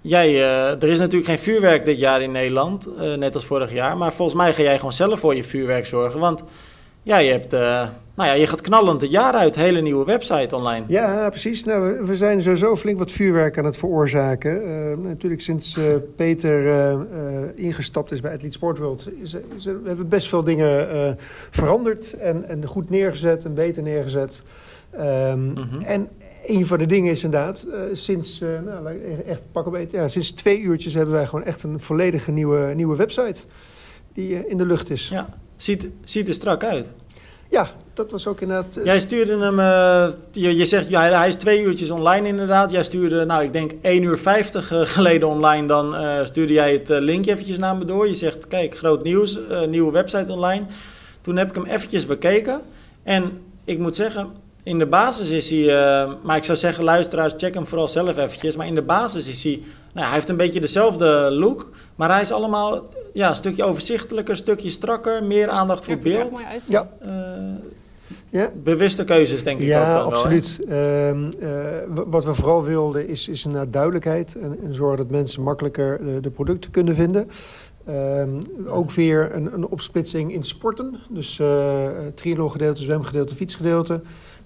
jij, 0.00 0.42
er 0.80 0.84
is 0.88 0.98
natuurlijk 0.98 1.26
geen 1.30 1.38
vuurwerk 1.38 1.84
dit 1.84 1.98
jaar 1.98 2.22
in 2.22 2.32
Nederland, 2.32 2.88
net 3.18 3.34
als 3.34 3.44
vorig 3.44 3.72
jaar. 3.72 3.96
Maar 3.96 4.12
volgens 4.12 4.36
mij 4.38 4.54
ga 4.54 4.62
jij 4.62 4.76
gewoon 4.76 4.92
zelf 4.92 5.20
voor 5.20 5.34
je 5.34 5.44
vuurwerk 5.44 5.86
zorgen. 5.86 6.20
Want 6.20 6.42
ja, 7.02 7.18
je, 7.18 7.30
hebt, 7.30 7.52
eh, 7.52 7.60
nou 8.14 8.28
ja, 8.28 8.32
je 8.32 8.46
gaat 8.46 8.60
knallend 8.60 9.00
het 9.00 9.10
jaar 9.10 9.32
uit. 9.32 9.54
Hele 9.56 9.80
nieuwe 9.80 10.04
website 10.04 10.56
online. 10.56 10.84
Ja, 10.88 11.28
precies. 11.28 11.64
Nou, 11.64 11.98
we- 12.04 12.14
zijn 12.14 12.42
sowieso 12.42 12.76
flink 12.76 12.98
wat 12.98 13.10
vuurwerk 13.12 13.58
aan 13.58 13.64
het 13.64 13.76
veroorzaken. 13.76 14.62
Eh, 14.64 14.96
natuurlijk 15.08 15.42
sinds 15.42 15.76
eh, 15.76 15.84
Peter 16.16 16.66
ingestapt 17.54 18.12
is 18.12 18.20
bij 18.20 18.32
Athlete 18.32 18.54
Sport 18.54 18.78
World... 18.78 19.08
Is, 19.22 19.36
is 19.56 19.64
we 19.64 19.80
hebben 19.86 20.08
best 20.08 20.28
veel 20.28 20.44
dingen 20.44 21.16
veranderd 21.50 22.12
en, 22.12 22.44
en 22.44 22.66
goed 22.66 22.90
neergezet 22.90 23.44
en 23.44 23.54
beter 23.54 23.82
neergezet. 23.82 24.42
Ehm, 24.90 25.40
Mhm. 25.50 25.80
En 25.84 26.08
een 26.46 26.66
van 26.66 26.78
de 26.78 26.86
dingen 26.86 27.10
is 27.10 27.24
inderdaad, 27.24 27.66
sinds, 27.92 28.40
nou, 28.64 28.90
ik 28.90 29.26
echt 29.26 29.42
pak 29.52 29.66
beetje, 29.70 29.96
ja, 29.96 30.08
sinds 30.08 30.30
twee 30.30 30.60
uurtjes 30.60 30.94
hebben 30.94 31.14
wij 31.14 31.26
gewoon 31.26 31.44
echt 31.44 31.62
een 31.62 31.80
volledige 31.80 32.30
nieuwe, 32.30 32.72
nieuwe 32.74 32.96
website 32.96 33.40
die 34.12 34.48
in 34.48 34.56
de 34.56 34.66
lucht 34.66 34.90
is. 34.90 35.08
Ja, 35.08 35.28
ziet, 35.62 35.86
ziet 36.04 36.28
er 36.28 36.34
strak 36.34 36.64
uit. 36.64 36.92
Ja, 37.50 37.70
dat 37.94 38.10
was 38.10 38.26
ook 38.26 38.40
inderdaad... 38.40 38.76
eh, 38.76 38.84
Jij 38.84 39.00
stuurde 39.00 39.38
hem, 39.38 39.58
eh, 39.58 40.08
je, 40.30 40.56
je 40.56 40.64
zegt 40.64 40.88
ja, 40.88 41.02
hij 41.02 41.28
is 41.28 41.34
twee 41.34 41.62
uurtjes 41.62 41.90
online 41.90 42.28
inderdaad. 42.28 42.70
Jij 42.70 42.82
stuurde, 42.82 43.24
nou 43.24 43.44
ik 43.44 43.52
denk 43.52 43.72
1 43.82 44.02
uur 44.02 44.18
50 44.18 44.72
eh, 44.72 44.80
geleden 44.84 45.28
online. 45.28 45.66
Dan 45.66 45.94
stuurde 46.26 46.52
jij 46.52 46.72
het 46.72 46.88
linkje 46.88 47.32
eventjes 47.32 47.58
naar 47.58 47.76
me 47.76 47.84
door. 47.84 48.08
Je 48.08 48.14
zegt 48.14 48.48
kijk, 48.48 48.76
groot 48.76 49.02
nieuws, 49.02 49.38
nieuwe 49.68 49.92
website 49.92 50.32
online. 50.32 50.64
Toen 51.20 51.36
heb 51.36 51.48
ik 51.48 51.54
hem 51.54 51.64
eventjes 51.64 52.06
bekeken. 52.06 52.60
En 53.02 53.40
ik 53.64 53.78
moet 53.78 53.96
zeggen, 53.96 54.28
in 54.62 54.78
de 54.78 54.86
basis 54.86 55.28
is 55.30 55.50
hij, 55.50 55.68
eh, 55.68 56.12
maar 56.22 56.36
ik 56.36 56.44
zou 56.44 56.58
zeggen 56.58 56.84
luisteraars, 56.84 57.34
check 57.36 57.54
hem 57.54 57.66
vooral 57.66 57.88
zelf 57.88 58.16
eventjes. 58.16 58.56
Maar 58.56 58.66
in 58.66 58.74
de 58.74 58.82
basis 58.82 59.28
is 59.28 59.42
hij, 59.44 59.62
nou, 59.92 60.06
hij 60.06 60.14
heeft 60.14 60.28
een 60.28 60.36
beetje 60.36 60.60
dezelfde 60.60 61.28
look. 61.30 61.70
Maar 61.96 62.10
hij 62.10 62.20
is 62.20 62.32
allemaal 62.32 62.88
ja, 63.12 63.28
een 63.28 63.36
stukje 63.36 63.64
overzichtelijker, 63.64 64.32
een 64.32 64.40
stukje 64.40 64.70
strakker. 64.70 65.24
Meer 65.24 65.48
aandacht 65.48 65.84
voor 65.84 65.98
beeld. 65.98 66.30
mooi. 66.30 66.44
Ja. 66.68 66.88
Eh, 67.00 67.10
Ja. 68.30 68.50
bewuste 68.62 69.04
keuzes, 69.04 69.42
denk 69.44 69.56
ik 69.58 69.64
ook 69.64 69.70
Ja, 69.70 69.84
dan 69.84 70.10
wel. 70.10 70.10
hè? 70.10 70.16
absoluut. 70.16 70.58
Ehm, 70.68 71.24
eh, 71.40 71.50
w- 71.94 72.02
wat 72.06 72.24
we 72.24 72.34
vooral 72.34 72.62
wilden 72.64 73.08
is, 73.08 73.28
is 73.28 73.44
een 73.44 73.70
duidelijkheid 73.70 74.36
en, 74.42 74.58
en 74.64 74.74
zorgen 74.74 74.96
dat 74.96 75.10
mensen 75.10 75.42
makkelijker 75.42 76.00
de, 76.04 76.20
de 76.20 76.30
producten 76.30 76.70
kunnen 76.70 76.94
vinden. 76.94 77.30
Ehm, 77.86 78.28
ook 78.68 78.90
weer 78.90 79.30
een, 79.34 79.52
een 79.54 79.66
opsplitsing 79.66 80.32
in 80.32 80.44
sporten. 80.44 80.96
Dus 81.08 81.38
eh 81.38 81.86
triathlon 82.14 82.50
gedeelte, 82.50 82.82
zwemgedeelte, 82.82 83.34
fietsgedeelte. 83.34 84.00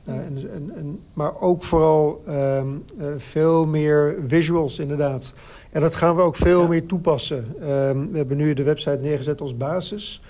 Nou, 0.06 0.18
en, 0.20 0.50
en, 0.52 0.72
en, 0.76 1.00
maar 1.12 1.40
ook 1.40 1.62
vooral 1.64 2.22
ehm, 2.26 2.66
eh, 2.98 3.06
veel 3.16 3.66
meer 3.66 4.16
visuals 4.26 4.78
inderdaad. 4.78 5.32
En 5.70 5.80
dat 5.80 5.94
gaan 5.94 6.16
we 6.16 6.22
ook 6.22 6.36
veel 6.36 6.62
Ja. 6.62 6.68
meer 6.68 6.86
toepassen. 6.86 7.46
Ehm, 7.60 8.10
we 8.10 8.16
hebben 8.16 8.36
nu 8.36 8.54
de 8.54 8.62
website 8.62 8.98
neergezet 9.02 9.40
als 9.40 9.56
basis. 9.56 10.20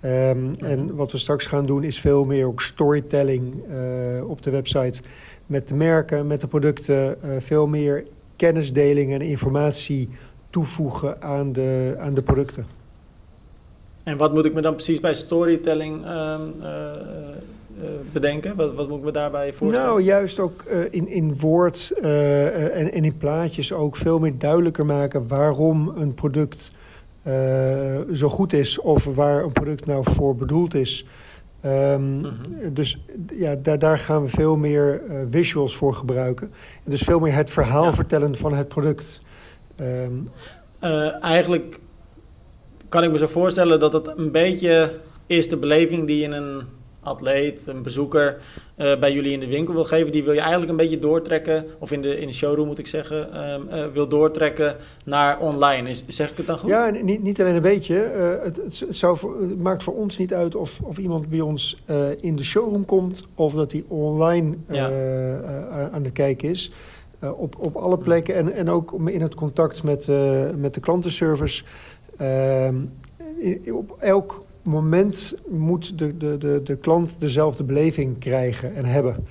Ehm, 0.00 0.38
En 0.58 0.94
wat 0.94 1.12
we 1.12 1.18
straks 1.18 1.46
gaan 1.46 1.66
doen 1.66 1.84
is 1.84 2.00
veel 2.00 2.24
meer 2.24 2.46
ook 2.46 2.60
storytelling 2.60 3.54
eh, 3.70 4.28
op 4.28 4.42
de 4.42 4.50
website. 4.50 5.00
Met 5.46 5.68
de 5.68 5.74
merken, 5.74 6.26
met 6.26 6.40
de 6.40 6.46
producten. 6.46 7.22
eh, 7.22 7.30
veel 7.40 7.66
meer 7.66 8.04
kennisdeling 8.36 9.12
en 9.12 9.20
informatie 9.20 10.08
toevoegen 10.50 11.22
aan 11.22 11.52
de, 11.52 11.96
aan 11.98 12.14
de 12.14 12.22
producten. 12.22 12.66
En 14.02 14.16
wat 14.16 14.32
moet 14.32 14.44
ik 14.44 14.54
me 14.54 14.60
dan 14.60 14.74
precies 14.74 15.00
bij 15.00 15.14
storytelling 15.14 16.04
eh, 16.04 16.34
eh, 16.60 16.90
bedenken? 18.12 18.56
Wat, 18.56 18.74
wat 18.74 18.88
moet 18.88 18.98
ik 18.98 19.04
me 19.04 19.10
daarbij 19.12 19.52
voorstellen? 19.52 19.88
Nou, 19.88 20.02
juist 20.02 20.38
ook 20.38 20.62
eh, 20.62 20.78
in, 20.90 21.08
in 21.08 21.38
woord 21.38 21.92
eh, 22.02 22.46
eh, 22.46 22.76
en, 22.80 22.92
en 22.92 23.04
in 23.04 23.16
plaatjes 23.16 23.72
ook 23.72 23.96
veel 23.96 24.18
meer 24.18 24.38
duidelijker 24.38 24.86
maken 24.86 25.28
waarom 25.28 25.88
een 25.96 26.14
product 26.14 26.70
eh, 27.22 27.98
zo 28.12 28.28
goed 28.28 28.52
is 28.52 28.78
of 28.80 29.04
waar 29.04 29.42
een 29.44 29.52
product 29.52 29.86
nou 29.86 30.04
voor 30.14 30.36
bedoeld 30.36 30.74
is. 30.74 31.06
Ehm, 31.60 32.18
Mhm. 32.20 32.32
Dus 32.72 32.98
ja, 33.32 33.54
daar, 33.54 33.78
daar 33.78 33.98
gaan 33.98 34.22
we 34.22 34.28
veel 34.28 34.56
meer 34.56 35.02
eh, 35.08 35.16
visuals 35.30 35.76
voor 35.76 35.94
gebruiken. 35.94 36.50
En 36.84 36.90
dus 36.90 37.02
veel 37.02 37.18
meer 37.20 37.34
het 37.34 37.50
verhaal 37.50 37.84
Ja. 37.84 37.92
vertellen 37.92 38.36
van 38.36 38.54
het 38.54 38.68
product. 38.68 39.20
Ehm, 39.76 40.12
Eh, 40.78 41.22
eigenlijk 41.24 41.78
kan 42.88 43.04
ik 43.04 43.10
me 43.10 43.18
zo 43.18 43.26
voorstellen 43.26 43.80
dat 43.80 43.92
het 43.92 44.12
een 44.16 44.30
beetje 44.32 44.92
is 45.26 45.48
de 45.48 45.56
beleving 45.56 46.06
die 46.06 46.20
je 46.20 46.28
een 46.28 46.62
atleet, 47.02 47.66
een 47.66 47.82
bezoeker 47.82 48.40
eh, 48.76 48.98
bij 48.98 49.12
jullie 49.12 49.32
in 49.32 49.40
de 49.40 49.46
winkel 49.46 49.74
wil 49.74 49.84
geven. 49.84 50.12
Die 50.12 50.24
wil 50.24 50.32
je 50.32 50.40
eigenlijk 50.40 50.70
een 50.70 50.76
beetje 50.76 50.98
doortrekken, 50.98 51.64
of 51.78 51.92
in 51.92 52.02
de, 52.02 52.18
in 52.18 52.26
de 52.26 52.32
showroom 52.32 52.66
moet 52.66 52.78
ik 52.78 52.86
zeggen, 52.86 53.32
ehm, 53.32 53.68
eh, 53.68 53.86
wil 53.92 54.08
doortrekken 54.08 54.76
naar 55.04 55.38
online. 55.40 55.88
Is, 55.88 56.04
zeg 56.06 56.30
ik 56.30 56.36
het 56.36 56.46
dan 56.46 56.58
goed? 56.58 56.70
Ja, 56.70 56.90
niet, 56.90 57.22
niet 57.22 57.40
alleen 57.40 57.54
een 57.54 57.62
beetje. 57.62 58.00
eh, 58.02 58.44
het, 58.44 58.56
het, 58.56 58.84
zou 58.88 59.16
voor- 59.16 59.40
het 59.40 59.58
maakt 59.60 59.82
voor 59.82 59.94
ons 59.94 60.18
niet 60.18 60.34
uit 60.34 60.54
of, 60.54 60.78
of 60.82 60.98
iemand 60.98 61.28
bij 61.28 61.40
ons 61.40 61.82
in 62.20 62.36
de 62.36 62.44
showroom 62.44 62.84
komt 62.84 63.24
of 63.34 63.52
dat 63.52 63.72
hij 63.72 63.84
online 63.88 64.54
Ja. 64.68 64.90
aan 65.92 66.02
het 66.04 66.12
kijken 66.12 66.48
is. 66.48 66.72
Op, 67.36 67.54
op 67.58 67.76
alle 67.76 67.98
plekken 67.98 68.34
en, 68.34 68.52
en 68.52 68.68
ook 68.70 68.92
in 69.06 69.20
het 69.20 69.34
contact 69.34 69.82
met, 69.82 70.06
met 70.56 70.74
de 70.74 70.80
klantenservice. 70.80 71.62
Ehm, 72.16 72.74
op 73.72 73.96
elk 73.98 74.44
moment 74.70 75.34
moet 75.48 75.98
de, 75.98 76.16
de, 76.16 76.38
de, 76.38 76.60
de 76.64 76.76
klant 76.76 77.16
dezelfde 77.18 77.64
beleving 77.64 78.18
krijgen 78.18 78.74
en 78.74 78.84
hebben. 78.84 79.26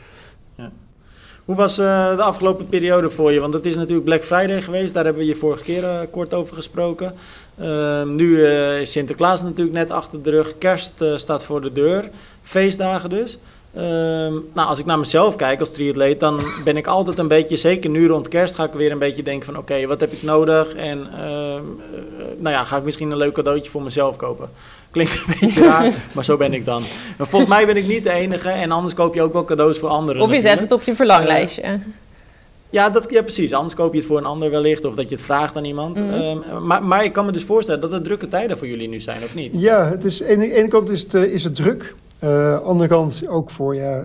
Hoe 1.46 1.58
was 1.58 1.78
eh, 1.78 2.16
de 2.16 2.24
afgelopen 2.24 2.68
periode 2.68 3.10
voor 3.10 3.32
je? 3.32 3.40
Want 3.40 3.54
het 3.54 3.66
is 3.66 3.76
natuurlijk 3.76 4.06
Black 4.06 4.24
Friday 4.24 4.62
geweest, 4.62 4.94
daar 4.94 5.04
hebben 5.04 5.22
we 5.22 5.28
je 5.28 5.36
vorige 5.36 5.64
keer 5.64 5.84
eh, 5.84 6.00
kort 6.12 6.34
over 6.34 6.56
gesproken. 6.56 7.16
Ehm, 7.58 8.16
nu 8.16 8.46
eh, 8.46 8.80
is 8.80 8.92
Sinterklaas 8.92 9.42
natuurlijk 9.42 9.78
net 9.78 9.92
achter 9.92 10.22
de 10.22 10.30
rug, 10.30 10.58
kerst 10.58 11.04
staat 11.16 11.46
voor 11.46 11.62
de 11.62 11.72
deur, 11.72 12.10
feestdagen 12.42 13.10
dus. 13.10 13.38
Ehm, 13.74 14.34
nou, 14.54 14.68
als 14.68 14.80
ik 14.80 14.86
naar 14.86 15.00
mezelf 15.00 15.36
kijk 15.36 15.60
als 15.60 15.72
triatleet, 15.72 16.20
dan 16.20 16.44
ben 16.64 16.78
ik 16.78 16.88
altijd 16.88 17.18
een 17.18 17.28
beetje, 17.28 17.58
zeker 17.58 17.90
nu 17.90 18.08
rond 18.08 18.28
kerst, 18.28 18.56
ga 18.56 18.64
ik 18.64 18.74
weer 18.74 18.92
een 18.92 19.00
beetje 19.00 19.24
denken 19.24 19.46
van 19.46 19.58
oké, 19.58 19.88
wat 19.88 20.00
heb 20.00 20.12
ik 20.12 20.24
nodig? 20.24 20.74
En 20.74 21.08
ehm, 21.14 21.24
eh, 21.24 22.24
nou 22.38 22.56
ja, 22.56 22.64
ga 22.64 22.78
ik 22.78 22.84
misschien 22.84 23.12
een 23.12 23.18
leuk 23.18 23.34
cadeautje 23.34 23.72
voor 23.72 23.82
mezelf 23.82 24.16
kopen? 24.16 24.50
Klinkt 24.92 25.14
een 25.28 25.36
beetje 25.40 25.64
raar, 25.64 25.94
maar 26.12 26.26
zo 26.26 26.38
ben 26.38 26.54
ik 26.54 26.66
dan. 26.66 26.82
Maar 27.18 27.28
volgens 27.28 27.52
mij 27.52 27.66
ben 27.66 27.78
ik 27.78 27.88
niet 27.88 28.04
de 28.04 28.12
enige 28.12 28.50
en 28.50 28.72
anders 28.72 28.94
koop 28.94 29.16
je 29.16 29.22
ook 29.22 29.34
wel 29.34 29.46
cadeaus 29.46 29.78
voor 29.80 29.90
anderen. 29.90 30.22
Of 30.22 30.32
je 30.34 30.40
zet 30.40 30.60
het 30.60 30.72
op 30.72 30.82
je 30.82 30.96
verlanglijstje. 30.96 31.80
Ja, 32.70 32.90
dat, 32.90 33.06
ja, 33.12 33.22
precies. 33.22 33.54
Anders 33.54 33.74
koop 33.76 33.94
je 33.94 33.98
het 34.00 34.08
voor 34.08 34.18
een 34.18 34.26
ander 34.26 34.50
wellicht 34.50 34.86
of 34.86 34.96
dat 34.96 35.10
je 35.10 35.16
het 35.16 35.24
vraagt 35.24 35.56
aan 35.58 35.66
iemand. 35.66 36.00
Mhm. 36.00 36.14
Ehm, 36.14 36.66
maar, 36.66 36.84
maar 36.84 37.04
ik 37.04 37.14
kan 37.14 37.26
me 37.26 37.32
dus 37.32 37.44
voorstellen 37.44 37.82
dat 37.82 37.92
het 37.92 38.04
drukke 38.04 38.28
tijden 38.28 38.58
voor 38.58 38.68
jullie 38.68 38.88
nu 38.90 39.00
zijn, 39.00 39.24
of 39.24 39.36
niet? 39.36 39.56
Ja, 39.58 39.90
het 39.90 40.04
is, 40.04 40.24
aan 40.24 40.40
de 40.40 40.54
ene 40.54 40.68
kant 40.68 40.90
is 40.90 41.02
het, 41.02 41.14
eh, 41.14 41.24
is 41.24 41.44
het 41.44 41.56
druk. 41.56 41.96
Uh, 42.24 42.62
andere 42.62 42.90
kant 42.90 43.28
ook 43.28 43.50
voor, 43.50 43.76
ja, 43.76 43.98
uh, 43.98 44.04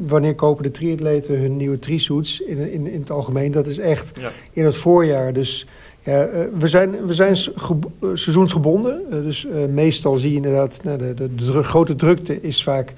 wanneer 0.00 0.34
kopen 0.34 0.62
de 0.62 0.70
triatleten 0.70 1.40
hun 1.40 1.56
nieuwe 1.56 1.78
tri-suits 1.78 2.40
in, 2.40 2.72
in, 2.72 2.86
in 2.86 3.00
het 3.00 3.10
algemeen? 3.10 3.50
Dat 3.50 3.66
is 3.66 3.78
echt 3.78 4.12
Ja. 4.20 4.30
in 4.52 4.64
het 4.64 4.76
voorjaar. 4.76 5.32
Dus 5.32 5.66
ja, 6.08 6.26
uh, 6.28 6.34
we 6.58 6.68
zijn, 6.68 7.06
we 7.06 7.14
zijn 7.14 7.36
gebo- 7.36 7.90
seizoensgebonden. 8.14 9.02
Uh, 9.12 9.22
dus 9.22 9.46
meestal 9.70 10.16
zie 10.16 10.30
je 10.30 10.36
inderdaad, 10.36 10.80
nou, 10.82 10.98
de, 10.98 11.14
de, 11.14 11.34
de 11.34 11.62
grote 11.62 11.96
drukte 11.96 12.42
is 12.42 12.62
vaak 12.62 12.92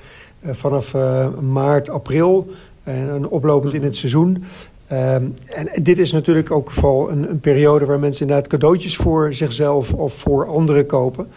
vanaf 0.44 0.94
maart, 1.40 1.88
april 1.88 2.50
en 2.82 3.28
oplopend 3.28 3.74
in 3.74 3.82
het 3.82 3.96
seizoen. 3.96 4.44
Um, 4.92 5.34
en 5.46 5.68
dit 5.82 5.98
is 5.98 6.12
natuurlijk 6.12 6.50
ook 6.50 6.70
vooral 6.70 7.10
een, 7.10 7.30
een, 7.30 7.40
periode 7.40 7.84
waar 7.84 7.98
mensen 7.98 8.20
inderdaad 8.20 8.48
cadeautjes 8.48 8.96
voor 8.96 9.34
zichzelf 9.34 9.92
of 9.92 10.14
voor 10.14 10.46
anderen 10.46 10.86
kopen. 10.86 11.28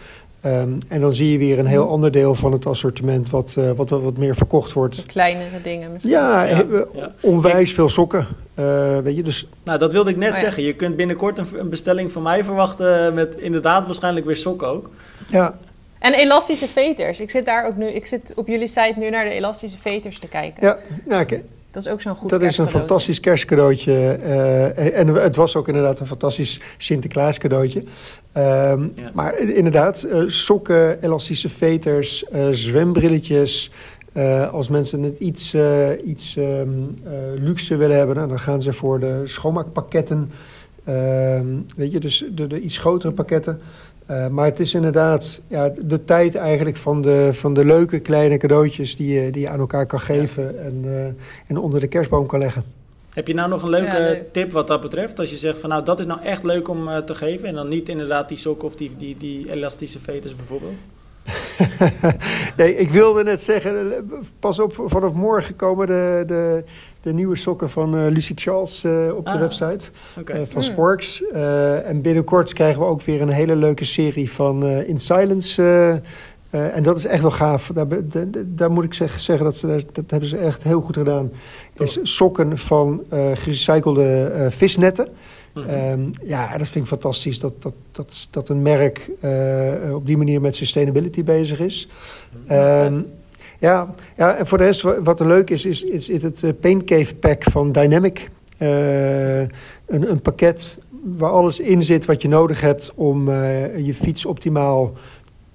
Um, 0.46 0.78
en 0.88 1.00
dan 1.00 1.14
zie 1.14 1.32
je 1.32 1.38
weer 1.38 1.58
een 1.58 1.66
heel 1.66 1.88
ander 1.88 2.12
deel 2.12 2.34
van 2.34 2.52
het 2.52 2.66
assortiment 2.66 3.30
wat, 3.30 3.54
uh, 3.58 3.70
wat, 3.70 3.90
wat 3.90 4.16
meer 4.16 4.34
verkocht 4.36 4.72
wordt. 4.72 4.96
De 4.96 5.02
kleinere 5.06 5.60
dingen 5.62 5.92
misschien. 5.92 6.12
Ja, 6.12 6.42
Ja, 6.44 6.54
he- 6.56 6.84
ja. 6.94 7.12
onwijs 7.20 7.72
veel 7.72 7.88
sokken. 7.88 8.26
Uh, 8.58 8.98
weet 8.98 9.16
je, 9.16 9.22
dus 9.22 9.46
Nou, 9.64 9.78
dat 9.78 9.92
wilde 9.92 10.10
ik 10.10 10.16
net 10.16 10.28
Oh 10.28 10.34
ja. 10.34 10.40
zeggen. 10.40 10.62
Je 10.62 10.74
kunt 10.74 10.96
binnenkort 10.96 11.38
een, 11.38 11.46
een 11.58 11.68
bestelling 11.68 12.12
van 12.12 12.22
mij 12.22 12.44
verwachten 12.44 13.14
met 13.14 13.34
inderdaad 13.36 13.84
waarschijnlijk 13.86 14.26
weer 14.26 14.36
sokken 14.36 14.68
ook. 14.68 14.90
ja, 15.28 15.58
En 15.98 16.12
elastische 16.14 16.68
veters. 16.68 17.20
Ik 17.20 17.30
zit 17.30 17.46
daar 17.46 17.66
ook 17.66 17.76
nu. 17.76 17.86
Ik 17.86 18.06
zit 18.06 18.32
op 18.36 18.46
jullie 18.46 18.66
site 18.68 18.94
nu 18.96 19.10
naar 19.10 19.24
de 19.24 19.30
elastische 19.30 19.78
veters 19.80 20.18
te 20.18 20.28
kijken. 20.28 20.62
ja, 20.66 20.78
ja 21.08 21.20
oké. 21.20 21.42
Dat 21.74 21.84
is 21.86 21.92
ook 21.92 22.00
zo'n 22.00 22.14
goed 22.16 22.30
dat 22.30 22.42
is 22.42 22.58
een 22.58 22.68
fantastisch 22.68 23.20
kerstcadeautje. 23.20 23.92
eh, 24.22 24.98
en 24.98 25.08
het 25.08 25.36
was 25.36 25.56
ook 25.56 25.68
inderdaad 25.68 26.00
een 26.00 26.06
fantastisch 26.06 26.60
Sinterklaas 26.78 27.38
cadeautje. 27.38 27.82
Ehm, 28.32 28.82
Ja. 28.94 29.10
Maar 29.12 29.38
inderdaad, 29.38 30.02
eh, 30.02 30.22
sokken, 30.26 31.02
elastische 31.02 31.48
veters, 31.48 32.24
eh, 32.24 32.48
zwembrilletjes. 32.50 33.70
Eh, 34.12 34.52
als 34.52 34.68
mensen 34.68 35.02
het 35.02 35.18
iets, 35.18 35.54
iets 36.04 36.36
ehm, 36.36 36.68
eh, 37.04 37.12
luxe 37.34 37.76
willen 37.76 37.96
hebben, 37.96 38.16
nou, 38.16 38.28
dan 38.28 38.38
gaan 38.38 38.62
ze 38.62 38.72
voor 38.72 39.00
de 39.00 39.22
schoonmaakpakketten. 39.24 40.30
Ehm, 40.84 41.46
weet 41.76 41.92
je, 41.92 41.98
dus 42.00 42.24
de, 42.30 42.46
de 42.46 42.60
iets 42.60 42.78
grotere 42.78 43.12
pakketten. 43.12 43.60
Eh, 44.06 44.28
maar 44.28 44.44
het 44.44 44.60
is 44.60 44.74
inderdaad 44.74 45.40
ja, 45.46 45.72
de 45.80 46.04
tijd 46.04 46.34
eigenlijk 46.34 46.76
van 46.76 47.02
de, 47.02 47.28
van 47.32 47.54
de 47.54 47.64
leuke 47.64 48.00
kleine 48.00 48.36
cadeautjes 48.36 48.96
die 48.96 49.20
je, 49.20 49.30
die 49.30 49.40
je 49.42 49.48
aan 49.48 49.58
elkaar 49.58 49.86
kan 49.86 50.00
geven 50.00 50.64
en, 50.64 50.80
eh, 50.84 51.04
en 51.46 51.58
onder 51.58 51.80
de 51.80 51.86
kerstboom 51.86 52.26
kan 52.26 52.38
leggen. 52.38 52.64
Heb 53.14 53.26
je 53.26 53.34
nou 53.34 53.48
nog 53.48 53.62
een 53.62 53.68
leuke 53.68 53.96
Ja, 53.96 53.98
leuk. 53.98 54.32
tip 54.32 54.52
wat 54.52 54.66
dat 54.66 54.80
betreft? 54.80 55.18
Als 55.18 55.30
je 55.30 55.36
zegt 55.36 55.58
van 55.58 55.68
nou, 55.68 55.84
dat 55.84 55.98
is 55.98 56.06
nou 56.06 56.20
echt 56.22 56.42
leuk 56.42 56.68
om 56.68 56.88
eh, 56.88 56.96
te 56.96 57.14
geven. 57.14 57.48
En 57.48 57.54
dan 57.54 57.68
niet 57.68 57.88
inderdaad 57.88 58.28
die 58.28 58.36
sokken 58.38 58.68
of 58.68 58.76
die, 58.76 58.90
die, 58.96 59.16
die 59.16 59.52
elastische 59.52 60.00
veters 60.00 60.36
bijvoorbeeld. 60.36 60.80
nee, 62.56 62.76
ik 62.76 62.90
wilde 62.90 63.24
net 63.24 63.42
zeggen, 63.42 63.92
pas 64.40 64.58
op, 64.58 64.82
vanaf 64.86 65.12
morgen 65.12 65.56
komen 65.56 65.86
de, 65.86 66.24
de, 66.26 66.64
de 67.04 67.12
nieuwe 67.12 67.36
sokken 67.36 67.70
van 67.70 67.96
eh, 67.96 68.06
Lucie 68.08 68.36
Charles 68.38 68.84
eh, 68.84 68.92
op 69.16 69.24
de 69.24 69.30
Ah, 69.30 69.40
website 69.40 69.90
eh, 70.14 70.24
van 70.36 70.46
Hmm. 70.52 70.62
Sporks. 70.62 71.22
Eh, 71.26 71.88
en 71.88 72.02
binnenkort 72.02 72.52
krijgen 72.52 72.80
we 72.80 72.86
ook 72.86 73.02
weer 73.02 73.20
een 73.22 73.28
hele 73.28 73.56
leuke 73.56 73.84
serie 73.84 74.30
van 74.32 74.64
eh, 74.66 74.88
In 74.88 75.00
Silence. 75.00 75.62
eh, 75.62 75.90
eh, 76.50 76.76
en 76.76 76.82
dat 76.82 76.96
is 76.98 77.04
echt 77.04 77.22
wel 77.22 77.30
gaaf. 77.30 77.70
Daar, 77.74 77.86
be- 77.86 78.08
de- 78.08 78.30
de- 78.30 78.54
daar 78.54 78.70
moet 78.70 78.84
ik 78.84 78.94
zeg- 78.94 79.20
zeggen, 79.20 79.44
dat, 79.44 79.56
ze, 79.56 79.84
dat 79.92 80.04
hebben 80.10 80.28
ze 80.28 80.36
echt 80.36 80.62
heel 80.62 80.80
goed 80.80 80.96
gedaan. 80.96 81.30
Is 81.74 81.98
sokken 82.02 82.58
van 82.58 83.02
eh, 83.08 83.30
gerecyclede 83.34 84.24
eh, 84.24 84.46
visnetten. 84.50 85.08
Mhm. 85.54 85.68
Ehm, 85.68 86.00
ja, 86.22 86.56
dat 86.58 86.68
vind 86.68 86.84
ik 86.84 86.90
fantastisch 86.90 87.38
dat, 87.38 87.62
dat, 87.62 87.74
dat, 87.92 88.28
dat 88.30 88.48
een 88.48 88.62
merk 88.62 89.10
eh, 89.20 89.94
op 89.94 90.06
die 90.06 90.16
manier 90.16 90.40
met 90.40 90.56
sustainability 90.56 91.24
bezig 91.24 91.60
is. 91.60 91.88
Ehm, 92.46 93.00
ja, 93.64 93.94
ja, 94.16 94.36
en 94.36 94.46
voor 94.46 94.58
de 94.58 94.64
rest, 94.64 94.82
wa- 94.82 95.02
wat 95.02 95.20
er 95.20 95.26
leuk 95.26 95.50
is, 95.50 95.64
is, 95.64 95.82
is, 95.82 96.08
is 96.08 96.22
het 96.22 96.42
eh, 96.42 96.50
Paint 96.60 96.84
Cave 96.84 97.14
Pack 97.14 97.42
van 97.42 97.72
Dynamic. 97.72 98.30
Eh, 98.58 99.38
een, 99.40 99.50
een 99.86 100.20
pakket 100.22 100.78
waar 101.04 101.30
alles 101.30 101.60
in 101.60 101.82
zit 101.82 102.04
wat 102.04 102.22
je 102.22 102.28
nodig 102.28 102.60
hebt 102.60 102.92
om 102.94 103.28
eh, 103.28 103.86
je 103.86 103.94
fiets 103.94 104.24
optimaal 104.24 104.92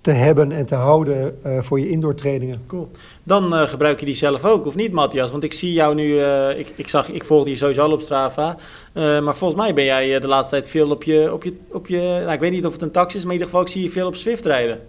te 0.01 0.11
hebben 0.11 0.51
en 0.51 0.65
te 0.65 0.75
houden 0.75 1.37
voor 1.61 1.79
je 1.79 1.89
indoor 1.89 2.15
trainingen. 2.15 2.61
Cool. 2.67 2.89
Dan 3.23 3.53
gebruik 3.53 3.99
je 3.99 4.05
die 4.05 4.15
zelf 4.15 4.45
ook, 4.45 4.65
of 4.65 4.75
niet, 4.75 4.91
Matthias? 4.91 5.31
Want 5.31 5.43
ik 5.43 5.53
zie 5.53 5.73
jou 5.73 5.95
nu, 5.95 6.19
ik, 6.57 6.73
ik, 6.75 6.87
zag, 6.87 7.09
ik 7.09 7.25
volg 7.25 7.45
die 7.45 7.55
sowieso 7.55 7.81
al 7.81 7.91
op 7.91 8.01
Strava. 8.01 8.55
Maar 8.93 9.35
volgens 9.35 9.61
mij 9.61 9.73
ben 9.73 9.83
jij 9.83 10.19
de 10.19 10.27
laatste 10.27 10.55
tijd 10.55 10.69
veel 10.69 10.89
op 10.89 11.03
je, 11.03 11.33
op 11.33 11.43
je, 11.43 11.53
op 11.71 11.87
je 11.87 11.97
nou, 12.19 12.31
ik 12.31 12.39
weet 12.39 12.51
niet 12.51 12.65
of 12.65 12.73
het 12.73 12.81
een 12.81 12.91
tax 12.91 13.15
is, 13.15 13.23
maar 13.23 13.33
in 13.33 13.39
ieder 13.39 13.47
geval 13.47 13.61
ik 13.61 13.71
zie 13.71 13.83
je 13.83 13.89
veel 13.89 14.07
op 14.07 14.15
Swift 14.15 14.45
rijden. 14.45 14.79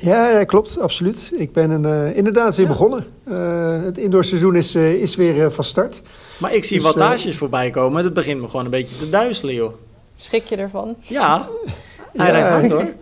Ja, 0.00 0.28
ja, 0.30 0.44
klopt, 0.44 0.78
absoluut. 0.80 1.30
Ik 1.34 1.52
ben 1.52 1.70
een, 1.70 1.84
eh, 1.84 2.16
inderdaad 2.16 2.56
weer 2.56 2.66
Ja. 2.66 2.72
begonnen. 2.72 3.06
Eh, 3.24 3.82
het 3.84 3.98
indoorseizoen 3.98 4.56
is, 4.56 4.74
eh, 4.74 4.92
is 4.94 5.16
weer 5.16 5.52
van 5.52 5.64
start. 5.64 6.02
Maar 6.38 6.54
ik 6.54 6.64
zie 6.64 6.76
Dus, 6.80 6.86
eh, 6.86 6.94
wattages 6.94 7.36
voorbij 7.36 7.70
komen. 7.70 8.04
Het 8.04 8.12
begint 8.12 8.40
me 8.40 8.48
gewoon 8.48 8.64
een 8.64 8.70
beetje 8.70 8.96
te 8.96 9.10
duizelen, 9.10 9.54
joh. 9.54 9.72
Schrik 10.16 10.46
je 10.46 10.56
ervan? 10.56 10.96
Ja, 11.02 11.48
hij 12.16 12.26
Ja. 12.26 12.32
rijdt 12.32 12.48
hard 12.48 12.70
hoor. 12.70 12.92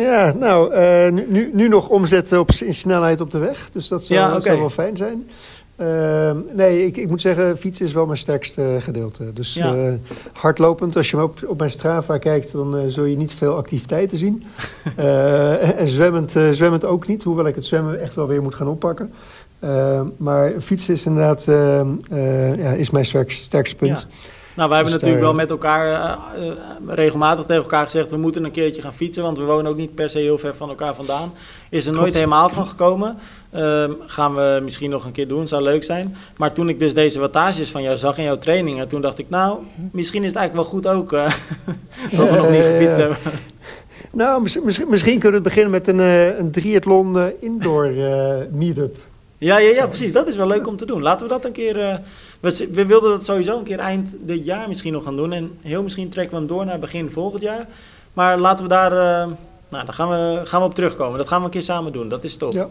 Ja, 0.00 0.34
nou, 0.38 0.72
eh, 0.74 1.12
nu- 1.12 1.50
nu, 1.52 1.68
nog 1.68 1.88
omzetten 1.88 2.38
op, 2.40 2.50
in 2.50 2.74
snelheid 2.74 3.20
op 3.20 3.30
de 3.30 3.38
weg. 3.38 3.68
Dus 3.72 3.88
dat 3.88 4.04
zou, 4.04 4.20
Ja, 4.20 4.30
dat 4.32 4.42
zou 4.42 4.58
wel 4.58 4.70
fijn 4.70 4.96
zijn. 4.96 5.28
Ehm, 5.76 6.36
nee, 6.52 6.86
ik, 6.86 6.96
ik 6.96 7.08
moet 7.08 7.20
zeggen, 7.20 7.58
fietsen 7.58 7.86
is 7.86 7.92
wel 7.92 8.06
mijn 8.06 8.18
sterkste 8.18 8.76
gedeelte. 8.80 9.32
Dus 9.32 9.54
Ja. 9.54 9.74
eh, 9.74 9.92
hardlopend, 10.32 10.96
als 10.96 11.10
je 11.10 11.22
op, 11.22 11.44
op 11.46 11.58
mijn 11.58 11.70
Strava 11.70 12.18
kijkt, 12.18 12.52
dan 12.52 12.76
eh, 12.76 12.82
zul 12.88 13.04
je 13.04 13.16
niet 13.16 13.34
veel 13.34 13.56
activiteiten 13.56 14.18
zien. 14.18 14.42
Eh, 14.96 15.68
en 15.68 15.76
en 15.76 15.88
zwemmend, 15.88 16.34
zwemmend 16.50 16.84
ook 16.84 17.06
niet, 17.06 17.22
hoewel 17.24 17.46
ik 17.46 17.54
het 17.54 17.64
zwemmen 17.64 18.00
echt 18.00 18.14
wel 18.14 18.26
weer 18.26 18.42
moet 18.42 18.54
gaan 18.54 18.68
oppakken. 18.68 19.12
Eh, 19.58 20.00
maar 20.16 20.52
fietsen 20.60 20.94
is 20.94 21.06
inderdaad 21.06 21.48
eh, 21.48 21.80
eh, 21.80 22.58
ja, 22.58 22.70
is 22.72 22.90
mijn 22.90 23.04
sterkste, 23.04 23.42
sterkste 23.42 23.76
punt. 23.76 24.06
Ja. 24.10 24.16
Nou, 24.56 24.68
wij 24.68 24.78
hebben 24.78 24.94
Dus 24.98 25.02
natuurlijk 25.02 25.22
wel 25.22 25.34
met 25.34 25.50
elkaar 25.50 25.86
eh, 25.86 26.46
eh, 26.48 26.52
regelmatig 26.86 27.46
tegen 27.46 27.62
elkaar 27.62 27.84
gezegd... 27.84 28.10
we 28.10 28.16
moeten 28.16 28.44
een 28.44 28.50
keertje 28.50 28.82
gaan 28.82 28.94
fietsen, 28.94 29.22
want 29.22 29.38
we 29.38 29.44
wonen 29.44 29.70
ook 29.70 29.76
niet 29.76 29.94
per 29.94 30.10
se 30.10 30.18
heel 30.18 30.38
ver 30.38 30.54
van 30.56 30.68
elkaar 30.68 30.94
vandaan. 30.94 31.32
Is 31.68 31.84
er 31.86 31.90
nooit 31.92 32.02
Klopt. 32.02 32.18
helemaal 32.18 32.48
van 32.48 32.66
gekomen. 32.68 33.16
Ehm, 33.50 33.90
gaan 34.06 34.34
we 34.34 34.60
misschien 34.62 34.90
nog 34.90 35.04
een 35.04 35.12
keer 35.12 35.28
doen, 35.28 35.48
zou 35.48 35.62
leuk 35.62 35.84
zijn. 35.84 36.16
Maar 36.36 36.52
toen 36.52 36.68
ik 36.68 36.78
dus 36.80 36.94
deze 36.94 37.20
wattages 37.20 37.70
van 37.70 37.82
jou 37.82 37.96
zag 37.96 38.18
in 38.18 38.24
jouw 38.24 38.38
trainingen... 38.38 38.88
toen 38.88 39.00
dacht 39.00 39.18
ik, 39.18 39.28
nou, 39.28 39.58
misschien 39.92 40.22
is 40.22 40.28
het 40.28 40.36
eigenlijk 40.36 40.70
wel 40.70 40.80
goed 40.80 40.86
ook... 40.96 41.12
eh, 41.12 41.24
dat 42.18 42.30
we 42.30 42.36
nog 42.36 42.50
niet 42.50 42.62
gefietst 42.62 42.96
hebben. 42.96 43.16
Nou, 44.12 44.42
mis- 44.42 44.60
misschien, 44.64 44.88
misschien 44.90 45.18
kunnen 45.18 45.38
we 45.42 45.48
beginnen 45.48 45.70
met 45.70 45.88
een, 45.88 46.00
eh, 46.00 46.38
een 46.38 46.50
triathlon 46.50 47.18
eh, 47.18 47.24
indoor 47.40 47.84
eh, 47.84 48.34
meetup. 48.52 48.96
Ja, 49.38 49.58
ja, 49.58 49.70
ja, 49.70 49.86
precies. 49.86 50.12
Dat 50.12 50.28
is 50.28 50.36
wel 50.36 50.46
leuk 50.46 50.66
om 50.66 50.76
te 50.76 50.86
doen. 50.86 51.02
Laten 51.02 51.26
we 51.26 51.32
dat 51.32 51.44
een 51.44 51.52
keer... 51.52 51.80
eh, 51.80 51.94
we, 52.72 52.86
wilden 52.86 53.10
dat 53.10 53.24
sowieso 53.24 53.58
een 53.58 53.64
keer 53.64 53.78
eind 53.78 54.16
dit 54.20 54.44
jaar 54.44 54.68
misschien 54.68 54.92
nog 54.92 55.04
gaan 55.04 55.16
doen. 55.16 55.32
En 55.32 55.50
heel 55.62 55.82
misschien 55.82 56.08
trekken 56.08 56.32
we 56.32 56.38
hem 56.38 56.48
door 56.48 56.64
naar 56.66 56.78
begin 56.78 57.10
volgend 57.10 57.42
jaar. 57.42 57.66
Maar 58.12 58.38
laten 58.38 58.64
we 58.64 58.70
daar... 58.70 58.92
eh, 58.92 59.26
nou, 59.68 59.84
daar 59.84 59.94
gaan 59.94 60.08
we, 60.08 60.40
gaan 60.44 60.60
we 60.60 60.66
op 60.66 60.74
terugkomen. 60.74 61.18
Dat 61.18 61.28
gaan 61.28 61.38
we 61.38 61.44
een 61.44 61.50
keer 61.50 61.62
samen 61.62 61.92
doen. 61.92 62.08
Dat 62.08 62.24
is 62.24 62.36
top. 62.36 62.52
Ja. 62.52 62.68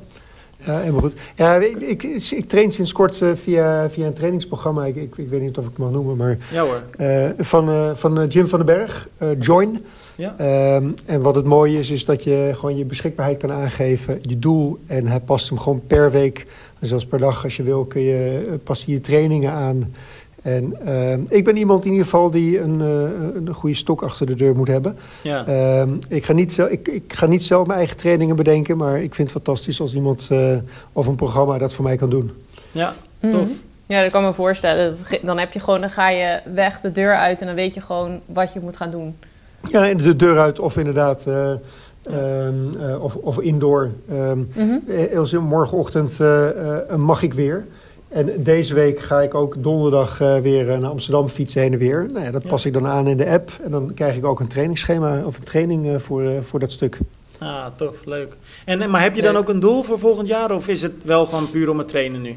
Ja, 0.65 0.79
helemaal 0.79 1.01
goed. 1.01 1.13
Ja, 1.35 1.55
ik, 1.55 1.75
ik, 1.81 2.03
ik 2.31 2.49
train 2.49 2.71
sinds 2.71 2.91
kort 2.91 3.21
eh, 3.21 3.29
via, 3.43 3.89
via 3.89 4.05
een 4.05 4.13
trainingsprogramma. 4.13 4.85
Ik, 4.85 4.95
ik, 4.95 5.17
ik 5.17 5.29
weet 5.29 5.41
niet 5.41 5.57
of 5.57 5.63
ik 5.63 5.69
het 5.69 5.79
mag 5.79 5.91
noemen, 5.91 6.17
maar 6.17 6.37
Ja 6.51 6.61
hoor. 6.61 6.81
eh, 6.97 7.29
van, 7.37 7.97
van 7.97 8.27
Jim 8.27 8.47
van 8.47 8.65
den 8.65 8.75
Berg, 8.77 9.07
Join. 9.39 9.85
Ja. 10.15 10.35
Ehm, 10.37 10.89
en 11.05 11.21
wat 11.21 11.35
het 11.35 11.45
mooie 11.45 11.79
is, 11.79 11.89
is 11.89 12.05
dat 12.05 12.23
je 12.23 12.51
gewoon 12.55 12.77
je 12.77 12.85
beschikbaarheid 12.85 13.37
kan 13.39 13.51
aangeven, 13.51 14.19
je 14.21 14.39
doel. 14.39 14.79
En 14.87 15.07
hij 15.07 15.19
past 15.19 15.49
hem 15.49 15.59
gewoon 15.59 15.81
per 15.87 16.11
week, 16.11 16.45
en 16.85 16.91
zelfs 16.91 17.05
per 17.05 17.19
dag 17.19 17.43
als 17.43 17.55
je 17.55 17.63
wil, 17.63 17.85
kun 17.85 18.01
je, 18.01 18.45
eh, 18.65 18.75
hij 18.77 18.77
je 18.85 19.01
trainingen 19.01 19.51
aan. 19.51 19.93
En 20.41 20.75
ehm, 20.85 21.19
ik 21.29 21.43
ben 21.45 21.57
iemand 21.57 21.85
in 21.85 21.91
ieder 21.91 22.05
geval 22.05 22.31
die 22.31 22.59
een, 22.59 22.81
eh, 22.81 23.35
een 23.35 23.53
goede 23.53 23.75
stok 23.75 24.01
achter 24.03 24.25
de 24.25 24.35
deur 24.35 24.55
moet 24.55 24.67
hebben. 24.67 24.97
Ja. 25.21 25.45
Ehm, 25.45 25.89
ik, 26.07 26.25
ga 26.25 26.33
niet 26.33 26.53
zelf, 26.53 26.69
ik, 26.69 26.87
ik 26.87 27.13
ga 27.13 27.25
niet 27.25 27.43
zelf 27.43 27.67
mijn 27.67 27.79
eigen 27.79 27.97
trainingen 27.97 28.35
bedenken, 28.35 28.77
maar 28.77 29.01
ik 29.01 29.15
vind 29.15 29.33
het 29.33 29.43
fantastisch 29.43 29.81
als 29.81 29.93
iemand 29.93 30.27
eh, 30.31 30.57
of 30.93 31.07
een 31.07 31.15
programma 31.15 31.57
dat 31.57 31.73
voor 31.73 31.83
mij 31.83 31.95
kan 31.97 32.09
doen. 32.09 32.31
ja, 32.71 32.95
Mhm. 33.19 33.31
tof. 33.31 33.49
Ja, 33.85 34.01
dat 34.01 34.11
kan 34.11 34.23
me 34.23 34.33
voorstellen. 34.33 34.97
Dat 34.97 35.19
Dan 35.21 35.39
heb 35.39 35.51
je 35.53 35.59
gewoon, 35.59 35.81
dan 35.81 35.89
ga 35.89 36.09
je 36.09 36.39
weg 36.53 36.81
de 36.81 36.91
deur 36.91 37.15
uit 37.15 37.39
en 37.41 37.45
dan 37.47 37.55
weet 37.55 37.73
je 37.73 37.81
gewoon 37.81 38.19
wat 38.25 38.53
je 38.53 38.59
moet 38.59 38.77
gaan 38.77 38.91
doen. 38.91 39.15
Ja, 39.69 39.89
en 39.89 39.97
de 39.97 40.15
deur 40.15 40.39
uit 40.39 40.59
of 40.59 40.77
inderdaad, 40.77 41.25
eh, 42.09 42.47
ehm, 42.47 42.55
eh, 42.79 43.03
of, 43.03 43.15
of 43.15 43.39
indoor. 43.39 43.91
Zin, 45.23 45.41
morgenochtend 45.41 46.19
eh, 46.19 46.47
eh, 46.89 46.95
mag 46.95 47.21
ik 47.23 47.33
weer. 47.33 47.65
En 48.07 48.31
deze 48.37 48.73
week 48.73 48.99
ga 48.99 49.21
ik 49.21 49.33
ook 49.33 49.55
donderdag 49.63 50.21
eh, 50.21 50.39
weer 50.39 50.65
naar 50.79 50.89
Amsterdam 50.89 51.27
fietsen 51.29 51.61
heen 51.61 51.73
en 51.73 51.79
weer. 51.79 52.05
Nou 52.13 52.25
ja, 52.25 52.31
dat 52.31 52.43
Ja. 52.43 52.49
pas 52.49 52.65
ik 52.65 52.73
dan 52.73 52.87
aan 52.87 53.07
in 53.07 53.17
de 53.17 53.29
app. 53.29 53.51
En 53.63 53.71
dan 53.71 53.91
krijg 53.93 54.15
ik 54.15 54.25
ook 54.25 54.39
een 54.39 54.47
trainingsschema 54.47 55.23
of 55.25 55.37
een 55.37 55.43
training 55.43 56.01
voor, 56.01 56.23
voor 56.49 56.59
dat 56.59 56.71
stuk. 56.71 56.97
Ah, 57.39 57.65
tof, 57.75 58.05
leuk. 58.05 58.35
En, 58.65 58.89
maar 58.89 59.01
heb 59.01 59.15
je 59.15 59.21
dan 59.21 59.33
Leuk. 59.33 59.41
ook 59.41 59.49
een 59.49 59.59
doel 59.59 59.83
voor 59.83 59.99
volgend 59.99 60.27
jaar 60.27 60.51
of 60.51 60.67
is 60.67 60.81
het 60.81 60.93
wel 61.03 61.25
gewoon 61.25 61.49
puur 61.49 61.69
om 61.69 61.77
het 61.77 61.87
trainen 61.87 62.21
nu? 62.21 62.35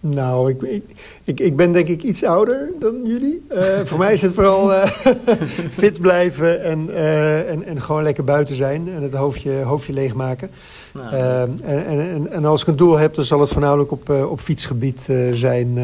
Nou, 0.00 0.50
ik, 0.50 0.62
ik, 0.62 0.84
ik, 1.24 1.40
ik 1.40 1.56
ben 1.56 1.72
denk 1.72 1.88
ik 1.88 2.02
iets 2.02 2.24
ouder 2.24 2.70
dan 2.78 2.94
jullie. 3.04 3.42
Eh, 3.48 3.64
voor 3.84 3.98
mij 3.98 4.12
is 4.12 4.22
het 4.22 4.34
vooral 4.34 4.74
eh, 4.74 4.90
fit 5.78 6.00
blijven 6.00 6.62
en, 6.62 6.94
eh, 6.94 7.50
en, 7.50 7.64
en 7.64 7.82
gewoon 7.82 8.02
lekker 8.02 8.24
buiten 8.24 8.54
zijn. 8.54 8.88
En 8.94 9.02
het 9.02 9.12
hoofdje, 9.12 9.62
hoofdje 9.62 9.92
leegmaken. 9.92 10.50
Nou, 10.92 11.14
en, 11.14 11.86
en, 11.86 12.30
en, 12.30 12.44
als 12.44 12.62
ik 12.62 12.66
een 12.66 12.76
doel 12.76 12.98
heb, 12.98 13.14
dan 13.14 13.24
zal 13.24 13.40
het 13.40 13.50
voornamelijk 13.50 13.90
op, 13.90 14.10
op 14.10 14.40
fietsgebied 14.40 15.08
zijn 15.32 15.74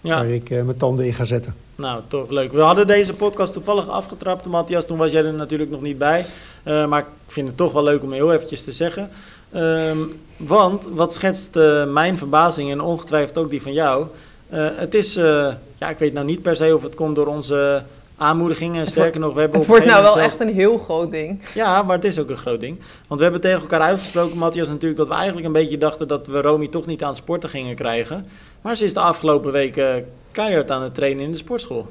ja. 0.00 0.16
waar 0.16 0.28
ik 0.28 0.50
mijn 0.50 0.76
tanden 0.76 1.06
in 1.06 1.14
ga 1.14 1.24
zetten. 1.24 1.54
Nou, 1.76 2.00
tof, 2.08 2.30
leuk. 2.30 2.52
We 2.52 2.60
hadden 2.60 2.86
deze 2.86 3.14
podcast 3.14 3.52
toevallig 3.52 3.88
afgetrapt, 3.88 4.46
Matthias. 4.46 4.86
Toen 4.86 4.98
was 4.98 5.12
jij 5.12 5.24
er 5.24 5.32
natuurlijk 5.32 5.70
nog 5.70 5.80
niet 5.80 5.98
bij. 5.98 6.26
Maar 6.64 6.98
ik 6.98 7.06
vind 7.26 7.46
het 7.46 7.56
toch 7.56 7.72
wel 7.72 7.82
leuk 7.82 8.02
om 8.02 8.12
heel 8.12 8.32
eventjes 8.32 8.64
te 8.64 8.72
zeggen. 8.72 9.10
Ehm, 9.52 9.98
want, 10.36 10.88
wat 10.94 11.14
schetst 11.14 11.56
eh, 11.56 11.84
mijn 11.84 12.18
verbazing 12.18 12.70
en 12.70 12.80
ongetwijfeld 12.80 13.38
ook 13.38 13.50
die 13.50 13.62
van 13.62 13.72
jou. 13.72 14.06
Eh, 14.48 14.68
het 14.74 14.94
is, 14.94 15.16
eh, 15.16 15.46
ja, 15.78 15.88
ik 15.88 15.98
weet 15.98 16.12
nou 16.12 16.26
niet 16.26 16.42
per 16.42 16.56
se 16.56 16.74
of 16.74 16.82
het 16.82 16.94
komt 16.94 17.16
door 17.16 17.26
onze 17.26 17.82
aanmoedigingen. 18.16 18.80
Het 18.80 18.88
Sterker 18.88 19.20
nog, 19.20 19.34
we 19.34 19.40
hebben 19.40 19.58
Het 19.58 19.68
wordt 19.68 19.84
nou 19.84 20.02
wel 20.02 20.20
echt 20.20 20.40
een 20.40 20.54
heel 20.54 20.78
groot 20.78 21.10
ding. 21.10 21.42
Ja, 21.54 21.82
maar 21.82 21.96
het 21.96 22.04
is 22.04 22.18
ook 22.18 22.30
een 22.30 22.36
groot 22.36 22.60
ding. 22.60 22.78
Want 23.08 23.20
we 23.20 23.22
hebben 23.22 23.40
tegen 23.40 23.60
elkaar 23.60 23.80
uitgesproken, 23.80 24.38
Matthias, 24.38 24.68
natuurlijk 24.68 24.96
dat 24.96 25.08
we 25.08 25.14
eigenlijk 25.14 25.46
een 25.46 25.52
beetje 25.52 25.78
dachten 25.78 26.08
dat 26.08 26.26
we 26.26 26.40
Romy 26.40 26.68
toch 26.68 26.86
niet 26.86 27.02
aan 27.02 27.08
het 27.08 27.16
sporten 27.16 27.48
gingen 27.48 27.74
krijgen. 27.74 28.26
Maar 28.60 28.76
ze 28.76 28.84
is 28.84 28.94
de 28.94 29.00
afgelopen 29.00 29.52
weken 29.52 30.06
keihard 30.30 30.70
aan 30.70 30.82
het 30.82 30.94
trainen 30.94 31.24
in 31.24 31.30
de 31.30 31.36
sportschool. 31.36 31.86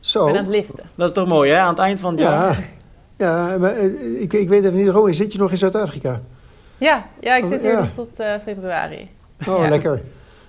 Zo. 0.00 0.24
Ben 0.24 0.34
aan 0.34 0.44
het 0.44 0.54
liften. 0.54 0.90
Dat 0.94 1.08
is 1.08 1.14
toch 1.14 1.28
mooi, 1.28 1.50
hè? 1.50 1.58
Aan 1.58 1.68
het 1.68 1.78
eind 1.78 2.00
van 2.00 2.10
het 2.10 2.20
jaar. 2.20 2.72
Ja, 3.16 3.48
ja 3.48 3.58
maar 3.58 3.78
ik, 4.18 4.32
ik 4.32 4.48
weet 4.48 4.64
even 4.64 4.76
niet, 4.76 4.88
Romy, 4.88 5.12
zit 5.12 5.32
je 5.32 5.38
nog 5.38 5.50
in 5.50 5.58
Zuid-Afrika? 5.58 6.20
Ja, 6.80 7.06
ja 7.20 7.36
ik 7.36 7.44
zit 7.46 7.60
hier 7.60 7.70
ja. 7.70 7.80
nog 7.80 7.92
tot 7.92 8.18
eh, 8.18 8.32
februari. 8.44 9.08
Oh, 9.48 9.58
Ja. 9.62 9.68
lekker. 9.68 10.02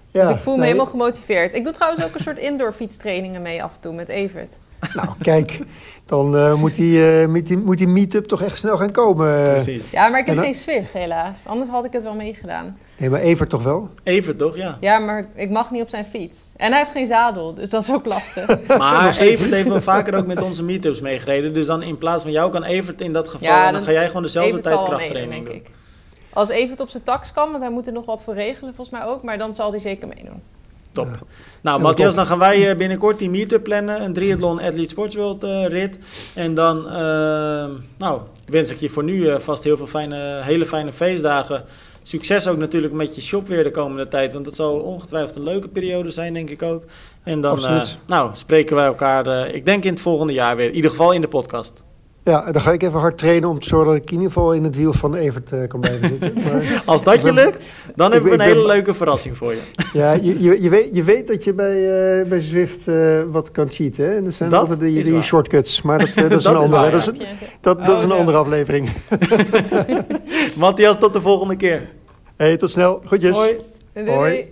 Ja, 0.10 0.22
dus 0.22 0.30
ik 0.30 0.40
voel 0.42 0.54
me 0.54 0.60
nee, 0.60 0.68
helemaal 0.70 0.92
gemotiveerd. 0.92 1.54
Ik 1.54 1.64
doe 1.64 1.74
trouwens 1.74 2.04
ook 2.04 2.14
een 2.14 2.20
soort 2.20 2.38
indoor 2.40 2.74
fietstrainingen 2.74 3.42
mee 3.42 3.64
af 3.64 3.72
en 3.76 3.80
toe 3.82 3.94
met 3.94 4.10
Evert. 4.10 4.58
Nou, 4.94 5.08
kijk, 5.22 5.60
dan 6.06 6.38
eh, 6.38 6.54
moet, 6.56 6.76
die, 6.76 7.20
eh, 7.22 7.28
moet, 7.28 7.48
die, 7.48 7.58
moet 7.58 7.78
die 7.78 7.88
meet-up 7.88 8.26
toch 8.26 8.42
echt 8.42 8.58
snel 8.58 8.78
gaan 8.78 8.92
komen. 8.92 9.50
Precies. 9.50 9.84
Ja, 9.92 10.08
maar 10.08 10.20
ik 10.20 10.26
heb 10.26 10.36
dan- 10.36 10.44
geen 10.44 10.54
Swift 10.54 10.94
helaas. 10.94 11.38
Anders 11.46 11.70
had 11.70 11.86
ik 11.86 11.94
het 11.94 12.04
wel 12.04 12.14
meegedaan. 12.14 12.78
Nee, 12.98 13.10
maar 13.10 13.20
Evert 13.20 13.50
toch 13.50 13.64
wel? 13.64 13.90
Even 14.04 14.38
toch, 14.38 14.56
ja. 14.58 14.78
Ja, 14.80 15.00
maar 15.00 15.26
ik 15.36 15.50
mag 15.50 15.72
niet 15.72 15.82
op 15.82 15.90
zijn 15.90 16.06
fiets. 16.06 16.54
En 16.58 16.70
hij 16.70 16.80
heeft 16.80 16.92
geen 16.92 17.06
zadel, 17.06 17.54
dus 17.54 17.70
dat 17.70 17.84
is 17.84 17.92
ook 17.92 18.06
lastig. 18.06 18.68
Maar 18.78 19.18
Evert 19.20 19.52
heeft 19.52 19.68
wel 19.68 19.82
vaker 19.82 20.16
ook 20.16 20.28
met 20.28 20.42
onze 20.42 20.64
meetups 20.64 21.02
meegereden. 21.02 21.54
Dus 21.54 21.66
dan 21.66 21.82
in 21.82 21.98
plaats 21.98 22.24
van 22.24 22.32
jou 22.32 22.52
kan 22.52 22.64
Evert 22.64 23.02
in 23.02 23.14
dat 23.14 23.28
geval... 23.28 23.48
Ja, 23.48 23.58
en 23.58 23.64
dan 23.64 23.74
dan- 23.74 23.84
ga 23.84 23.92
jij 23.92 24.08
gewoon 24.08 24.22
dezelfde 24.24 24.50
Evert 24.50 24.64
tijd 24.66 24.76
zal 24.78 24.88
wel 24.88 24.96
krachttraining 24.98 25.44
meedoen, 25.48 25.64
doen. 25.64 25.80
Als 26.34 26.50
Evert 26.50 26.80
op 26.80 26.90
zijn 26.90 27.04
tax 27.04 27.32
kan, 27.32 27.52
want 27.52 27.64
hij 27.64 27.72
moet 27.72 27.88
er 27.88 27.94
nog 27.94 28.06
wat 28.06 28.24
voor 28.24 28.34
regelen, 28.34 28.74
volgens 28.76 29.00
mij 29.00 29.08
ook. 29.08 29.24
Maar 29.24 29.38
dan 29.38 29.54
zal 29.56 29.70
hij 29.70 29.80
zeker 29.80 30.08
meedoen. 30.08 30.42
Top. 30.92 31.06
Ja. 31.06 31.20
Nou, 31.62 31.78
Ja, 31.78 31.84
Matthias, 31.84 32.16
dan 32.16 32.26
gaan 32.26 32.40
wij 32.40 32.70
eh, 32.70 32.78
binnenkort 32.78 33.20
die 33.20 33.30
meetup 33.30 33.64
plannen. 33.64 34.04
Een 34.04 34.14
triathlon 34.14 34.60
Athlete 34.62 34.90
Sports 34.90 35.16
World 35.16 35.44
eh, 35.44 35.66
rit. 35.66 36.00
En 36.34 36.54
dan, 36.56 36.90
eh, 36.90 37.70
nou, 37.98 38.22
wens 38.46 38.72
ik 38.72 38.80
je 38.80 38.90
voor 38.90 39.04
nu 39.04 39.28
eh, 39.30 39.40
vast 39.40 39.64
heel 39.64 39.78
veel 39.78 39.88
fijne, 39.88 40.40
hele 40.44 40.66
fijne 40.66 40.94
feestdagen. 40.94 41.64
Succes 42.04 42.48
ook 42.48 42.58
natuurlijk 42.58 42.94
met 42.94 43.16
je 43.16 43.22
shop 43.22 43.48
weer 43.48 43.64
de 43.64 43.72
komende 43.72 44.08
tijd. 44.08 44.34
Want 44.34 44.46
dat 44.46 44.56
zal 44.56 44.74
ongetwijfeld 44.80 45.36
een 45.36 45.44
leuke 45.44 45.68
periode 45.68 46.12
zijn, 46.12 46.34
denk 46.34 46.50
ik 46.50 46.62
ook. 46.62 46.84
En 47.24 47.42
dan, 47.42 47.66
eh, 47.66 47.82
nou, 48.08 48.30
spreken 48.34 48.76
wij 48.76 48.86
elkaar, 48.86 49.28
eh, 49.28 49.56
ik 49.56 49.66
denk 49.66 49.84
in 49.84 49.92
het 49.94 50.02
volgende 50.02 50.34
jaar 50.34 50.56
weer. 50.56 50.68
In 50.68 50.76
ieder 50.76 50.92
geval 50.92 51.12
in 51.12 51.22
de 51.22 51.28
podcast. 51.28 51.84
Ja, 52.24 52.52
dan 52.52 52.62
ga 52.62 52.72
ik 52.72 52.84
even 52.84 53.00
hard 53.00 53.18
trainen 53.18 53.50
om 53.50 53.60
te 53.60 53.68
zorgen 53.68 53.94
dat 53.94 54.02
ik 54.04 54.12
in 54.12 54.18
ieder 54.18 54.32
geval 54.32 54.54
in 54.54 54.64
het 54.64 54.76
wiel 54.76 54.94
van 54.94 55.16
Evert 55.16 55.52
eh, 55.52 55.68
kan 55.68 55.80
blijven 55.80 56.08
zitten. 56.08 56.34
Maar, 56.44 56.82
Als 56.86 57.04
dat 57.04 57.16
je 57.18 57.22
ben- 57.34 57.34
lukt, 57.34 57.66
dan 57.96 58.08
ik 58.08 58.14
hebben 58.14 58.32
we 58.32 58.38
een 58.38 58.44
hele 58.44 58.56
ben- 58.56 58.66
leuke 58.66 58.94
verrassing 58.94 59.38
voor 59.38 59.52
je. 59.54 59.60
ja, 60.00 60.12
je, 60.12 60.42
je, 60.44 60.62
je, 60.62 60.70
weet, 60.70 60.90
je 60.94 61.04
weet 61.04 61.28
dat 61.28 61.44
je 61.44 61.54
bij, 61.54 61.76
eh, 62.22 62.28
bij 62.28 62.40
Zwift 62.40 62.88
eh, 62.88 63.22
wat 63.32 63.52
kan 63.52 63.72
cheaten. 63.72 64.06
Hè? 64.06 64.16
En 64.16 64.24
dat 64.24 64.34
zijn 64.34 64.50
Dat 64.50 64.60
altijd 64.60 64.80
die, 64.80 65.04
die 65.04 65.22
shortcuts. 65.22 65.82
Maar 65.82 65.98
dat, 66.00 66.14
dat 66.16 66.32
is 66.32 66.44
Dat 66.44 66.54
een 66.54 66.60
andere. 66.60 66.82
waar, 66.82 66.92
dat, 66.92 67.00
is, 67.00 67.12
dat, 67.62 67.80
is 67.98 68.04
een 68.04 68.12
andere 68.12 68.38
aflevering. 68.38 68.90
Matthias, 70.58 70.98
tot 71.00 71.14
de 71.14 71.22
volgende 71.22 71.56
keer. 71.56 71.90
Hey, 72.36 72.58
tot 72.58 72.70
snel. 72.70 73.02
Groetjes. 73.06 73.38
Hoi. 73.38 73.56
Doei. 73.94 74.10
Hoi. 74.10 74.52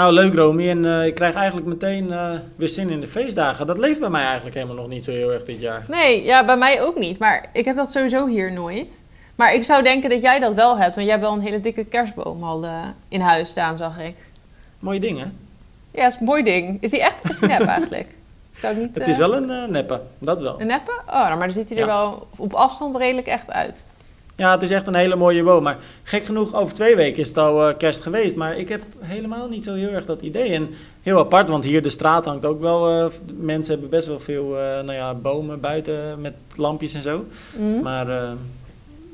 Nou, 0.00 0.12
leuk 0.12 0.34
Romy. 0.34 0.68
En 0.68 0.84
eh, 0.84 1.06
ik 1.06 1.14
krijg 1.14 1.34
eigenlijk 1.34 1.66
meteen 1.66 2.12
eh, 2.12 2.30
weer 2.56 2.68
zin 2.68 2.90
in 2.90 3.00
de 3.00 3.08
feestdagen. 3.08 3.66
Dat 3.66 3.78
leeft 3.78 4.00
bij 4.00 4.08
mij 4.08 4.24
eigenlijk 4.24 4.54
helemaal 4.54 4.76
nog 4.76 4.88
niet 4.88 5.04
zo 5.04 5.10
heel 5.10 5.32
erg 5.32 5.44
dit 5.44 5.60
jaar. 5.60 5.84
Nee, 5.88 6.24
ja, 6.24 6.44
bij 6.44 6.56
mij 6.56 6.82
ook 6.82 6.98
niet. 6.98 7.18
Maar 7.18 7.44
ik 7.52 7.64
heb 7.64 7.76
dat 7.76 7.90
sowieso 7.90 8.26
hier 8.26 8.52
nooit. 8.52 9.02
Maar 9.34 9.54
ik 9.54 9.64
zou 9.64 9.82
denken 9.82 10.10
dat 10.10 10.20
jij 10.20 10.38
dat 10.38 10.54
wel 10.54 10.78
hebt. 10.78 10.94
Want 10.94 11.06
jij 11.06 11.16
hebt 11.16 11.26
wel 11.26 11.32
een 11.32 11.40
hele 11.44 11.60
dikke 11.60 11.84
kerstboom 11.84 12.42
al 12.42 12.64
eh, 12.64 12.72
in 13.08 13.20
huis 13.20 13.48
staan, 13.48 13.76
zag 13.76 13.98
ik. 13.98 14.16
Mooie 14.78 15.00
dingen. 15.00 15.36
Ja, 15.90 16.06
is 16.06 16.16
een 16.20 16.24
mooi 16.24 16.42
ding. 16.42 16.82
Is 16.82 16.90
die 16.90 17.00
echt 17.00 17.22
of 17.22 17.30
is 17.30 17.38
die 17.38 17.48
nep 17.48 17.66
eigenlijk? 17.66 18.08
Zou 18.56 18.74
ik 18.74 18.80
niet... 18.80 18.94
Het 18.94 19.08
is 19.08 19.16
wel 19.16 19.34
een 19.34 19.70
neppe, 19.70 20.00
dat 20.18 20.40
wel. 20.40 20.60
Een 20.60 20.66
neppe? 20.66 20.92
Oh, 21.06 21.12
nou, 21.12 21.36
maar 21.38 21.46
dan 21.46 21.56
ziet 21.56 21.68
hij 21.68 21.78
er 21.78 21.86
Ja. 21.86 21.92
wel 21.92 22.26
op 22.36 22.52
afstand 22.52 22.96
redelijk 22.96 23.26
echt 23.26 23.50
uit. 23.50 23.84
Ja, 24.40 24.50
het 24.50 24.62
is 24.62 24.70
echt 24.70 24.86
een 24.86 24.94
hele 24.94 25.16
mooie 25.16 25.42
boom. 25.42 25.62
Maar 25.62 25.78
gek 26.02 26.24
genoeg, 26.24 26.54
over 26.54 26.74
twee 26.74 26.96
weken 26.96 27.22
is 27.22 27.28
het 27.28 27.38
al 27.38 27.68
eh, 27.68 27.76
kerst 27.76 28.02
geweest. 28.02 28.36
Maar 28.36 28.58
ik 28.58 28.68
heb 28.68 28.82
helemaal 28.98 29.48
niet 29.48 29.64
zo 29.64 29.74
heel 29.74 29.88
erg 29.88 30.04
dat 30.04 30.22
idee. 30.22 30.52
En 30.52 30.68
heel 31.02 31.18
apart, 31.18 31.48
want 31.48 31.64
hier 31.64 31.82
de 31.82 31.88
straat 31.88 32.24
hangt 32.24 32.44
ook 32.44 32.60
wel... 32.60 32.88
eh, 32.90 33.06
mensen 33.36 33.72
hebben 33.72 33.90
best 33.90 34.06
wel 34.06 34.20
veel 34.20 34.58
eh, 34.58 34.62
nou 34.62 34.92
ja, 34.92 35.14
bomen 35.14 35.60
buiten 35.60 36.20
met 36.20 36.34
lampjes 36.56 36.94
en 36.94 37.02
zo. 37.02 37.24
Mhm. 37.56 37.82
Maar 37.82 38.36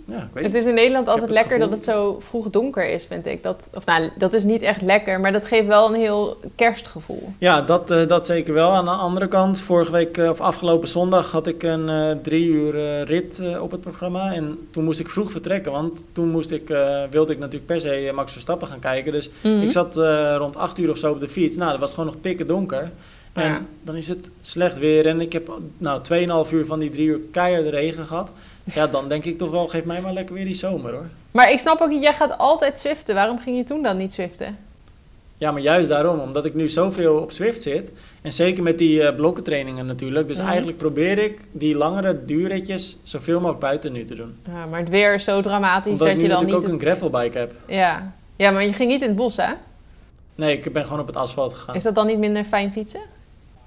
ja, 0.08 0.16
ik 0.22 0.28
weet 0.32 0.44
Het 0.44 0.54
is 0.54 0.66
in 0.66 0.74
Nederland 0.74 1.08
altijd 1.08 1.30
lekker 1.30 1.58
dat 1.58 1.70
het 1.70 1.84
zo 1.84 2.16
vroeg 2.20 2.50
donker 2.50 2.88
is, 2.88 3.04
vind 3.04 3.26
ik. 3.26 3.42
Dat, 3.42 3.68
of 3.74 3.86
nou, 3.86 4.10
dat 4.18 4.32
is 4.32 4.44
niet 4.44 4.62
echt 4.62 4.82
lekker, 4.82 5.20
maar 5.20 5.32
dat 5.32 5.44
geeft 5.44 5.66
wel 5.66 5.88
een 5.88 6.00
heel 6.00 6.36
kerstgevoel. 6.54 7.32
Ja, 7.38 7.62
dat, 7.62 7.90
eh, 7.90 8.06
dat 8.06 8.26
zeker 8.26 8.54
wel. 8.54 8.70
Aan 8.70 8.84
de 8.84 8.90
andere 8.90 9.28
kant, 9.28 9.60
vorige 9.60 9.92
week 9.92 10.16
eh, 10.16 10.30
of 10.30 10.40
afgelopen 10.40 10.88
zondag 10.88 11.30
had 11.30 11.46
ik 11.46 11.62
een 11.62 11.88
eh, 11.88 12.10
drie 12.22 12.46
uur 12.48 13.02
rit 13.04 13.40
op 13.60 13.70
het 13.70 13.80
programma. 13.80 14.32
En 14.32 14.58
toen 14.70 14.84
moest 14.84 15.00
ik 15.00 15.08
vroeg 15.08 15.30
vertrekken, 15.30 15.72
want 15.72 16.04
toen 16.12 16.28
moest 16.28 16.50
ik, 16.50 16.68
wilde 17.10 17.32
ik 17.32 17.38
natuurlijk 17.38 17.66
per 17.66 17.80
se 17.80 18.10
Max 18.14 18.32
Verstappen 18.32 18.68
gaan 18.68 18.78
kijken. 18.78 19.12
Dus 19.12 19.30
Mhm. 19.42 19.60
ik 19.62 19.70
zat 19.70 19.96
rond 20.36 20.56
acht 20.56 20.78
uur 20.78 20.90
of 20.90 20.96
zo 20.98 21.10
op 21.12 21.20
de 21.20 21.28
fiets. 21.28 21.56
Nou, 21.56 21.70
dat 21.70 21.80
was 21.80 21.90
gewoon 21.90 22.06
nog 22.06 22.20
pikken 22.20 22.46
donker. 22.46 22.90
En 23.36 23.48
Ja. 23.50 23.62
dan 23.82 23.94
is 23.96 24.08
het 24.08 24.30
slecht 24.40 24.78
weer. 24.78 25.06
En 25.06 25.20
ik 25.20 25.32
heb 25.32 25.50
nou 25.78 26.00
2,5 26.02 26.52
uur 26.52 26.66
van 26.66 26.78
die 26.78 26.90
drie 26.90 27.06
uur 27.06 27.20
keihard 27.30 27.68
regen 27.68 28.06
gehad. 28.06 28.32
Ja, 28.74 28.86
dan 28.86 29.08
denk 29.08 29.24
ik 29.24 29.38
toch 29.38 29.50
wel, 29.50 29.68
geef 29.68 29.84
mij 29.84 30.00
maar 30.00 30.12
lekker 30.12 30.34
weer 30.34 30.44
die 30.44 30.54
zomer 30.54 30.92
hoor. 30.92 31.06
Maar 31.30 31.50
ik 31.52 31.58
snap 31.58 31.80
ook 31.80 31.88
niet, 31.88 32.02
jij 32.02 32.12
gaat 32.14 32.38
altijd 32.38 32.78
zwiften. 32.78 33.14
Waarom 33.14 33.38
ging 33.38 33.56
je 33.56 33.64
toen 33.64 33.82
dan 33.82 33.96
niet 33.96 34.12
zwiften? 34.12 34.56
Ja, 35.38 35.50
maar 35.50 35.60
juist 35.62 35.88
daarom, 35.88 36.20
omdat 36.20 36.44
ik 36.44 36.54
nu 36.54 36.68
zoveel 36.68 37.16
op 37.16 37.32
Zwift 37.32 37.62
zit. 37.62 37.90
En 38.22 38.32
zeker 38.32 38.62
met 38.62 38.78
die 38.78 39.02
eh, 39.02 39.14
blokkentrainingen 39.16 39.86
natuurlijk. 39.86 40.28
Dus 40.28 40.38
Mhm. 40.38 40.46
eigenlijk 40.46 40.76
probeer 40.76 41.18
ik 41.18 41.40
die 41.52 41.76
langere 41.76 42.24
duurritjes 42.24 42.96
zoveel 43.02 43.36
mogelijk 43.38 43.60
buiten 43.60 43.92
nu 43.92 44.04
te 44.04 44.14
doen. 44.14 44.36
Ja, 44.46 44.66
maar 44.66 44.80
het 44.80 44.88
weer 44.88 45.14
is 45.14 45.24
zo 45.24 45.40
dramatisch 45.40 45.92
Omdat 45.92 46.06
ik 46.06 46.12
dat 46.12 46.16
nu 46.16 46.22
je 46.22 46.28
dan 46.28 46.38
natuurlijk 46.42 46.66
niet... 46.72 46.74
ook 46.74 46.80
een 46.82 46.86
gravelbike 46.86 47.38
heb. 47.38 47.52
Ja. 47.66 48.12
ja, 48.36 48.50
maar 48.50 48.64
je 48.64 48.72
ging 48.72 48.90
niet 48.90 49.00
in 49.02 49.06
het 49.08 49.16
bos, 49.16 49.36
hè? 49.36 49.52
Nee, 50.34 50.58
ik 50.58 50.72
ben 50.72 50.84
gewoon 50.84 51.00
op 51.00 51.06
het 51.06 51.16
asfalt 51.16 51.52
gegaan. 51.52 51.74
Is 51.74 51.82
dat 51.82 51.94
dan 51.94 52.06
niet 52.06 52.18
minder 52.18 52.44
fijn 52.44 52.72
fietsen? 52.72 53.00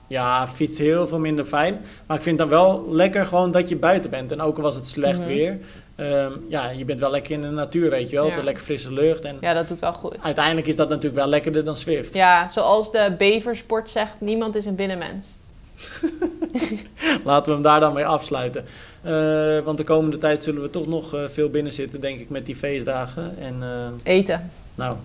Ja, 0.09 0.47
fiets 0.47 0.77
heel 0.77 1.07
veel 1.07 1.19
minder 1.19 1.45
fijn. 1.45 1.81
Maar 2.05 2.17
ik 2.17 2.23
vind 2.23 2.37
dan 2.37 2.49
wel 2.49 2.85
lekker 2.89 3.25
gewoon 3.27 3.51
dat 3.51 3.69
je 3.69 3.75
buiten 3.75 4.09
bent. 4.09 4.31
En 4.31 4.41
ook 4.41 4.57
al 4.57 4.63
was 4.63 4.75
het 4.75 4.87
slecht 4.87 5.17
Mhm. 5.19 5.27
weer. 5.27 5.57
ehm, 5.95 6.31
ja, 6.49 6.69
je 6.69 6.85
bent 6.85 6.99
wel 6.99 7.11
lekker 7.11 7.31
in 7.31 7.41
de 7.41 7.47
natuur, 7.49 7.89
weet 7.89 8.09
je 8.09 8.15
wel. 8.15 8.27
Ja. 8.27 8.43
Lekker 8.43 8.63
frisse 8.63 8.93
lucht. 8.93 9.25
En 9.25 9.37
Ja, 9.41 9.53
dat 9.53 9.67
doet 9.67 9.79
wel 9.79 9.93
goed. 9.93 10.15
uiteindelijk 10.23 10.67
is 10.67 10.75
dat 10.75 10.89
natuurlijk 10.89 11.15
wel 11.15 11.27
lekkerder 11.27 11.63
dan 11.63 11.77
Zwift. 11.77 12.13
Ja, 12.13 12.49
zoals 12.49 12.91
de 12.91 13.15
beversport 13.17 13.89
zegt, 13.89 14.11
niemand 14.19 14.55
is 14.55 14.65
een 14.65 14.75
binnenmens. 14.75 15.35
Laten 17.23 17.45
we 17.45 17.51
hem 17.53 17.61
daar 17.61 17.79
dan 17.79 17.93
mee 17.93 18.05
afsluiten. 18.05 18.65
Eh, 19.01 19.59
want 19.59 19.77
de 19.77 19.83
komende 19.83 20.17
tijd 20.17 20.43
zullen 20.43 20.61
we 20.61 20.69
toch 20.69 20.87
nog 20.87 21.13
eh, 21.15 21.21
veel 21.27 21.49
binnen 21.49 21.73
zitten, 21.73 22.01
denk 22.01 22.19
ik, 22.19 22.29
met 22.29 22.45
die 22.45 22.55
feestdagen. 22.55 23.35
En 23.39 23.55
eh, 23.61 24.13
Eten. 24.13 24.51
nou, 24.75 24.95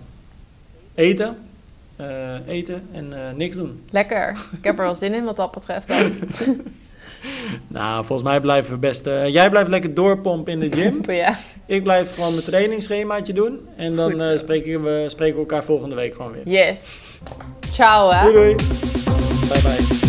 eten. 0.95 1.37
Eh, 1.95 2.35
eten 2.47 2.87
en 2.93 3.13
eh, 3.13 3.35
niks 3.35 3.55
doen. 3.55 3.83
Lekker. 3.91 4.37
Ik 4.57 4.63
heb 4.63 4.77
er 4.77 4.83
wel 4.83 4.95
zin 4.95 5.13
in 5.13 5.23
wat 5.23 5.35
dat 5.35 5.51
betreft 5.51 5.87
dan. 5.87 6.11
Nou, 7.67 8.05
volgens 8.05 8.27
mij 8.29 8.39
blijven 8.41 8.71
we 8.73 8.77
best... 8.79 9.07
eh, 9.07 9.27
jij 9.27 9.49
blijft 9.49 9.69
lekker 9.69 9.93
doorpompen 9.93 10.53
in 10.53 10.59
de 10.59 10.71
gym. 10.77 11.01
Ja, 11.11 11.35
ik 11.65 11.83
blijf 11.83 12.13
gewoon 12.13 12.33
mijn 12.33 12.45
trainingsschemaatje 12.45 13.33
doen. 13.33 13.59
En 13.75 13.95
dan 13.95 14.21
spreken, 14.37 14.83
we, 14.83 15.05
spreken 15.07 15.33
we 15.35 15.39
elkaar 15.41 15.63
volgende 15.63 15.95
week 15.95 16.15
gewoon 16.15 16.31
weer. 16.31 16.47
yes. 16.67 17.07
Ciao 17.71 18.11
hè. 18.11 18.21
Doei 18.21 18.33
doei. 18.33 18.55
Bye 19.49 19.61
bye. 19.61 20.04